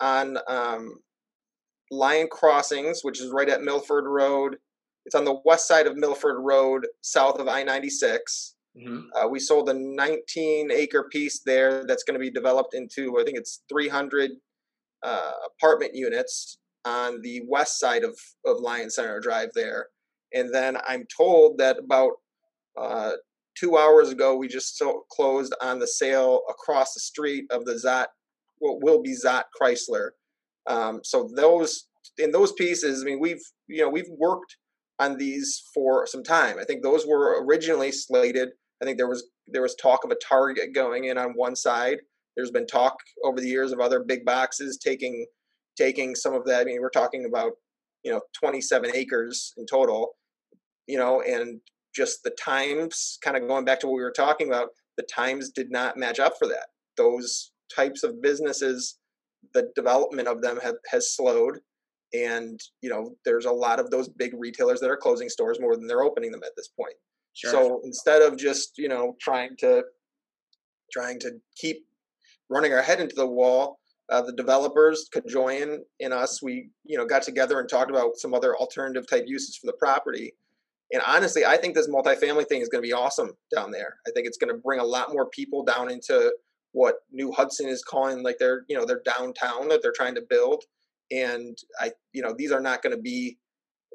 on 0.01 0.39
um, 0.49 0.95
Lyon 1.91 2.29
Crossings, 2.31 3.01
which 3.03 3.21
is 3.21 3.31
right 3.31 3.49
at 3.49 3.63
Milford 3.63 4.05
Road. 4.07 4.57
It's 5.05 5.15
on 5.15 5.25
the 5.25 5.41
west 5.45 5.69
side 5.69 5.87
of 5.87 5.97
Milford 5.97 6.39
Road, 6.41 6.87
south 7.01 7.39
of 7.39 7.49
I 7.49 7.63
96. 7.63 8.55
Mm-hmm. 8.77 9.01
Uh, 9.15 9.29
we 9.29 9.39
sold 9.39 9.69
a 9.71 9.75
19 9.75 10.71
acre 10.71 11.05
piece 11.11 11.41
there 11.45 11.85
that's 11.87 12.03
going 12.03 12.19
to 12.19 12.21
be 12.21 12.31
developed 12.31 12.75
into, 12.75 13.19
I 13.19 13.25
think 13.25 13.39
it's 13.39 13.63
300 13.69 14.33
uh, 15.03 15.33
apartment 15.47 15.95
units 15.95 16.59
on 16.85 17.21
the 17.23 17.43
west 17.49 17.79
side 17.79 18.05
of, 18.05 18.19
of 18.45 18.61
Lyon 18.61 18.91
Center 18.91 19.21
Drive 19.21 19.51
there. 19.55 19.89
And 20.35 20.55
then 20.55 20.77
I'm 20.87 21.07
told 21.17 21.59
that 21.59 21.79
about 21.79 22.13
uh, 22.79 23.13
two 23.57 23.79
hours 23.79 24.11
ago, 24.11 24.37
we 24.37 24.49
just 24.49 24.77
so 24.77 25.05
closed 25.11 25.55
on 25.63 25.79
the 25.79 25.87
sale 25.87 26.43
across 26.51 26.93
the 26.95 27.01
street 27.01 27.45
of 27.51 27.65
the 27.65 27.73
Szott, 27.73 28.07
what 28.59 28.83
will 28.83 29.03
be 29.03 29.15
Szott 29.15 29.45
Chrysler. 29.61 30.11
Um, 30.67 31.01
so 31.05 31.29
those 31.35 31.87
in 32.19 32.33
those 32.33 32.53
pieces, 32.53 33.03
I 33.03 33.05
mean, 33.05 33.21
we've 33.21 33.43
you 33.69 33.83
know 33.83 33.89
we've 33.89 34.11
worked 34.11 34.57
on 34.99 35.19
these 35.19 35.63
for 35.75 36.07
some 36.07 36.23
time. 36.23 36.59
I 36.59 36.65
think 36.65 36.83
those 36.83 37.07
were 37.07 37.45
originally 37.45 37.93
slated. 37.93 38.51
I 38.83 38.85
think 38.85 38.99
there 38.99 39.09
was 39.09 39.29
there 39.47 39.63
was 39.63 39.75
talk 39.75 40.05
of 40.05 40.11
a 40.11 40.17
Target 40.17 40.75
going 40.75 41.05
in 41.05 41.19
on 41.19 41.33
one 41.35 41.57
side. 41.57 41.99
There's 42.37 42.51
been 42.51 42.67
talk 42.67 42.97
over 43.25 43.41
the 43.41 43.49
years 43.49 43.73
of 43.73 43.81
other 43.81 44.01
big 44.01 44.25
boxes 44.25 44.79
taking 44.83 45.27
taking 45.77 46.15
some 46.15 46.35
of 46.35 46.45
that. 46.47 46.63
I 46.63 46.65
mean, 46.65 46.81
we're 46.81 46.91
talking 46.91 47.27
about 47.27 47.53
you 48.03 48.13
know 48.13 48.21
27 48.39 48.91
acres 48.95 49.53
in 49.57 49.67
total. 49.67 50.13
You 50.87 50.99
know, 50.99 51.21
and 51.21 51.61
just 51.95 52.23
the 52.23 52.31
times, 52.31 53.19
kind 53.23 53.37
of 53.37 53.49
going 53.49 53.65
back 53.65 53.81
to 53.81 53.87
what 53.87 53.97
we 53.97 54.03
were 54.03 54.13
talking 54.13 54.47
about, 54.47 54.69
the 54.97 55.03
times 55.03 55.51
did 55.51 55.71
not 55.71 55.97
match 55.97 56.21
up 56.21 56.35
for 56.39 56.47
that. 56.47 56.67
Those 56.97 57.51
types 57.75 58.05
of 58.05 58.23
businesses, 58.23 58.99
the 59.55 59.71
development 59.75 60.29
of 60.29 60.43
them 60.43 60.59
have, 60.63 60.77
has 60.91 61.15
slowed. 61.15 61.61
And 62.15 62.61
you 62.83 62.89
know 62.89 63.17
there's 63.25 63.47
a 63.47 63.51
lot 63.51 63.81
of 63.81 63.91
those 63.91 64.09
big 64.09 64.33
retailers 64.39 64.81
that 64.81 64.91
are 64.91 64.97
closing 64.97 65.29
stores 65.29 65.59
more 65.61 65.77
than 65.77 65.87
they're 65.87 66.05
opening 66.05 66.31
them 66.31 66.43
at 66.45 66.53
this 66.57 66.69
point. 66.69 66.95
Sure. 67.35 67.51
so 67.51 67.81
instead 67.85 68.23
of 68.23 68.39
just 68.39 68.79
you 68.79 68.89
know 68.89 69.17
trying 69.21 69.57
to 69.59 69.83
trying 70.93 71.19
to 71.21 71.33
keep 71.57 71.85
running 72.49 72.73
our 72.73 72.81
head 72.81 73.01
into 73.01 73.17
the 73.17 73.27
wall 73.27 73.81
uh, 74.11 74.23
the 74.23 74.33
developers 74.33 75.09
could 75.13 75.27
join 75.29 75.81
in 75.99 76.13
us. 76.13 76.43
We 76.43 76.71
you 76.85 76.97
know 76.97 77.07
got 77.07 77.23
together 77.23 77.59
and 77.61 77.69
talked 77.69 77.91
about 77.91 78.17
some 78.17 78.35
other 78.35 78.57
alternative 78.57 79.09
type 79.09 79.25
uses 79.27 79.57
for 79.57 79.67
the 79.67 79.77
property. 79.79 80.33
And 80.93 81.03
honestly 81.05 81.45
i 81.45 81.57
think 81.57 81.75
this 81.75 81.89
multifamily 81.89 82.47
thing 82.47 82.61
is 82.61 82.69
going 82.69 82.83
to 82.83 82.87
be 82.87 82.93
awesome 82.93 83.33
down 83.55 83.73
there. 83.73 83.97
I 84.07 84.11
think 84.13 84.27
it's 84.27 84.39
going 84.39 84.55
to 84.55 84.61
bring 84.63 84.79
a 84.79 84.85
lot 84.85 85.13
more 85.13 85.29
people 85.31 85.65
down 85.65 85.91
into 85.91 86.33
what 86.77 86.97
new 87.11 87.33
hudson 87.33 87.69
is 87.69 87.83
calling 87.83 88.23
like 88.23 88.37
their 88.39 88.65
you 88.69 88.77
know 88.77 88.85
their 88.85 89.01
downtown 89.05 89.69
that 89.69 89.81
they're 89.83 89.95
trying 89.97 90.15
to 90.15 90.23
build 90.29 90.63
and 91.11 91.57
I, 91.81 91.93
you 92.13 92.23
know, 92.23 92.35
these 92.37 92.53
are 92.53 92.61
not 92.61 92.83
going 92.83 92.95
to 92.95 93.01
be 93.01 93.39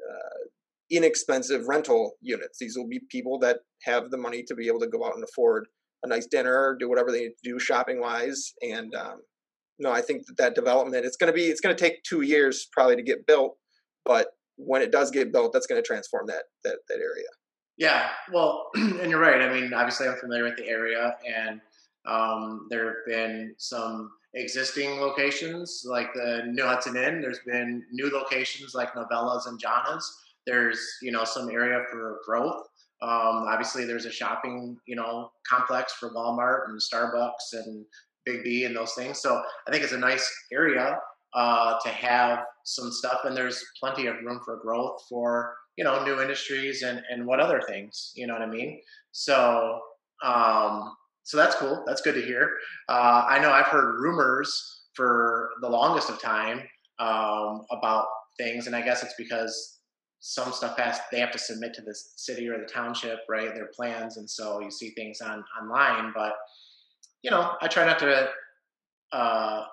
uh, 0.02 0.48
inexpensive 0.90 1.68
rental 1.68 2.12
units. 2.20 2.58
These 2.58 2.76
will 2.76 2.88
be 2.88 3.00
people 3.10 3.38
that 3.40 3.58
have 3.84 4.10
the 4.10 4.16
money 4.16 4.42
to 4.44 4.54
be 4.54 4.68
able 4.68 4.80
to 4.80 4.88
go 4.88 5.04
out 5.04 5.14
and 5.14 5.24
afford 5.24 5.66
a 6.02 6.08
nice 6.08 6.26
dinner, 6.26 6.76
do 6.78 6.88
whatever 6.88 7.12
they 7.12 7.20
need 7.20 7.34
to 7.44 7.50
do 7.50 7.58
shopping 7.58 8.00
wise. 8.00 8.52
And 8.62 8.94
um, 8.94 9.22
no, 9.78 9.92
I 9.92 10.00
think 10.00 10.26
that 10.26 10.36
that 10.38 10.54
development 10.54 11.04
it's 11.04 11.16
going 11.16 11.32
to 11.32 11.36
be 11.36 11.44
it's 11.44 11.60
going 11.60 11.74
to 11.74 11.80
take 11.80 12.02
two 12.02 12.22
years 12.22 12.68
probably 12.72 12.96
to 12.96 13.02
get 13.02 13.26
built, 13.26 13.56
but 14.04 14.28
when 14.56 14.82
it 14.82 14.92
does 14.92 15.10
get 15.10 15.32
built, 15.32 15.52
that's 15.52 15.66
going 15.66 15.80
to 15.80 15.86
transform 15.86 16.26
that 16.26 16.44
that 16.64 16.78
that 16.88 16.98
area. 16.98 17.28
Yeah, 17.78 18.10
well, 18.32 18.68
and 18.74 19.10
you're 19.10 19.20
right. 19.20 19.40
I 19.40 19.52
mean, 19.52 19.72
obviously, 19.72 20.06
I'm 20.06 20.16
familiar 20.16 20.44
with 20.44 20.56
the 20.56 20.68
area, 20.68 21.16
and 21.26 21.60
um, 22.06 22.66
there 22.70 22.86
have 22.86 23.06
been 23.06 23.54
some 23.58 24.10
existing 24.34 25.00
locations 25.00 25.82
like 25.86 26.12
the 26.14 26.42
New 26.46 26.64
Hudson 26.64 26.96
Inn. 26.96 27.20
There's 27.20 27.40
been 27.46 27.84
new 27.92 28.10
locations 28.10 28.74
like 28.74 28.94
Novellas 28.94 29.46
and 29.46 29.62
Jana's. 29.62 30.18
There's 30.46 30.80
you 31.02 31.12
know 31.12 31.24
some 31.24 31.50
area 31.50 31.82
for 31.90 32.20
growth. 32.26 32.66
Um, 33.00 33.46
obviously, 33.48 33.84
there's 33.84 34.06
a 34.06 34.10
shopping 34.10 34.76
you 34.86 34.96
know 34.96 35.30
complex 35.48 35.92
for 35.92 36.10
Walmart 36.10 36.68
and 36.68 36.80
Starbucks 36.80 37.52
and 37.52 37.84
Biggby 38.28 38.66
and 38.66 38.76
those 38.76 38.94
things. 38.94 39.20
So 39.20 39.42
I 39.66 39.70
think 39.70 39.84
it's 39.84 39.92
a 39.92 39.98
nice 39.98 40.28
area 40.52 40.98
uh, 41.34 41.78
to 41.80 41.88
have 41.88 42.40
some 42.64 42.90
stuff, 42.90 43.20
and 43.24 43.36
there's 43.36 43.64
plenty 43.78 44.06
of 44.06 44.16
room 44.24 44.40
for 44.44 44.56
growth 44.56 45.04
for 45.08 45.54
you 45.76 45.84
know 45.84 46.04
new 46.04 46.20
industries 46.20 46.82
and 46.82 47.00
and 47.10 47.26
what 47.26 47.38
other 47.38 47.60
things. 47.68 48.12
You 48.16 48.26
know 48.26 48.34
what 48.34 48.42
I 48.42 48.46
mean? 48.46 48.80
So 49.12 49.80
um, 50.24 50.94
so 51.24 51.36
that's 51.36 51.54
cool. 51.56 51.84
That's 51.86 52.02
good 52.02 52.14
to 52.14 52.22
hear. 52.22 52.56
Uh, 52.88 53.24
I 53.28 53.38
know 53.38 53.50
I've 53.50 53.66
heard 53.66 54.00
rumors 54.00 54.82
for 54.94 55.50
the 55.60 55.68
longest 55.68 56.10
of 56.10 56.20
time 56.20 56.62
um, 56.98 57.64
about 57.70 58.06
things, 58.38 58.66
and 58.66 58.74
I 58.74 58.82
guess 58.82 59.02
it's 59.02 59.14
because 59.16 59.78
some 60.20 60.52
stuff 60.52 60.78
has 60.78 61.00
they 61.10 61.18
have 61.18 61.32
to 61.32 61.38
submit 61.38 61.74
to 61.74 61.82
the 61.82 61.94
city 61.94 62.48
or 62.48 62.58
the 62.58 62.66
township, 62.66 63.20
right? 63.28 63.54
Their 63.54 63.70
plans, 63.74 64.16
and 64.16 64.28
so 64.28 64.60
you 64.60 64.70
see 64.70 64.90
things 64.90 65.20
on 65.20 65.44
online. 65.60 66.12
But 66.14 66.34
you 67.22 67.30
know, 67.30 67.54
I 67.60 67.68
try 67.68 67.84
not 67.84 67.98
to 68.00 68.28
uh, 69.12 69.64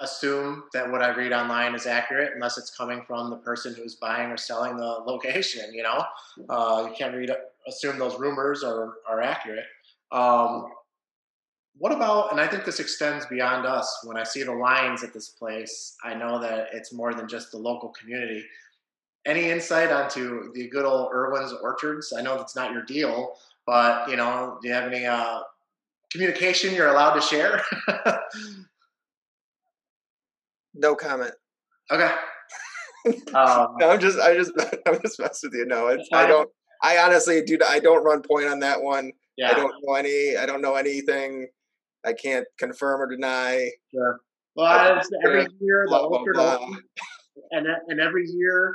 assume 0.00 0.64
that 0.72 0.90
what 0.90 1.02
I 1.02 1.10
read 1.10 1.32
online 1.32 1.74
is 1.74 1.86
accurate 1.86 2.32
unless 2.34 2.58
it's 2.58 2.76
coming 2.76 3.02
from 3.06 3.30
the 3.30 3.36
person 3.36 3.74
who's 3.74 3.96
buying 3.96 4.30
or 4.30 4.36
selling 4.36 4.76
the 4.76 4.84
location. 5.06 5.72
You 5.74 5.82
know, 5.82 6.04
uh, 6.48 6.86
you 6.88 6.94
can't 6.96 7.14
read 7.14 7.30
assume 7.68 7.98
those 7.98 8.18
rumors 8.18 8.64
are 8.64 8.94
are 9.08 9.20
accurate. 9.20 9.64
Um, 10.12 10.66
what 11.78 11.92
about, 11.92 12.30
and 12.30 12.40
I 12.40 12.46
think 12.46 12.64
this 12.64 12.78
extends 12.78 13.24
beyond 13.26 13.66
us. 13.66 14.00
When 14.04 14.18
I 14.18 14.22
see 14.22 14.42
the 14.42 14.52
lines 14.52 15.02
at 15.02 15.14
this 15.14 15.30
place, 15.30 15.96
I 16.04 16.14
know 16.14 16.38
that 16.38 16.68
it's 16.72 16.92
more 16.92 17.14
than 17.14 17.26
just 17.26 17.52
the 17.52 17.58
local 17.58 17.88
community. 17.90 18.44
Any 19.24 19.50
insight 19.50 19.90
onto 19.90 20.52
the 20.52 20.68
good 20.68 20.84
old 20.84 21.10
Erwin's 21.12 21.52
Orchards? 21.52 22.12
I 22.16 22.20
know 22.20 22.36
that's 22.36 22.54
not 22.54 22.72
your 22.72 22.82
deal, 22.82 23.34
but 23.66 24.08
you 24.10 24.16
know, 24.16 24.58
do 24.60 24.68
you 24.68 24.74
have 24.74 24.92
any 24.92 25.06
uh, 25.06 25.40
communication 26.10 26.74
you're 26.74 26.88
allowed 26.88 27.14
to 27.14 27.20
share? 27.20 27.62
no 30.74 30.94
comment. 30.94 31.32
Okay. 31.90 32.10
Um, 33.34 33.76
no, 33.78 33.88
I'm 33.88 33.98
just, 33.98 34.18
I 34.18 34.34
just, 34.34 34.52
I'm 34.86 35.00
just 35.00 35.18
messing 35.18 35.48
with 35.48 35.58
you. 35.58 35.64
No, 35.64 35.88
I 36.12 36.26
don't. 36.26 36.50
I 36.82 36.98
honestly, 36.98 37.40
dude, 37.42 37.62
I 37.62 37.80
don't 37.80 38.04
run 38.04 38.20
point 38.20 38.46
on 38.46 38.60
that 38.60 38.82
one. 38.82 39.12
Yeah. 39.40 39.52
I 39.52 39.54
don't 39.54 39.74
know 39.82 39.94
any. 39.94 40.36
I 40.36 40.44
don't 40.44 40.60
know 40.60 40.74
anything. 40.74 41.48
I 42.04 42.12
can't 42.12 42.46
confirm 42.58 43.00
or 43.00 43.06
deny. 43.10 43.70
Sure. 43.90 44.20
Well, 44.54 45.00
every 45.24 45.46
year 45.60 45.86
the 45.88 45.96
orchard 45.96 46.36
and 47.52 47.66
and 47.88 48.00
every 48.00 48.26
year 48.26 48.74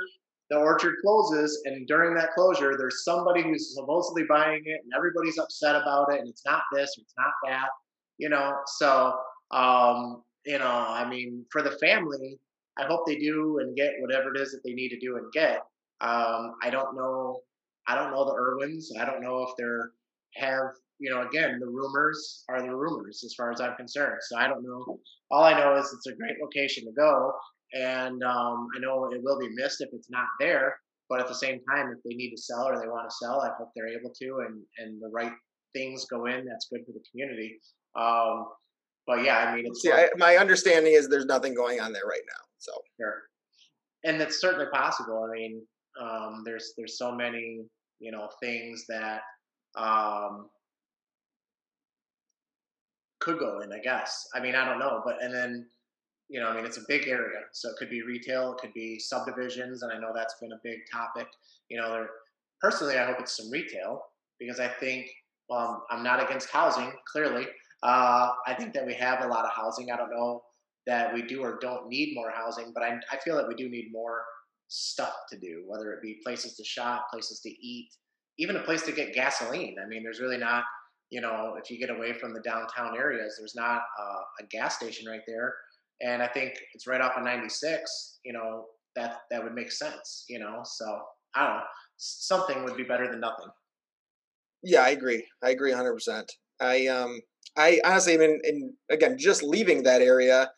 the 0.50 0.56
orchard 0.56 0.96
closes, 1.02 1.62
and 1.66 1.86
during 1.86 2.16
that 2.16 2.32
closure, 2.32 2.76
there's 2.76 3.04
somebody 3.04 3.42
who's 3.42 3.74
supposedly 3.74 4.24
buying 4.28 4.62
it, 4.64 4.80
and 4.82 4.92
everybody's 4.96 5.38
upset 5.38 5.76
about 5.76 6.12
it, 6.12 6.18
and 6.20 6.28
it's 6.28 6.44
not 6.44 6.62
this, 6.72 6.94
it's 6.98 7.14
not 7.16 7.32
that, 7.44 7.68
you 8.18 8.28
know. 8.28 8.56
So, 8.78 9.16
um, 9.52 10.24
you 10.44 10.58
know, 10.58 10.66
I 10.66 11.08
mean, 11.08 11.44
for 11.50 11.62
the 11.62 11.72
family, 11.78 12.40
I 12.76 12.86
hope 12.86 13.06
they 13.06 13.16
do 13.16 13.58
and 13.60 13.76
get 13.76 13.94
whatever 14.00 14.34
it 14.34 14.40
is 14.40 14.50
that 14.50 14.62
they 14.64 14.72
need 14.72 14.88
to 14.88 14.98
do 14.98 15.16
and 15.16 15.30
get. 15.32 15.62
Um, 16.00 16.54
I 16.62 16.70
don't 16.70 16.96
know 16.96 17.40
I 17.86 17.94
don't 17.94 18.10
know 18.10 18.24
the 18.24 18.32
Erwins. 18.32 18.86
I 19.00 19.04
don't 19.04 19.22
know 19.22 19.42
if 19.42 19.50
they're 19.56 19.92
have 20.36 20.70
you 20.98 21.10
know 21.10 21.26
again 21.26 21.58
the 21.60 21.66
rumors 21.66 22.44
are 22.48 22.62
the 22.62 22.74
rumors 22.74 23.22
as 23.24 23.34
far 23.34 23.52
as 23.52 23.60
I'm 23.60 23.76
concerned. 23.76 24.18
So 24.22 24.38
I 24.38 24.48
don't 24.48 24.62
know. 24.62 24.98
All 25.30 25.44
I 25.44 25.58
know 25.58 25.76
is 25.76 25.92
it's 25.92 26.06
a 26.06 26.16
great 26.16 26.36
location 26.42 26.84
to 26.84 26.92
go, 26.92 27.32
and 27.72 28.22
um, 28.22 28.68
I 28.76 28.80
know 28.80 29.10
it 29.12 29.20
will 29.22 29.38
be 29.38 29.48
missed 29.54 29.80
if 29.80 29.90
it's 29.92 30.10
not 30.10 30.26
there. 30.40 30.76
But 31.08 31.20
at 31.20 31.28
the 31.28 31.34
same 31.34 31.60
time, 31.70 31.92
if 31.92 32.02
they 32.04 32.16
need 32.16 32.30
to 32.30 32.42
sell 32.42 32.64
or 32.64 32.80
they 32.80 32.88
want 32.88 33.08
to 33.08 33.14
sell, 33.14 33.40
I 33.40 33.50
hope 33.56 33.70
they're 33.76 33.88
able 33.88 34.10
to, 34.10 34.44
and 34.46 34.62
and 34.78 35.00
the 35.00 35.10
right 35.12 35.32
things 35.74 36.04
go 36.06 36.26
in. 36.26 36.44
That's 36.44 36.66
good 36.70 36.80
for 36.84 36.92
the 36.92 37.02
community. 37.10 37.60
Um, 37.94 38.46
but 39.06 39.22
yeah, 39.22 39.38
I 39.38 39.54
mean, 39.54 39.66
it's 39.66 39.82
See, 39.82 39.92
I, 39.92 40.08
my 40.16 40.36
understanding 40.36 40.94
is 40.94 41.08
there's 41.08 41.26
nothing 41.26 41.54
going 41.54 41.80
on 41.80 41.92
there 41.92 42.06
right 42.08 42.22
now. 42.26 42.42
So 42.58 42.72
sure, 43.00 43.22
and 44.04 44.20
it's 44.20 44.40
certainly 44.40 44.66
possible. 44.72 45.28
I 45.28 45.32
mean, 45.32 45.62
um, 46.00 46.42
there's 46.44 46.72
there's 46.76 46.98
so 46.98 47.12
many 47.12 47.62
you 48.00 48.10
know 48.10 48.28
things 48.42 48.84
that 48.88 49.20
um, 49.76 50.48
could 53.20 53.38
go 53.38 53.60
in. 53.60 53.72
I 53.72 53.78
guess. 53.78 54.28
I 54.34 54.40
mean, 54.40 54.54
I 54.54 54.64
don't 54.64 54.78
know, 54.78 55.02
but 55.04 55.22
and 55.22 55.34
then 55.34 55.66
you 56.28 56.40
know, 56.40 56.48
I 56.48 56.56
mean, 56.56 56.66
it's 56.66 56.78
a 56.78 56.84
big 56.88 57.06
area, 57.06 57.40
so 57.52 57.68
it 57.68 57.76
could 57.78 57.90
be 57.90 58.02
retail, 58.02 58.52
it 58.52 58.58
could 58.58 58.74
be 58.74 58.98
subdivisions, 58.98 59.82
and 59.82 59.92
I 59.92 59.98
know 59.98 60.12
that's 60.14 60.34
been 60.40 60.52
a 60.52 60.60
big 60.64 60.78
topic. 60.92 61.28
You 61.68 61.80
know, 61.80 61.90
there, 61.90 62.08
personally, 62.60 62.98
I 62.98 63.06
hope 63.06 63.20
it's 63.20 63.36
some 63.36 63.50
retail 63.50 64.02
because 64.38 64.58
I 64.58 64.68
think, 64.68 65.06
well, 65.48 65.84
I'm, 65.90 65.98
I'm 65.98 66.04
not 66.04 66.22
against 66.22 66.50
housing, 66.50 66.92
clearly. 67.12 67.46
Uh, 67.82 68.30
I 68.46 68.54
think 68.54 68.72
that 68.74 68.86
we 68.86 68.94
have 68.94 69.24
a 69.24 69.28
lot 69.28 69.44
of 69.44 69.52
housing. 69.52 69.90
I 69.92 69.96
don't 69.96 70.10
know 70.10 70.42
that 70.86 71.14
we 71.14 71.22
do 71.22 71.42
or 71.42 71.58
don't 71.60 71.88
need 71.88 72.14
more 72.14 72.30
housing, 72.30 72.72
but 72.74 72.82
I, 72.82 72.98
I 73.12 73.18
feel 73.24 73.36
that 73.36 73.46
we 73.46 73.54
do 73.54 73.68
need 73.68 73.92
more 73.92 74.22
stuff 74.68 75.14
to 75.30 75.38
do, 75.38 75.62
whether 75.68 75.92
it 75.92 76.02
be 76.02 76.20
places 76.24 76.56
to 76.56 76.64
shop, 76.64 77.06
places 77.12 77.40
to 77.40 77.50
eat, 77.50 77.90
even 78.38 78.56
a 78.56 78.62
place 78.62 78.82
to 78.82 78.92
get 78.92 79.14
gasoline. 79.14 79.76
I 79.82 79.86
mean, 79.88 80.02
there's 80.02 80.20
really 80.20 80.38
not, 80.38 80.64
you 81.10 81.20
know, 81.20 81.56
if 81.62 81.70
you 81.70 81.78
get 81.78 81.90
away 81.90 82.12
from 82.12 82.34
the 82.34 82.40
downtown 82.40 82.96
areas, 82.96 83.36
there's 83.38 83.54
not 83.54 83.82
a, 83.98 84.44
gas 84.50 84.76
station 84.76 85.08
right 85.08 85.22
there 85.26 85.54
and 86.00 86.22
I 86.22 86.28
think 86.28 86.54
it's 86.74 86.86
right 86.86 87.00
off 87.00 87.16
of 87.16 87.24
96. 87.24 88.18
You 88.24 88.32
know 88.32 88.66
that 88.94 89.20
that 89.30 89.42
would 89.42 89.54
make 89.54 89.72
sense. 89.72 90.24
You 90.28 90.38
know, 90.38 90.60
so 90.64 90.84
I 91.34 91.46
don't 91.46 91.56
know. 91.56 91.62
Something 91.96 92.64
would 92.64 92.76
be 92.76 92.82
better 92.82 93.10
than 93.10 93.20
nothing. 93.20 93.48
Yeah, 94.62 94.82
I 94.82 94.90
agree. 94.90 95.26
I 95.42 95.50
agree 95.50 95.70
100. 95.70 95.94
percent 95.94 96.32
I 96.60 96.86
um 96.88 97.20
I 97.56 97.80
honestly, 97.84 98.18
mean, 98.18 98.38
in, 98.44 98.74
again, 98.90 99.16
just 99.18 99.42
leaving 99.42 99.82
that 99.84 100.02
area, 100.02 100.50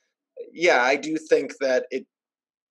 yeah, 0.53 0.83
I 0.83 0.97
do 0.97 1.17
think 1.17 1.55
that 1.61 1.87
it. 1.91 2.07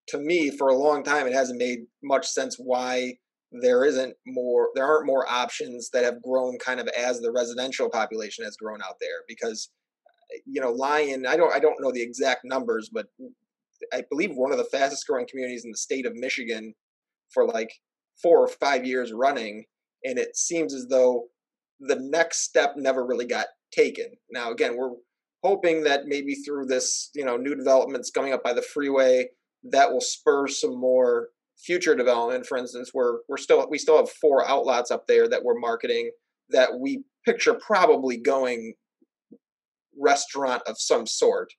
To 0.10 0.18
me, 0.18 0.52
for 0.52 0.70
a 0.70 0.76
long 0.76 1.04
time, 1.04 1.28
it 1.28 1.34
hasn't 1.34 1.60
made 1.60 1.80
much 2.02 2.28
sense 2.28 2.56
why 2.58 3.18
there 3.52 3.86
isn't 3.86 4.14
more 4.26 4.70
there 4.76 4.86
aren't 4.86 5.06
more 5.06 5.26
options 5.30 5.90
that 5.92 6.04
have 6.04 6.22
grown 6.22 6.58
kind 6.60 6.80
of 6.80 6.88
as 6.90 7.20
the 7.20 7.32
residential 7.32 7.90
population 7.90 8.44
has 8.44 8.58
grown 8.58 8.82
out 8.82 8.96
there 9.00 9.24
because 9.28 9.70
eh, 10.34 10.40
you 10.46 10.60
know, 10.62 10.72
Lyon, 10.72 11.26
I 11.26 11.38
don't 11.38 11.54
I 11.54 11.60
don't 11.60 11.82
know 11.82 11.92
the 11.92 12.02
exact 12.02 12.42
numbers, 12.44 12.90
but 12.92 13.08
I 13.94 14.04
believe 14.10 14.32
one 14.34 14.52
of 14.52 14.58
the 14.58 14.66
fastest 14.66 15.08
growing 15.08 15.28
communities 15.30 15.66
in 15.66 15.72
the 15.72 15.78
state 15.78 16.06
of 16.06 16.16
Michigan 16.16 16.74
for 17.34 17.46
like 17.46 17.72
four 18.22 18.40
or 18.40 18.48
five 18.48 18.86
years 18.86 19.14
running. 19.14 19.66
And 20.04 20.18
it 20.18 20.36
seems 20.36 20.74
as 20.74 20.88
though 20.88 21.28
the 21.80 22.00
next 22.00 22.40
step 22.40 22.74
never 22.76 23.06
really 23.06 23.26
got 23.26 23.48
taken. 23.72 24.08
Now, 24.32 24.52
again, 24.52 24.76
we're 24.78 24.92
hoping 25.44 25.84
that 25.84 26.06
maybe 26.06 26.36
through 26.36 26.66
this, 26.66 27.10
you 27.14 27.26
know, 27.26 27.38
new 27.38 27.56
developments 27.56 28.12
coming 28.12 28.34
up 28.34 28.44
by 28.44 28.54
the 28.54 28.62
freeway, 28.62 29.28
that 29.64 29.92
will 29.92 30.02
spur 30.02 30.48
some 30.48 30.80
more 30.80 31.30
future 31.58 31.96
development. 31.96 32.46
For 32.46 32.58
instance, 32.58 32.92
we're 32.94 33.20
we're 33.28 33.38
still 33.38 33.68
we 33.70 33.78
still 33.78 33.98
have 33.98 34.10
four 34.10 34.48
outlets 34.48 34.92
up 34.92 35.08
there 35.08 35.28
that 35.28 35.44
we're 35.44 35.60
marketing 35.60 36.12
that 36.50 36.80
we 36.80 37.04
picture 37.26 37.54
probably 37.56 38.18
going 38.18 38.74
restaurant 40.00 40.62
of 40.68 40.80
some 40.80 41.06
sort 41.06 41.52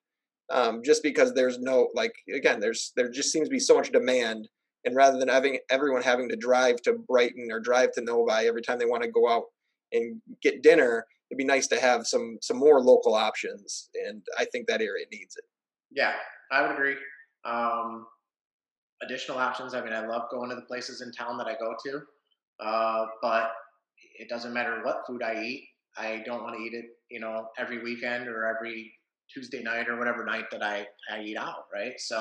um, 0.50 0.80
just 0.84 1.02
because 1.02 1.34
there's 1.34 1.58
no 1.58 1.88
like 1.94 2.12
again 2.34 2.60
there's 2.60 2.92
there 2.96 3.10
just 3.10 3.32
seems 3.32 3.48
to 3.48 3.52
be 3.52 3.58
so 3.58 3.76
much 3.76 3.92
demand 3.92 4.48
and 4.84 4.94
rather 4.94 5.18
than 5.18 5.28
having 5.28 5.58
everyone 5.70 6.02
having 6.02 6.28
to 6.28 6.36
drive 6.36 6.76
to 6.82 6.94
brighton 7.08 7.48
or 7.50 7.60
drive 7.60 7.90
to 7.92 8.00
novi 8.00 8.46
every 8.46 8.62
time 8.62 8.78
they 8.78 8.86
want 8.86 9.02
to 9.02 9.10
go 9.10 9.28
out 9.28 9.44
and 9.92 10.20
get 10.42 10.62
dinner 10.62 11.04
it'd 11.30 11.38
be 11.38 11.44
nice 11.44 11.66
to 11.66 11.80
have 11.80 12.06
some 12.06 12.38
some 12.40 12.56
more 12.56 12.80
local 12.80 13.14
options 13.14 13.90
and 14.06 14.22
i 14.38 14.44
think 14.44 14.66
that 14.66 14.80
area 14.80 15.04
needs 15.12 15.36
it 15.36 15.44
yeah 15.90 16.12
i 16.52 16.62
would 16.62 16.70
agree 16.70 16.96
um, 17.44 18.06
additional 19.02 19.38
options 19.38 19.74
i 19.74 19.82
mean 19.82 19.92
i 19.92 20.06
love 20.06 20.22
going 20.30 20.48
to 20.48 20.56
the 20.56 20.62
places 20.62 21.00
in 21.00 21.12
town 21.12 21.38
that 21.38 21.46
i 21.46 21.54
go 21.54 21.74
to 21.84 22.00
uh, 22.60 23.06
but 23.22 23.52
it 24.18 24.28
doesn't 24.28 24.52
matter 24.52 24.80
what 24.82 25.02
food 25.06 25.22
i 25.22 25.40
eat 25.42 25.68
I 25.98 26.22
don't 26.24 26.42
want 26.42 26.56
to 26.56 26.62
eat 26.62 26.74
it, 26.74 26.86
you 27.10 27.20
know, 27.20 27.48
every 27.58 27.82
weekend 27.82 28.28
or 28.28 28.46
every 28.46 28.92
Tuesday 29.32 29.62
night 29.62 29.88
or 29.88 29.98
whatever 29.98 30.24
night 30.24 30.44
that 30.52 30.62
I, 30.62 30.86
I 31.10 31.20
eat 31.20 31.36
out, 31.36 31.66
right? 31.72 31.98
So 31.98 32.16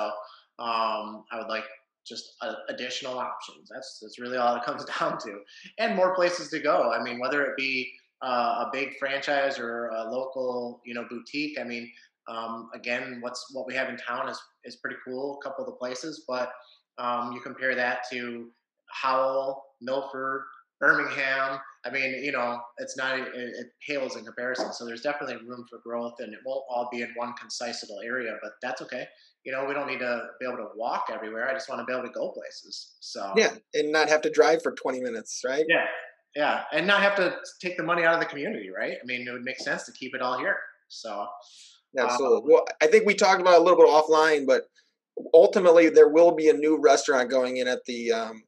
um, 0.59 1.23
I 1.32 1.38
would 1.38 1.47
like 1.47 1.63
just 2.05 2.34
uh, 2.41 2.55
additional 2.69 3.19
options. 3.19 3.69
That's 3.71 3.99
that's 4.01 4.19
really 4.19 4.38
all 4.38 4.55
it 4.55 4.63
comes 4.65 4.84
down 4.99 5.19
to, 5.19 5.39
and 5.78 5.95
more 5.95 6.15
places 6.15 6.49
to 6.49 6.59
go. 6.59 6.91
I 6.91 7.03
mean, 7.03 7.19
whether 7.19 7.43
it 7.43 7.55
be 7.55 7.89
uh, 8.21 8.65
a 8.65 8.69
big 8.73 8.97
franchise 8.97 9.59
or 9.59 9.89
a 9.89 10.09
local, 10.09 10.82
you 10.86 10.95
know, 10.95 11.05
boutique. 11.09 11.59
I 11.59 11.63
mean, 11.63 11.89
um, 12.28 12.69
again, 12.73 13.19
what's 13.21 13.53
what 13.53 13.65
we 13.67 13.73
have 13.75 13.89
in 13.89 13.97
town 13.97 14.30
is 14.30 14.39
is 14.63 14.75
pretty 14.78 14.97
cool. 15.05 15.39
A 15.41 15.43
couple 15.47 15.65
of 15.65 15.71
the 15.71 15.78
places, 15.78 16.25
but 16.28 16.51
um, 16.97 17.32
you 17.32 17.39
compare 17.41 17.75
that 17.75 17.99
to 18.11 18.49
Howell, 18.91 19.63
Milford, 19.82 20.43
Birmingham. 20.80 21.59
I 21.86 21.89
mean, 21.89 22.23
you 22.23 22.32
know, 22.32 22.59
it's 22.80 22.97
not 22.97 23.17
it, 23.17 23.28
it, 23.34 23.67
pales 23.88 24.15
in 24.15 24.25
comparison. 24.25 24.73
So 24.73 24.86
there's 24.86 25.01
definitely 25.01 25.38
room 25.47 25.65
for 25.69 25.80
growth, 25.84 26.15
and 26.19 26.34
it 26.34 26.39
won't 26.45 26.63
all 26.69 26.89
be 26.91 27.01
in 27.01 27.11
one 27.15 27.34
concise 27.34 27.84
little 27.84 28.01
area, 28.05 28.34
but 28.41 28.53
that's 28.61 28.82
okay. 28.82 29.05
You 29.43 29.53
know, 29.53 29.65
we 29.65 29.73
don't 29.73 29.88
need 29.88 29.99
to 29.99 30.23
be 30.39 30.45
able 30.45 30.57
to 30.57 30.69
walk 30.75 31.05
everywhere. 31.11 31.47
I 31.49 31.53
just 31.53 31.69
want 31.69 31.80
to 31.80 31.86
be 31.86 31.93
able 31.93 32.07
to 32.07 32.13
go 32.13 32.32
places. 32.32 32.95
So 32.99 33.34
yeah, 33.36 33.55
and 33.73 33.91
not 33.91 34.09
have 34.09 34.21
to 34.21 34.30
drive 34.30 34.61
for 34.61 34.73
20 34.73 34.99
minutes, 34.99 35.41
right? 35.45 35.65
Yeah, 35.69 35.86
yeah, 36.36 36.63
and 36.73 36.86
not 36.86 37.01
have 37.01 37.15
to 37.15 37.38
take 37.61 37.78
the 37.78 37.84
money 37.84 38.03
out 38.03 38.13
of 38.13 38.19
the 38.19 38.25
community, 38.25 38.69
right? 38.69 38.97
I 39.01 39.05
mean, 39.05 39.28
it 39.28 39.32
would 39.32 39.45
make 39.45 39.59
sense 39.59 39.84
to 39.86 39.91
keep 39.93 40.13
it 40.13 40.21
all 40.21 40.38
here. 40.38 40.57
So 40.89 41.28
absolutely. 41.97 42.38
Um, 42.38 42.43
well, 42.45 42.65
I 42.81 42.88
think 42.88 43.05
we 43.05 43.13
talked 43.13 43.41
about 43.41 43.57
a 43.57 43.63
little 43.63 43.77
bit 43.77 43.88
offline, 43.88 44.45
but 44.45 44.63
ultimately 45.33 45.89
there 45.89 46.09
will 46.09 46.35
be 46.35 46.49
a 46.49 46.53
new 46.53 46.79
restaurant 46.81 47.29
going 47.29 47.57
in 47.57 47.67
at 47.67 47.79
the 47.85 48.11
um, 48.11 48.43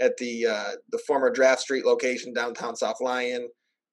at 0.00 0.16
the 0.18 0.46
uh, 0.46 0.70
the 0.90 0.98
former 1.06 1.30
Draft 1.30 1.60
Street 1.60 1.84
location 1.84 2.32
downtown 2.32 2.76
South 2.76 3.00
Lyon. 3.00 3.48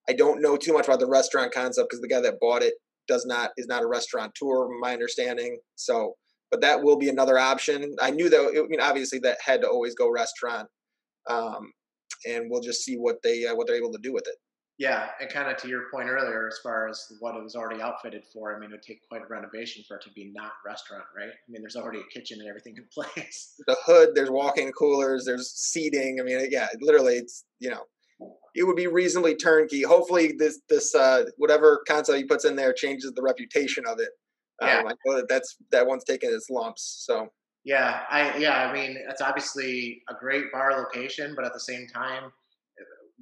I 0.08 0.14
don't 0.14 0.42
know 0.42 0.56
too 0.56 0.74
much 0.74 0.86
about 0.86 1.00
the 1.00 1.08
restaurant 1.08 1.52
concept 1.52 1.90
because 1.90 2.02
the 2.02 2.08
guy 2.08 2.22
that 2.22 2.40
bought 2.40 2.62
it 2.62 2.76
does 3.08 3.26
not 3.26 3.52
is 3.58 3.68
not 3.68 3.84
a 3.84 3.88
restaurateur, 3.88 4.68
my 4.80 4.94
understanding. 4.94 5.60
So, 5.76 6.14
but 6.52 6.62
that 6.62 6.84
will 6.84 6.98
be 6.98 7.10
another 7.10 7.38
option. 7.38 7.96
I 8.02 8.12
knew 8.12 8.30
that. 8.30 8.40
I 8.40 8.68
mean, 8.68 8.82
obviously, 8.82 9.20
that 9.20 9.38
had 9.44 9.62
to 9.62 9.68
always 9.70 9.96
go 9.96 10.12
restaurant, 10.12 10.68
um, 11.30 11.72
and 12.28 12.46
we'll 12.50 12.62
just 12.62 12.84
see 12.84 12.96
what 12.96 13.18
they 13.24 13.46
uh, 13.46 13.56
what 13.56 13.68
they're 13.68 13.76
able 13.78 13.94
to 13.94 14.00
do 14.02 14.14
with 14.14 14.28
it. 14.28 14.36
Yeah, 14.78 15.08
and 15.22 15.30
kind 15.30 15.50
of 15.50 15.56
to 15.58 15.70
your 15.70 15.84
point 15.90 16.10
earlier, 16.10 16.48
as 16.48 16.60
far 16.62 16.90
as 16.90 17.14
what 17.20 17.36
it 17.36 17.42
was 17.42 17.56
already 17.56 17.82
outfitted 17.82 18.24
for, 18.34 18.54
I 18.54 18.60
mean, 18.60 18.72
it 18.72 18.74
would 18.74 18.82
take 18.82 19.08
quite 19.08 19.22
a 19.22 19.28
renovation 19.28 19.86
for 19.88 19.96
it 19.96 20.04
to 20.04 20.10
be 20.10 20.34
not 20.36 20.52
restaurant, 20.66 21.06
right? 21.16 21.30
I 21.30 21.50
mean, 21.52 21.62
there's 21.62 21.78
already 21.78 22.00
a 22.00 22.14
kitchen 22.14 22.42
and 22.42 22.50
everything 22.50 22.76
in 22.78 22.86
place. 22.94 23.54
The 23.68 23.78
hood, 23.86 24.10
there's 24.16 24.30
walk-in 24.30 24.74
coolers, 24.74 25.24
there's 25.24 25.52
seating. 25.52 26.20
I 26.20 26.24
mean, 26.24 26.46
yeah, 26.52 26.68
literally, 26.82 27.16
it's 27.16 27.46
you 27.60 27.70
know, 27.70 27.84
it 28.54 28.64
would 28.64 28.76
be 28.76 28.88
reasonably 28.88 29.36
turnkey. 29.36 29.82
Hopefully, 29.82 30.34
this 30.38 30.60
this 30.68 30.94
uh, 30.94 31.24
whatever 31.38 31.82
concept 31.88 32.18
he 32.18 32.26
puts 32.26 32.44
in 32.44 32.58
there 32.58 32.74
changes 32.74 33.14
the 33.14 33.22
reputation 33.22 33.86
of 33.88 34.00
it. 34.00 34.10
Yeah. 34.62 34.80
Um, 34.80 34.88
I 34.88 34.94
know 35.06 35.16
that 35.16 35.30
that's 35.30 35.56
that 35.72 35.88
one's 35.88 36.04
taken 36.04 36.34
its 36.34 36.50
lumps. 36.50 37.04
So 37.06 37.30
yeah, 37.64 38.02
I 38.10 38.38
yeah, 38.38 38.68
I 38.68 38.74
mean, 38.74 38.98
it's 39.10 39.22
obviously 39.22 40.02
a 40.10 40.14
great 40.14 40.52
bar 40.52 40.78
location, 40.78 41.34
but 41.34 41.46
at 41.46 41.54
the 41.54 41.62
same 41.62 41.88
time 41.88 42.32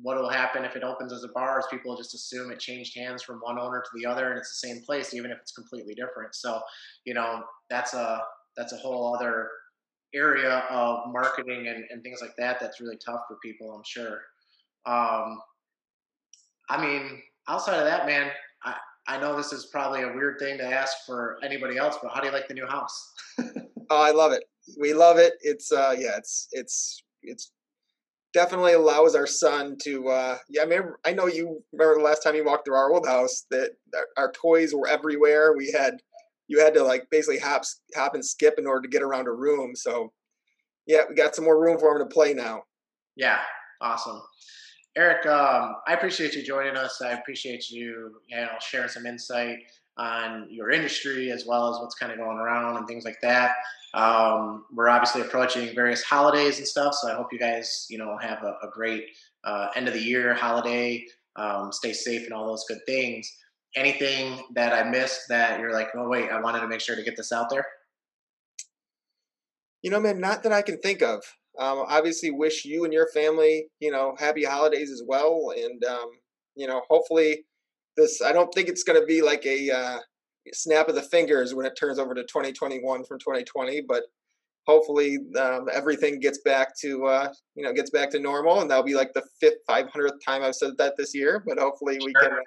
what 0.02 0.18
will 0.18 0.30
happen 0.30 0.66
if 0.66 0.76
it 0.76 0.84
opens 0.84 1.14
as 1.14 1.24
a 1.24 1.28
bar 1.30 1.60
is 1.60 1.66
people 1.70 1.96
just 1.96 2.16
assume 2.16 2.52
it 2.52 2.60
changed 2.60 2.98
hands 2.98 3.22
from 3.22 3.39
one 3.39 3.60
owner 3.60 3.82
to 3.82 3.89
the 3.96 4.06
other 4.06 4.30
and 4.30 4.39
it's 4.39 4.60
the 4.62 4.68
same 4.68 4.82
place 4.82 5.14
even 5.14 5.32
if 5.32 5.38
it's 5.39 5.52
completely 5.52 5.94
different. 5.94 6.34
So 6.36 6.62
you 7.06 7.14
know 7.14 7.44
that's 7.70 7.94
a 7.94 8.24
that's 8.58 8.74
a 8.74 8.78
whole 8.78 9.16
other 9.16 9.50
area 10.16 10.64
of 10.70 11.12
marketing 11.12 11.68
and, 11.68 11.86
and 11.89 12.04
things 12.04 12.22
like 12.22 12.36
that 12.38 12.60
that's 12.60 12.80
really 12.80 12.98
tough 13.04 13.22
for 13.28 13.38
people 13.44 13.74
i'm 13.74 13.84
sure. 13.86 14.22
Um, 14.86 15.39
i 16.70 16.80
mean 16.80 17.22
outside 17.48 17.80
of 17.80 17.86
that 17.86 18.06
man 18.06 18.32
I, 18.64 18.76
I 19.08 19.20
know 19.20 19.36
this 19.36 19.54
is 19.54 19.68
probably 19.68 20.04
a 20.04 20.14
weird 20.14 20.39
thing 20.39 20.58
to 20.58 20.66
ask 20.66 20.98
for 21.06 21.38
anybody 21.44 21.78
else 21.78 21.98
but 22.02 22.14
how 22.14 22.22
do 22.22 22.28
you 22.28 22.34
like 22.34 22.48
the 22.48 22.54
new 22.54 22.68
house? 22.68 23.12
Oh 23.89 24.02
i 24.02 24.12
love 24.12 24.32
it. 24.32 24.46
We 24.80 24.94
love 24.94 25.18
it. 25.18 25.34
It's 25.41 25.72
uh 25.72 25.94
yeah 25.98 26.16
it's 26.18 26.48
it's 26.54 27.04
it's 27.22 27.52
definitely 28.34 28.73
allows 28.73 29.15
our 29.15 29.27
son 29.27 29.77
to 29.84 30.09
uh 30.09 30.38
yeah 30.49 30.63
I 30.63 30.65
mean 30.65 30.81
I 31.05 31.13
know 31.13 31.27
you 31.27 31.63
remember 31.71 31.99
the 31.99 32.05
last 32.05 32.23
time 32.23 32.36
you 32.36 32.45
walked 32.45 32.65
through 32.65 32.75
our 32.75 32.91
old 32.91 33.07
house 33.07 33.45
that 33.51 33.71
our, 33.95 34.07
our, 34.17 34.31
toys 34.31 34.73
were 34.73 34.88
everywhere 34.88 35.55
we 35.55 35.71
had 35.71 35.95
you 36.47 36.59
had 36.59 36.73
to 36.73 36.84
like 36.84 37.07
basically 37.11 37.39
hop 37.39 37.63
hop 37.95 38.15
and 38.15 38.25
skip 38.25 38.55
in 38.57 38.67
order 38.67 38.81
to 38.81 38.88
get 38.88 39.03
around 39.03 39.27
a 39.27 39.31
room 39.31 39.75
so 39.75 40.11
yeah 40.88 41.01
we 41.07 41.15
got 41.15 41.36
some 41.36 41.45
more 41.45 41.61
room 41.61 41.77
for 41.77 41.91
him 41.95 41.99
to 41.99 42.13
play 42.13 42.34
now 42.34 42.63
yeah 43.15 43.39
Awesome. 43.84 44.21
Eric, 44.95 45.25
um, 45.25 45.75
I 45.88 45.93
appreciate 45.93 46.36
you 46.36 46.41
joining 46.41 46.77
us. 46.77 47.01
I 47.01 47.11
appreciate 47.11 47.69
you, 47.69 48.11
you 48.29 48.38
know, 48.38 48.47
sharing 48.61 48.88
some 48.88 49.05
insight 49.05 49.57
on 49.98 50.48
your 50.50 50.72
industry 50.72 51.32
as 51.32 51.46
well 51.46 51.74
as 51.74 51.80
what's 51.80 51.96
kind 51.96 52.12
of 52.12 52.18
going 52.18 52.38
around 52.38 52.78
and 52.78 52.88
things 52.88 53.06
like 53.06 53.20
that. 53.22 53.56
Um, 53.94 54.66
we're 54.74 54.89
obviously 54.89 55.22
approaching 55.22 55.74
various 55.76 56.04
holidays 56.04 56.58
and 56.58 56.68
stuff, 56.68 56.96
so 56.96 57.12
I 57.12 57.16
hope 57.16 57.28
you 57.32 57.38
guys, 57.38 57.86
you 57.89 58.00
know, 58.00 58.18
have 58.18 58.41
a, 58.44 58.56
a 58.64 58.70
great 58.72 59.06
uh, 59.44 59.68
end 59.76 59.88
of 59.88 59.94
the 59.94 60.02
year 60.02 60.34
holiday. 60.34 61.06
Um, 61.36 61.72
stay 61.72 61.94
safe 61.94 62.24
and 62.24 62.34
all 62.34 62.48
those 62.48 62.66
good 62.68 62.80
things. 62.88 63.32
Anything 63.76 64.39
that 64.56 64.74
I 64.74 64.89
missed 64.89 65.22
that 65.30 65.60
you're 65.60 65.74
like, 65.74 65.89
oh 65.96 66.08
wait, 66.08 66.30
I 66.30 66.41
wanted 66.41 66.62
to 66.62 66.68
make 66.68 66.82
sure 66.82 66.96
to 66.96 67.04
get 67.04 67.18
this 67.18 67.32
out 67.32 67.50
there. 67.50 67.66
You 69.82 69.91
know, 69.91 70.00
man, 70.00 70.20
not 70.20 70.44
that 70.44 70.52
I 70.52 70.62
can 70.62 70.78
think 70.80 71.02
of. 71.02 71.22
Um, 71.60 71.86
obviously, 71.88 72.32
wish 72.32 72.66
you 72.66 72.84
and 72.84 72.94
your 72.94 73.08
family, 73.14 73.68
you 73.80 73.91
know, 73.91 74.16
happy 74.18 74.44
holidays 74.44 74.89
as 74.89 75.04
well, 75.06 75.54
and 75.56 75.84
um, 75.84 76.10
you 76.56 76.66
know, 76.66 76.82
hopefully, 76.89 77.46
this. 77.98 78.22
I 78.22 78.32
don't 78.32 78.54
think 78.54 78.70
it's 78.70 78.84
going 78.84 79.00
to 79.00 79.06
be 79.06 79.22
like 79.22 79.46
a 79.46 79.72
uh, 79.72 80.00
snap 80.54 80.89
of 80.89 80.96
the 80.96 81.02
fingers 81.02 81.54
when 81.54 81.66
it 81.66 81.78
turns 81.78 82.00
over 82.00 82.14
to 82.14 82.24
2021 82.24 83.04
from 83.06 83.20
2020, 83.20 83.82
but 83.82 84.04
hopefully 84.66 85.20
um, 85.39 85.68
everything 85.72 86.20
gets 86.20 86.39
back 86.39 86.78
to 86.80 87.06
uh, 87.06 87.34
you 87.56 87.64
know 87.64 87.74
gets 87.74 87.89
back 87.89 88.10
to 88.12 88.20
normal, 88.20 88.62
and 88.62 88.70
that'll 88.70 88.84
be 88.84 88.96
like 88.96 89.14
the 89.14 89.24
fifth, 89.39 89.66
500th 89.70 90.20
time 90.26 90.44
I've 90.44 90.56
said 90.56 90.78
that 90.78 90.96
this 90.98 91.14
year. 91.16 91.44
But 91.46 91.60
hopefully, 91.60 91.98
we 92.04 92.14
sure. 92.20 92.30
can. 92.30 92.39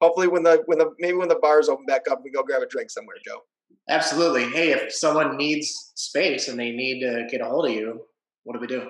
Hopefully, 0.00 0.28
when 0.28 0.42
the 0.42 0.62
when 0.66 0.78
the 0.78 0.90
maybe 0.98 1.16
when 1.16 1.28
the 1.28 1.36
bars 1.36 1.68
open 1.68 1.86
back 1.86 2.02
up, 2.10 2.20
we 2.24 2.30
go 2.30 2.42
grab 2.42 2.62
a 2.62 2.66
drink 2.66 2.90
somewhere, 2.90 3.16
Joe. 3.24 3.40
Absolutely. 3.88 4.44
Hey, 4.44 4.72
if 4.72 4.94
someone 4.94 5.36
needs 5.36 5.92
space 5.94 6.48
and 6.48 6.58
they 6.58 6.70
need 6.70 7.00
to 7.00 7.26
get 7.30 7.42
a 7.42 7.44
hold 7.44 7.66
of 7.66 7.72
you, 7.72 8.00
what 8.44 8.54
do 8.54 8.60
we 8.60 8.66
do? 8.66 8.82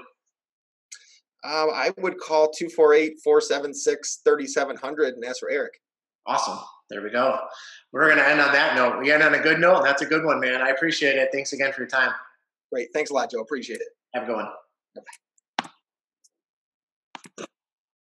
Um, 1.45 1.71
I 1.75 1.93
would 1.99 2.19
call 2.19 2.51
248 2.51 3.15
476 3.23 4.21
3700 4.25 5.15
and 5.15 5.25
ask 5.25 5.41
for 5.41 5.51
Eric. 5.51 5.73
Awesome. 6.27 6.59
There 6.91 7.03
we 7.03 7.11
go. 7.11 7.39
We're 7.93 8.07
going 8.07 8.19
to 8.19 8.29
end 8.29 8.41
on 8.41 8.53
that 8.53 8.75
note. 8.75 9.01
We 9.01 9.11
end 9.13 9.23
on 9.23 9.35
a 9.35 9.41
good 9.41 9.59
note. 9.59 9.85
That's 9.85 10.03
a 10.03 10.07
good 10.07 10.25
one, 10.25 10.41
man. 10.41 10.61
I 10.61 10.71
appreciate 10.71 11.17
it. 11.17 11.31
Thanks 11.33 11.53
again 11.53 11.73
for 11.73 11.81
your 11.81 11.89
time. 11.89 12.13
Great. 12.73 12.89
Thanks 12.93 13.11
a 13.11 13.15
lot, 13.15 13.31
Joe. 13.31 13.41
Appreciate 13.41 13.81
it. 13.81 13.89
Have 14.15 14.25
a 14.25 14.27
good 14.27 14.37
one. 14.37 14.47
Bye-bye. 14.95 15.24